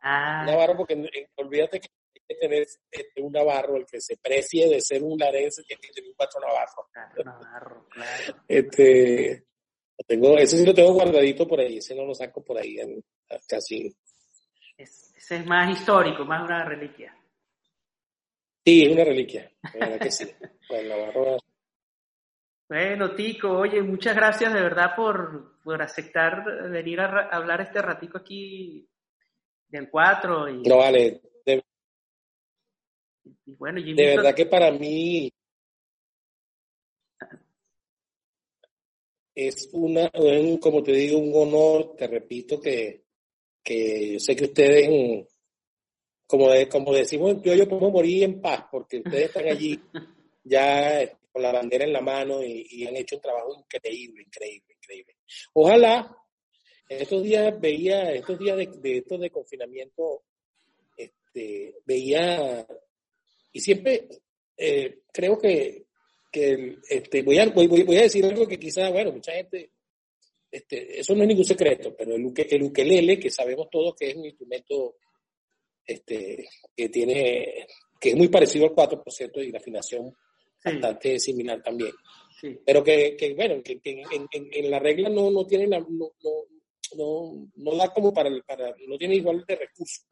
Ah. 0.00 0.42
Un 0.42 0.53
Navarro, 0.53 0.76
porque 0.76 1.28
olvídate 1.34 1.80
que 1.80 1.88
tener 2.27 2.66
este, 2.91 3.20
un 3.20 3.33
navarro, 3.33 3.77
el 3.77 3.87
que 3.87 4.01
se 4.01 4.16
precie 4.16 4.68
de 4.68 4.81
ser 4.81 5.03
un 5.03 5.18
larense, 5.18 5.62
tiene 5.64 5.81
que 5.81 5.93
tener 5.93 6.11
un 6.11 6.16
cuatro 6.16 6.41
navarro. 6.41 6.89
navarro, 7.25 7.87
claro. 7.89 8.43
Este, 8.49 9.45
tengo, 10.07 10.37
ese 10.39 10.59
sí 10.59 10.66
lo 10.66 10.75
tengo 10.75 10.93
guardadito 10.93 11.47
por 11.47 11.61
ahí, 11.61 11.79
ese 11.79 11.95
no 11.95 12.05
lo 12.05 12.14
saco 12.14 12.43
por 12.43 12.59
ahí 12.59 12.79
en, 12.79 13.03
casi. 13.49 13.95
ese 14.77 15.37
es 15.37 15.47
más 15.47 15.70
histórico, 15.70 16.25
más 16.25 16.43
una 16.43 16.64
reliquia. 16.64 17.16
Sí, 18.64 18.85
es 18.85 18.93
una 18.93 19.05
reliquia, 19.05 19.51
verdad 19.75 19.99
que 19.99 20.11
sí. 20.11 20.29
Bueno, 22.68 23.14
Tico, 23.14 23.51
oye, 23.51 23.83
muchas 23.83 24.16
gracias 24.16 24.55
de 24.55 24.62
verdad 24.62 24.97
por, 24.97 25.61
por 25.62 25.83
aceptar 25.83 26.43
venir 26.70 27.01
a, 27.01 27.29
hablar 27.29 27.61
este 27.61 27.83
ratico 27.83 28.16
aquí 28.16 28.89
del 29.68 29.91
4. 29.91 30.49
Y... 30.49 30.62
No, 30.62 30.79
vale, 30.79 31.20
de 33.25 34.16
verdad 34.16 34.35
que 34.35 34.47
para 34.47 34.70
mí 34.70 35.33
es 39.35 39.68
una, 39.73 40.11
como 40.61 40.83
te 40.83 40.93
digo, 40.93 41.18
un 41.18 41.33
honor, 41.35 41.97
te 41.97 42.07
repito 42.07 42.61
que, 42.61 43.05
que 43.62 44.14
yo 44.14 44.20
sé 44.20 44.37
que 44.37 44.45
ustedes, 44.45 45.27
como, 46.27 46.49
como 46.70 46.93
decimos 46.93 47.41
yo, 47.43 47.55
yo 47.55 47.68
puedo 47.68 47.91
morir 47.91 48.25
en 48.25 48.41
paz, 48.41 48.64
porque 48.70 48.99
ustedes 48.99 49.27
están 49.27 49.49
allí 49.49 49.81
ya 50.45 51.09
con 51.31 51.43
la 51.43 51.53
bandera 51.53 51.85
en 51.85 51.93
la 51.93 52.03
mano 52.03 52.43
y, 52.43 52.87
han 52.87 52.97
hecho 52.97 53.16
un 53.16 53.23
trabajo 53.23 53.55
increíble, 53.59 54.23
increíble, 54.23 54.75
increíble. 54.75 55.16
Ojalá, 55.55 56.14
estos 56.89 57.23
días 57.23 57.59
veía, 57.59 58.12
estos 58.12 58.39
días 58.39 58.57
de, 58.57 58.66
de 58.66 58.99
estos 58.99 59.18
de 59.18 59.31
confinamiento, 59.31 60.25
este, 60.97 61.77
veía 61.87 62.66
y 63.53 63.61
siempre 63.61 64.09
eh, 64.57 65.00
creo 65.12 65.38
que, 65.38 65.86
que 66.30 66.78
este, 66.88 67.22
voy, 67.22 67.38
a, 67.38 67.46
voy, 67.50 67.66
voy, 67.66 67.96
a 67.96 68.03
decir 68.03 68.24
algo 68.24 68.46
que 68.46 68.59
quizás, 68.59 68.90
bueno, 68.92 69.12
mucha 69.12 69.32
gente, 69.32 69.70
este, 70.50 71.00
eso 71.00 71.14
no 71.14 71.22
es 71.22 71.28
ningún 71.28 71.44
secreto, 71.44 71.94
pero 71.96 72.14
el, 72.14 72.32
el 72.36 72.62
ukelele, 72.62 73.18
que 73.18 73.30
sabemos 73.30 73.68
todos 73.70 73.94
que 73.94 74.11
es 74.11 74.16
un 74.16 74.24
instrumento 74.24 74.96
este, 75.86 76.48
que 76.76 76.88
tiene, 76.88 77.66
que 78.00 78.11
es 78.11 78.16
muy 78.16 78.28
parecido 78.28 78.66
al 78.66 78.72
4%, 78.72 79.44
y 79.44 79.50
la 79.50 79.59
afinación 79.59 80.14
bastante 80.64 81.18
similar 81.18 81.62
también. 81.62 81.92
Pero 82.64 82.82
que, 82.82 83.16
que 83.16 83.34
bueno, 83.34 83.62
que, 83.62 83.80
que 83.80 84.03
en, 84.03 84.28
en, 84.32 84.70
la 84.70 84.78
regla 84.78 85.09
no, 85.09 85.30
no 85.30 85.46
tiene 85.46 85.66
la, 85.68 85.78
no, 85.78 86.12
no, 86.96 87.48
no, 87.57 87.76
da 87.76 87.92
como 87.92 88.12
para, 88.12 88.30
para, 88.46 88.74
no 88.88 88.98
tiene 88.98 89.16
igual 89.16 89.44
de 89.46 89.57
recursos. 89.57 90.05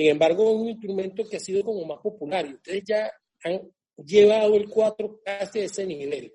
Sin 0.00 0.08
embargo, 0.08 0.44
es 0.44 0.56
un 0.56 0.68
instrumento 0.70 1.28
que 1.28 1.36
ha 1.36 1.40
sido 1.40 1.62
como 1.62 1.84
más 1.84 1.98
popular 1.98 2.46
y 2.46 2.54
ustedes 2.54 2.84
ya 2.86 3.12
han 3.44 3.70
llevado 4.02 4.54
el 4.54 4.66
4 4.66 5.20
casi 5.22 5.60
a 5.60 5.64
ese 5.64 5.84
nivel. 5.84 6.32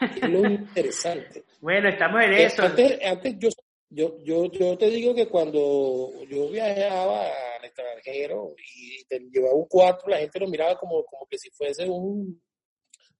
Es 0.00 0.30
lo 0.30 0.38
interesante. 0.48 1.42
bueno, 1.60 1.88
estamos 1.88 2.22
en 2.22 2.34
eso. 2.34 2.62
Antes, 2.62 3.04
antes 3.04 3.34
yo, 3.40 3.48
yo, 3.90 4.18
yo, 4.22 4.52
yo 4.52 4.78
te 4.78 4.88
digo 4.88 5.16
que 5.16 5.26
cuando 5.26 6.12
yo 6.28 6.48
viajaba 6.48 7.26
al 7.58 7.64
extranjero 7.64 8.54
y 8.56 9.04
te 9.06 9.18
llevaba 9.18 9.54
un 9.54 9.66
4, 9.66 10.10
la 10.10 10.18
gente 10.18 10.38
lo 10.38 10.46
miraba 10.46 10.78
como, 10.78 11.04
como 11.04 11.26
que 11.28 11.38
si 11.38 11.50
fuese 11.50 11.88
un 11.88 12.40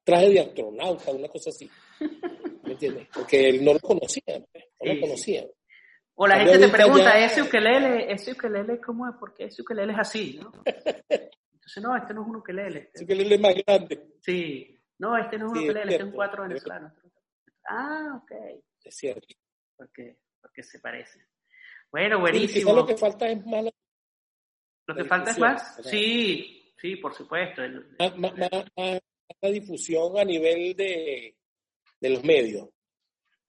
traje 0.05 0.28
de 0.28 0.38
astronauta, 0.38 1.11
una 1.11 1.26
cosa 1.26 1.51
así. 1.51 1.68
¿Me 2.62 2.74
entiendes? 2.74 3.09
Porque 3.12 3.55
no 3.55 3.72
lo 3.72 3.80
conocían, 3.80 4.46
no 4.80 4.94
lo 4.94 5.01
conocían. 5.01 5.49
O 6.20 6.26
la 6.26 6.36
gente 6.40 6.58
te 6.58 6.68
pregunta, 6.68 7.16
¿ese 7.16 7.42
ukelele, 7.42 8.12
ese 8.12 8.32
ukelele 8.32 8.80
cómo 8.80 9.08
es? 9.08 9.14
Porque 9.20 9.44
ese 9.44 9.62
ukelele 9.62 9.92
es 9.92 9.98
así, 10.00 10.40
¿no? 10.42 10.52
Entonces, 10.64 11.80
no, 11.80 11.96
este 11.96 12.12
no 12.12 12.22
es 12.22 12.28
un 12.28 12.36
ukelele. 12.36 12.90
Ese 12.92 13.04
ukelele 13.04 13.34
es 13.36 13.40
más 13.40 13.54
grande. 13.64 14.16
Sí. 14.20 14.76
No, 14.98 15.16
este 15.16 15.38
no 15.38 15.46
es 15.46 15.52
un 15.52 15.58
ukelele, 15.58 15.92
este 15.92 16.02
es 16.02 16.02
un 16.02 16.10
cuatro 16.10 16.42
venezolano. 16.42 16.92
Ah, 17.68 18.20
ok. 18.20 18.32
Es 18.82 18.96
cierto. 18.96 19.28
Porque, 19.76 20.16
porque 20.42 20.64
se 20.64 20.80
parece. 20.80 21.24
Bueno, 21.88 22.18
buenísimo. 22.18 22.72
lo 22.72 22.84
que 22.84 22.96
falta 22.96 23.28
es 23.28 23.46
más... 23.46 23.66
¿Lo 24.88 24.96
que 24.96 25.04
falta 25.04 25.30
es 25.30 25.38
más? 25.38 25.80
Sí, 25.84 26.74
sí, 26.78 26.96
por 26.96 27.14
supuesto. 27.14 27.62
Más, 28.16 28.34
la 29.40 29.50
difusión 29.50 30.18
a 30.18 30.24
nivel 30.24 30.74
de, 30.74 31.36
de 32.00 32.10
los 32.10 32.24
medios 32.24 32.68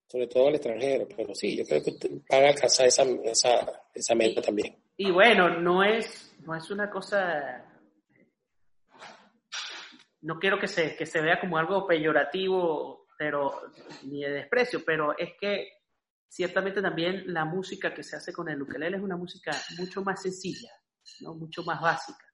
sobre 0.09 0.27
todo 0.27 0.47
al 0.47 0.55
extranjero, 0.55 1.07
pero 1.15 1.35
sí, 1.35 1.55
yo 1.55 1.63
creo 1.65 1.83
que 1.83 1.93
van 2.29 2.45
a 2.45 2.49
alcanzar 2.49 2.87
esa, 2.87 3.03
esa, 3.23 3.83
esa 3.93 4.15
meta 4.15 4.41
también. 4.41 4.75
Y 4.97 5.11
bueno, 5.11 5.49
no 5.59 5.83
es, 5.83 6.35
no 6.39 6.55
es 6.55 6.69
una 6.71 6.89
cosa, 6.89 7.63
no 10.21 10.39
quiero 10.39 10.59
que 10.59 10.67
se, 10.67 10.95
que 10.95 11.05
se 11.05 11.21
vea 11.21 11.39
como 11.39 11.57
algo 11.57 11.85
peyorativo, 11.85 13.07
pero 13.17 13.71
ni 14.03 14.23
de 14.23 14.31
desprecio, 14.31 14.83
pero 14.83 15.15
es 15.15 15.33
que 15.39 15.73
ciertamente 16.27 16.81
también 16.81 17.31
la 17.31 17.45
música 17.45 17.93
que 17.93 18.03
se 18.03 18.15
hace 18.15 18.33
con 18.33 18.49
el 18.49 18.61
ukelele 18.61 18.97
es 18.97 19.03
una 19.03 19.15
música 19.15 19.51
mucho 19.77 20.01
más 20.01 20.23
sencilla, 20.23 20.71
¿no? 21.21 21.35
mucho 21.35 21.63
más 21.63 21.79
básica. 21.81 22.25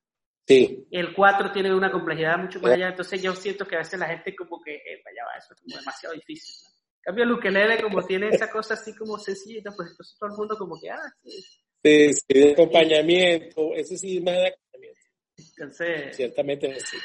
Sí. 0.48 0.88
El 0.92 1.14
4 1.14 1.52
tiene 1.52 1.74
una 1.74 1.92
complejidad 1.92 2.38
mucho 2.38 2.60
más 2.62 2.72
eh. 2.72 2.76
allá, 2.76 2.90
entonces 2.90 3.22
yo 3.22 3.34
siento 3.36 3.68
que 3.68 3.76
a 3.76 3.80
veces 3.80 4.00
la 4.00 4.08
gente 4.08 4.34
como 4.34 4.62
que, 4.62 4.76
eh, 4.76 5.02
vaya, 5.04 5.26
va, 5.26 5.38
eso 5.38 5.54
es 5.54 5.62
como 5.62 5.76
demasiado 5.76 6.16
difícil 6.16 6.65
cambio 7.06 7.24
el 7.24 7.32
ukelele 7.34 7.82
como 7.82 8.04
tiene 8.04 8.30
esa 8.30 8.50
cosa 8.50 8.74
así 8.74 8.96
como 8.96 9.18
sencilla, 9.20 9.72
pues 9.76 9.92
entonces 9.92 10.18
todo 10.20 10.32
el 10.32 10.38
mundo 10.38 10.58
como 10.58 10.80
que, 10.80 10.90
ah, 10.90 11.14
sí. 11.24 11.44
Sí, 11.84 12.40
de 12.40 12.54
acompañamiento, 12.54 13.76
eso 13.76 13.96
sí 13.96 14.20
más 14.20 14.34
de 14.34 14.48
acompañamiento. 14.48 15.02
Entonces. 15.38 16.16
Ciertamente 16.16 16.80
sí. 16.80 16.98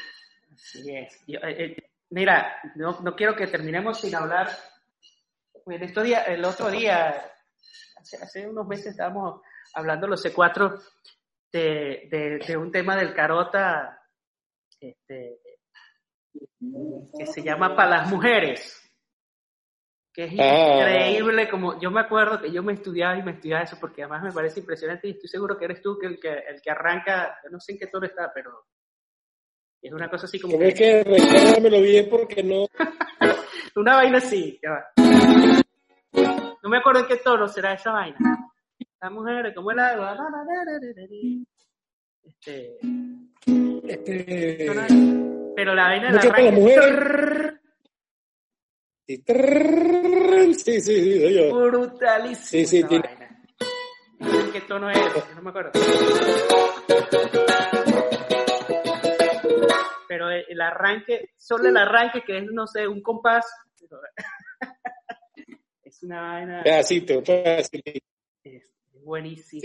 Así 0.51 0.95
es. 0.95 1.15
Eh, 1.27 1.39
eh, 1.43 1.77
mira, 2.09 2.57
no, 2.75 2.99
no 3.01 3.15
quiero 3.15 3.35
que 3.35 3.45
terminemos 3.45 3.99
sin 3.99 4.15
hablar. 4.15 4.49
Pues, 5.63 5.77
en 5.77 5.83
estos 5.83 6.03
días, 6.03 6.27
el 6.27 6.43
otro 6.43 6.71
día, 6.71 7.31
hace, 7.95 8.47
unos 8.47 8.67
meses 8.67 8.87
estábamos 8.87 9.41
hablando 9.75 10.07
los 10.07 10.25
C4 10.25 10.81
de, 11.51 12.07
de, 12.09 12.39
de 12.47 12.57
un 12.57 12.71
tema 12.71 12.95
del 12.95 13.13
carota 13.13 14.01
este, 14.79 15.39
que 17.17 17.25
se 17.27 17.43
llama 17.43 17.75
para 17.75 17.97
las 17.97 18.09
mujeres 18.09 18.80
que 20.13 20.25
es 20.25 20.33
eh. 20.33 20.35
increíble, 20.35 21.49
como 21.49 21.79
yo 21.79 21.89
me 21.89 22.01
acuerdo 22.01 22.41
que 22.41 22.51
yo 22.51 22.61
me 22.63 22.73
estudiaba 22.73 23.17
y 23.17 23.23
me 23.23 23.31
estudiaba 23.31 23.63
eso, 23.63 23.77
porque 23.79 24.03
además 24.03 24.23
me 24.23 24.31
parece 24.31 24.59
impresionante 24.59 25.07
y 25.07 25.11
estoy 25.11 25.29
seguro 25.29 25.57
que 25.57 25.65
eres 25.65 25.81
tú 25.81 25.97
que 25.97 26.07
el 26.07 26.19
que, 26.19 26.29
el 26.29 26.61
que 26.61 26.71
arranca, 26.71 27.39
yo 27.43 27.49
no 27.49 27.59
sé 27.59 27.73
en 27.73 27.79
qué 27.79 27.87
tono 27.87 28.05
está, 28.05 28.31
pero 28.33 28.65
es 29.81 29.91
una 29.91 30.09
cosa 30.09 30.25
así 30.25 30.39
como... 30.39 30.57
Tienes 30.57 30.75
que, 30.75 31.03
que 31.03 31.81
bien 31.81 32.07
porque 32.09 32.43
no... 32.43 32.67
una 33.75 33.95
vaina 33.95 34.17
así, 34.17 34.59
ya 34.61 34.71
va. 34.71 34.85
No 36.61 36.69
me 36.69 36.77
acuerdo 36.77 37.01
en 37.01 37.07
qué 37.07 37.17
tono 37.17 37.47
será 37.47 37.73
esa 37.73 37.91
vaina. 37.91 38.17
La 39.01 39.09
mujer, 39.09 39.53
como 39.55 39.71
era... 39.71 40.15
Este... 42.23 42.77
este... 43.87 44.71
Pero 45.55 45.73
la 45.73 45.83
vaina 45.83 46.11
la 46.11 46.19
arranca... 46.19 47.60
Y 49.07 49.17
trrr, 49.23 50.53
sí. 50.55 51.51
Brutalísimo. 51.51 52.45
Sí, 52.45 52.65
sí, 52.65 52.83
tiene... 52.83 53.21
¿Qué 54.53 54.61
tono 54.61 54.89
es? 54.89 54.99
No 55.35 55.41
me 55.41 55.49
acuerdo. 55.49 55.71
Pero 60.07 60.29
el 60.29 60.61
arranque, 60.61 61.31
solo 61.37 61.69
el 61.69 61.77
arranque 61.77 62.21
que 62.25 62.37
es, 62.37 62.45
no 62.51 62.67
sé, 62.67 62.87
un 62.87 63.01
compás. 63.01 63.45
es 65.83 66.03
una 66.03 66.21
vaina. 66.21 66.63
Pedacito, 66.63 67.23
pedacito. 67.23 67.91
Es 68.43 68.63
buenísimo. 69.03 69.61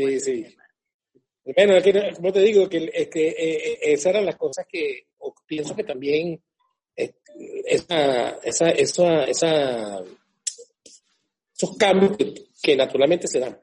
Bueno, 1.44 1.74
como 2.16 2.32
te 2.32 2.40
digo, 2.40 2.68
que, 2.68 2.90
es 2.92 3.08
que 3.08 3.28
eh, 3.28 3.78
esas 3.82 4.06
eran 4.06 4.26
las 4.26 4.36
cosas 4.36 4.66
que 4.68 5.08
pienso 5.46 5.76
que 5.76 5.84
también 5.84 6.42
esa, 6.96 8.38
esa, 8.42 8.70
esa, 8.70 9.24
esa, 9.24 10.04
esos 11.54 11.76
cambios 11.76 12.16
que, 12.62 12.76
naturalmente 12.76 13.28
se 13.28 13.40
dan, 13.40 13.58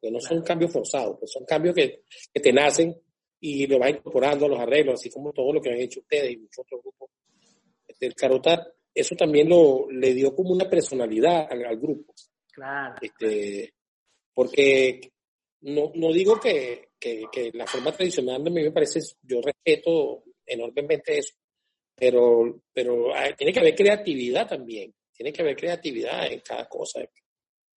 que 0.00 0.10
no 0.10 0.20
son 0.20 0.42
cambios 0.42 0.72
forzados, 0.72 1.18
que 1.20 1.26
son 1.26 1.44
cambios 1.44 1.74
que, 1.74 2.02
que 2.32 2.40
te 2.40 2.52
nacen 2.52 2.96
y 3.40 3.66
lo 3.66 3.78
vas 3.78 3.90
incorporando 3.90 4.46
a 4.46 4.48
los 4.48 4.58
arreglos, 4.58 4.94
así 4.94 5.10
como 5.10 5.32
todo 5.32 5.52
lo 5.52 5.60
que 5.60 5.70
han 5.70 5.78
hecho 5.78 6.00
ustedes 6.00 6.32
y 6.32 6.36
muchos 6.38 6.64
otros 6.64 6.82
grupos. 6.82 7.10
Este, 7.86 8.06
el 8.06 8.14
Carota, 8.14 8.72
eso 8.94 9.14
también 9.14 9.48
lo, 9.48 9.90
le 9.90 10.14
dio 10.14 10.34
como 10.34 10.52
una 10.52 10.68
personalidad 10.68 11.48
al, 11.50 11.76
grupo. 11.76 12.14
Claro. 12.52 12.94
Este, 13.00 13.74
porque 14.32 15.12
no, 15.60 15.92
no 15.94 16.12
digo 16.12 16.40
que, 16.40 16.90
que, 16.98 17.50
la 17.52 17.66
forma 17.66 17.92
tradicional 17.92 18.36
a 18.36 18.38
mí 18.38 18.50
me 18.50 18.70
parece, 18.70 19.00
yo 19.22 19.40
respeto 19.40 20.24
enormemente 20.44 21.18
eso, 21.18 21.34
pero, 21.96 22.60
pero 22.72 23.12
tiene 23.36 23.52
que 23.52 23.60
haber 23.60 23.74
creatividad 23.74 24.48
también, 24.48 24.94
tiene 25.12 25.32
que 25.32 25.42
haber 25.42 25.56
creatividad 25.56 26.30
en 26.30 26.40
cada 26.40 26.68
cosa. 26.68 27.00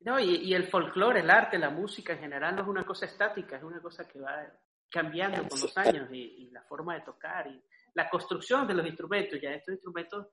No, 0.01 0.19
y, 0.19 0.35
y 0.47 0.53
el 0.53 0.67
folclore, 0.67 1.21
el 1.21 1.29
arte, 1.29 1.57
la 1.57 1.69
música 1.69 2.13
en 2.13 2.19
general 2.19 2.55
no 2.55 2.61
es 2.61 2.67
una 2.67 2.85
cosa 2.85 3.05
estática, 3.05 3.57
es 3.57 3.63
una 3.63 3.81
cosa 3.81 4.07
que 4.07 4.19
va 4.19 4.45
cambiando 4.89 5.47
con 5.47 5.59
los 5.59 5.77
años 5.77 6.09
y, 6.11 6.49
la 6.51 6.63
forma 6.63 6.95
de 6.95 7.01
tocar 7.01 7.47
y 7.47 7.61
la 7.93 8.09
construcción 8.09 8.67
de 8.67 8.73
los 8.73 8.85
instrumentos. 8.85 9.39
Ya 9.41 9.51
estos 9.51 9.73
instrumentos, 9.73 10.27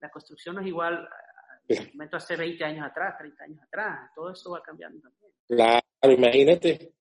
la 0.00 0.10
construcción 0.10 0.56
no 0.56 0.60
es 0.60 0.68
igual 0.68 0.96
al 0.96 1.76
instrumento 1.76 2.16
hace 2.16 2.36
20 2.36 2.64
años 2.64 2.86
atrás, 2.86 3.16
30 3.18 3.44
años 3.44 3.62
atrás, 3.62 4.10
todo 4.14 4.30
eso 4.32 4.50
va 4.50 4.62
cambiando 4.62 5.00
también. 5.00 5.32
Claro, 5.48 6.12
imagínate. 6.12 6.92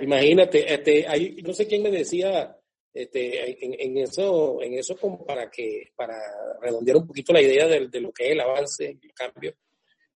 imagínate, 0.00 0.72
este, 0.72 1.06
hay, 1.06 1.36
no 1.42 1.52
sé 1.52 1.66
quién 1.66 1.82
me 1.82 1.90
decía 1.90 2.56
este, 2.94 3.64
en, 3.64 3.74
en, 3.78 3.98
eso, 3.98 4.62
en 4.62 4.74
eso 4.74 4.96
como 4.96 5.26
para 5.26 5.50
que, 5.50 5.92
para 5.96 6.16
redondear 6.62 6.98
un 6.98 7.06
poquito 7.08 7.32
la 7.32 7.42
idea 7.42 7.66
de, 7.66 7.88
de 7.88 8.00
lo 8.00 8.12
que 8.12 8.26
es 8.26 8.32
el 8.32 8.40
avance, 8.40 8.98
el 9.02 9.12
cambio. 9.12 9.52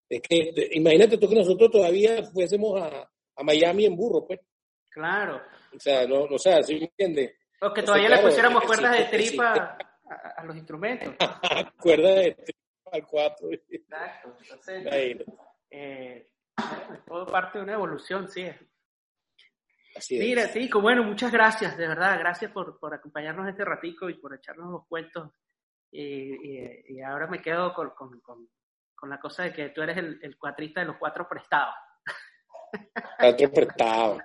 Es 0.09 0.23
que, 0.23 0.71
imagínate 0.73 1.19
tú 1.19 1.29
que 1.29 1.35
nosotros 1.35 1.71
todavía 1.71 2.23
fuésemos 2.25 2.81
a, 2.81 3.11
a 3.37 3.43
Miami 3.43 3.87
en 3.87 3.97
burro, 3.97 4.25
pues. 4.27 4.41
Claro. 4.91 5.43
O 5.75 5.81
sea, 5.81 6.07
no, 6.07 6.23
o 6.23 6.39
sea, 6.39 6.63
¿sí 6.63 6.75
me 6.75 6.85
entiendes? 6.85 7.35
O 7.61 7.73
que 7.73 7.83
todavía 7.83 8.09
le 8.09 8.19
pusiéramos 8.19 8.65
cuerdas 8.65 8.97
de 8.97 9.05
tripa 9.07 9.77
a, 10.37 10.45
los 10.45 10.57
instrumentos. 10.57 11.15
cuerdas 11.81 12.15
de 12.15 12.33
tripa 12.33 12.91
al 12.93 13.07
cuatro. 13.07 13.49
Exacto. 13.53 14.37
Entonces, 14.41 15.27
eh, 15.71 16.31
todo 17.07 17.27
parte 17.27 17.59
de 17.59 17.65
una 17.65 17.75
evolución, 17.75 18.29
sí. 18.29 18.47
Así 19.99 20.17
Mira, 20.17 20.47
sí, 20.47 20.71
bueno, 20.73 21.03
muchas 21.03 21.33
gracias, 21.33 21.77
de 21.77 21.89
verdad, 21.89 22.19
gracias 22.21 22.53
por, 22.53 22.79
por 22.79 22.95
acompañarnos 22.95 23.49
este 23.49 23.65
ratico 23.65 24.09
y 24.09 24.15
por 24.15 24.33
echarnos 24.33 24.71
los 24.71 24.87
cuentos. 24.87 25.33
y 25.91 27.01
ahora 27.01 27.27
me 27.27 27.43
quedo 27.43 27.75
con, 27.75 27.91
con, 27.91 28.21
con, 28.21 29.11
la 29.11 29.19
cosa 29.19 29.43
de 29.43 29.53
que 29.53 29.71
tú 29.71 29.83
eres 29.83 29.97
el, 29.97 30.21
el 30.23 30.39
cuatrista 30.39 30.81
de 30.81 30.87
los 30.87 30.97
cuatro 30.99 31.29
prestados. 31.29 31.75
Cuatro 33.19 33.51
prestados. 33.51 34.23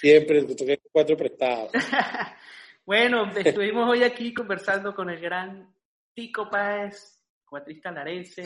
Siempre 0.00 0.46
cuatro 0.92 1.16
prestados. 1.16 1.72
bueno, 2.86 3.30
estuvimos 3.36 3.90
hoy 3.90 4.04
aquí 4.04 4.32
conversando 4.32 4.94
con 4.94 5.10
el 5.10 5.20
gran 5.20 5.74
Tico 6.14 6.48
Páez, 6.48 7.22
cuatrista 7.44 7.90
larense 7.90 8.42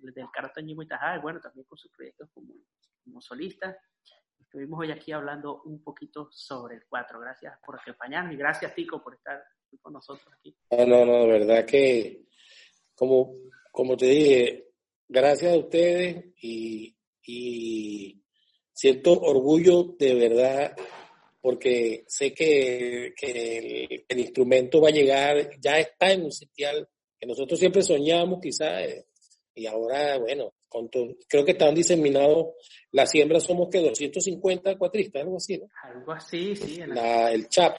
del 0.00 0.14
Carotaño 0.32 0.80
y 0.80 0.86
Tajá, 0.86 1.16
y 1.16 1.20
bueno, 1.20 1.40
también 1.40 1.66
con 1.66 1.76
sus 1.76 1.90
proyectos 1.90 2.30
como, 2.32 2.54
como 3.04 3.20
solista. 3.20 3.76
Estuvimos 4.50 4.80
hoy 4.80 4.90
aquí 4.90 5.12
hablando 5.12 5.62
un 5.62 5.80
poquito 5.80 6.28
sobre 6.32 6.74
el 6.74 6.82
cuatro. 6.88 7.20
Gracias 7.20 7.54
por 7.64 7.78
acompañarnos 7.78 8.34
y 8.34 8.36
gracias, 8.36 8.74
Tico, 8.74 9.00
por 9.00 9.14
estar 9.14 9.40
con 9.80 9.92
nosotros 9.92 10.26
aquí. 10.36 10.56
No, 10.72 10.84
no, 10.84 11.06
no, 11.06 11.20
de 11.20 11.26
verdad 11.28 11.64
que, 11.64 12.24
como, 12.96 13.36
como 13.70 13.96
te 13.96 14.06
dije, 14.06 14.72
gracias 15.06 15.54
a 15.54 15.56
ustedes 15.56 16.34
y, 16.42 16.96
y 17.24 18.20
siento 18.72 19.20
orgullo 19.20 19.94
de 19.96 20.14
verdad 20.16 20.76
porque 21.40 22.02
sé 22.08 22.34
que, 22.34 23.14
que 23.16 24.04
el, 24.08 24.18
instrumento 24.18 24.80
va 24.80 24.88
a 24.88 24.92
llegar, 24.92 25.48
ya 25.60 25.78
está 25.78 26.10
en 26.10 26.24
un 26.24 26.32
sitial 26.32 26.88
que 27.16 27.26
nosotros 27.28 27.56
siempre 27.56 27.82
soñamos 27.82 28.40
quizás, 28.42 28.82
eh, 28.82 29.06
y 29.54 29.66
ahora, 29.66 30.18
bueno, 30.18 30.52
con 30.70 30.88
creo 30.88 31.44
que 31.44 31.50
están 31.50 31.74
diseminados, 31.74 32.54
la 32.92 33.04
siembra 33.04 33.40
somos 33.40 33.68
que 33.68 33.80
250 33.80 34.78
cuatristas, 34.78 35.22
algo 35.22 35.36
así, 35.36 35.58
¿no? 35.58 35.66
Algo 35.82 36.12
así, 36.12 36.56
sí. 36.56 36.80
En 36.80 36.96
el, 36.96 37.48
CHAP. 37.48 37.76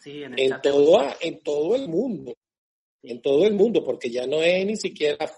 Sí, 0.00 0.24
en, 0.24 0.34
el 0.34 0.52
en 0.52 0.60
todo, 0.60 1.00
en 1.20 1.38
todo 1.42 1.76
el 1.76 1.88
mundo, 1.88 2.34
en 3.02 3.22
todo 3.22 3.46
el 3.46 3.54
mundo, 3.54 3.84
porque 3.84 4.10
ya 4.10 4.26
no 4.26 4.42
es 4.42 4.66
ni 4.66 4.76
siquiera 4.76 5.30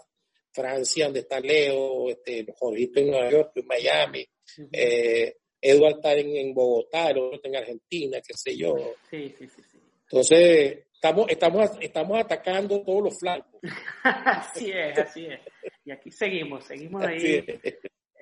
Francia, 0.51 1.05
donde 1.05 1.21
está 1.21 1.39
Leo, 1.39 2.09
este, 2.09 2.47
Jorgito 2.59 2.99
en 2.99 3.11
Nueva 3.11 3.31
York, 3.31 3.53
en 3.57 3.67
Miami, 3.67 4.27
eh, 4.73 5.37
Eduardo 5.61 5.97
está 5.97 6.15
en, 6.15 6.55
Bogotá, 6.55 7.11
el 7.11 7.19
otro 7.19 7.37
está 7.37 7.49
en 7.49 7.57
Argentina, 7.57 8.19
qué 8.27 8.35
sé 8.35 8.57
yo. 8.57 8.75
Sí, 9.11 9.35
sí, 9.39 9.47
sí. 9.49 9.63
sí. 9.71 9.79
Entonces, 10.03 10.85
estamos, 11.05 11.31
estamos, 11.31 11.71
estamos 11.81 12.19
atacando 12.19 12.83
todos 12.83 13.05
los 13.05 13.19
flancos. 13.19 13.61
así 14.03 14.73
es, 14.73 14.99
así 14.99 15.27
es. 15.27 15.41
Y 15.85 15.91
aquí 15.91 16.11
seguimos, 16.11 16.65
seguimos 16.65 17.05
ahí, 17.05 17.45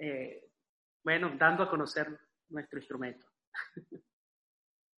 eh, 0.00 0.48
bueno, 1.04 1.32
dando 1.38 1.62
a 1.62 1.70
conocer 1.70 2.08
nuestro 2.48 2.78
instrumento. 2.80 3.26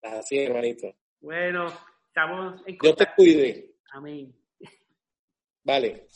así 0.02 0.38
es, 0.38 0.48
hermanito. 0.48 0.94
Bueno, 1.20 1.66
estamos 2.06 2.62
en 2.66 2.78
Dios 2.78 2.96
te 2.96 3.06
cuide. 3.14 3.74
Amén. 3.92 4.34
Vale. 5.62 6.08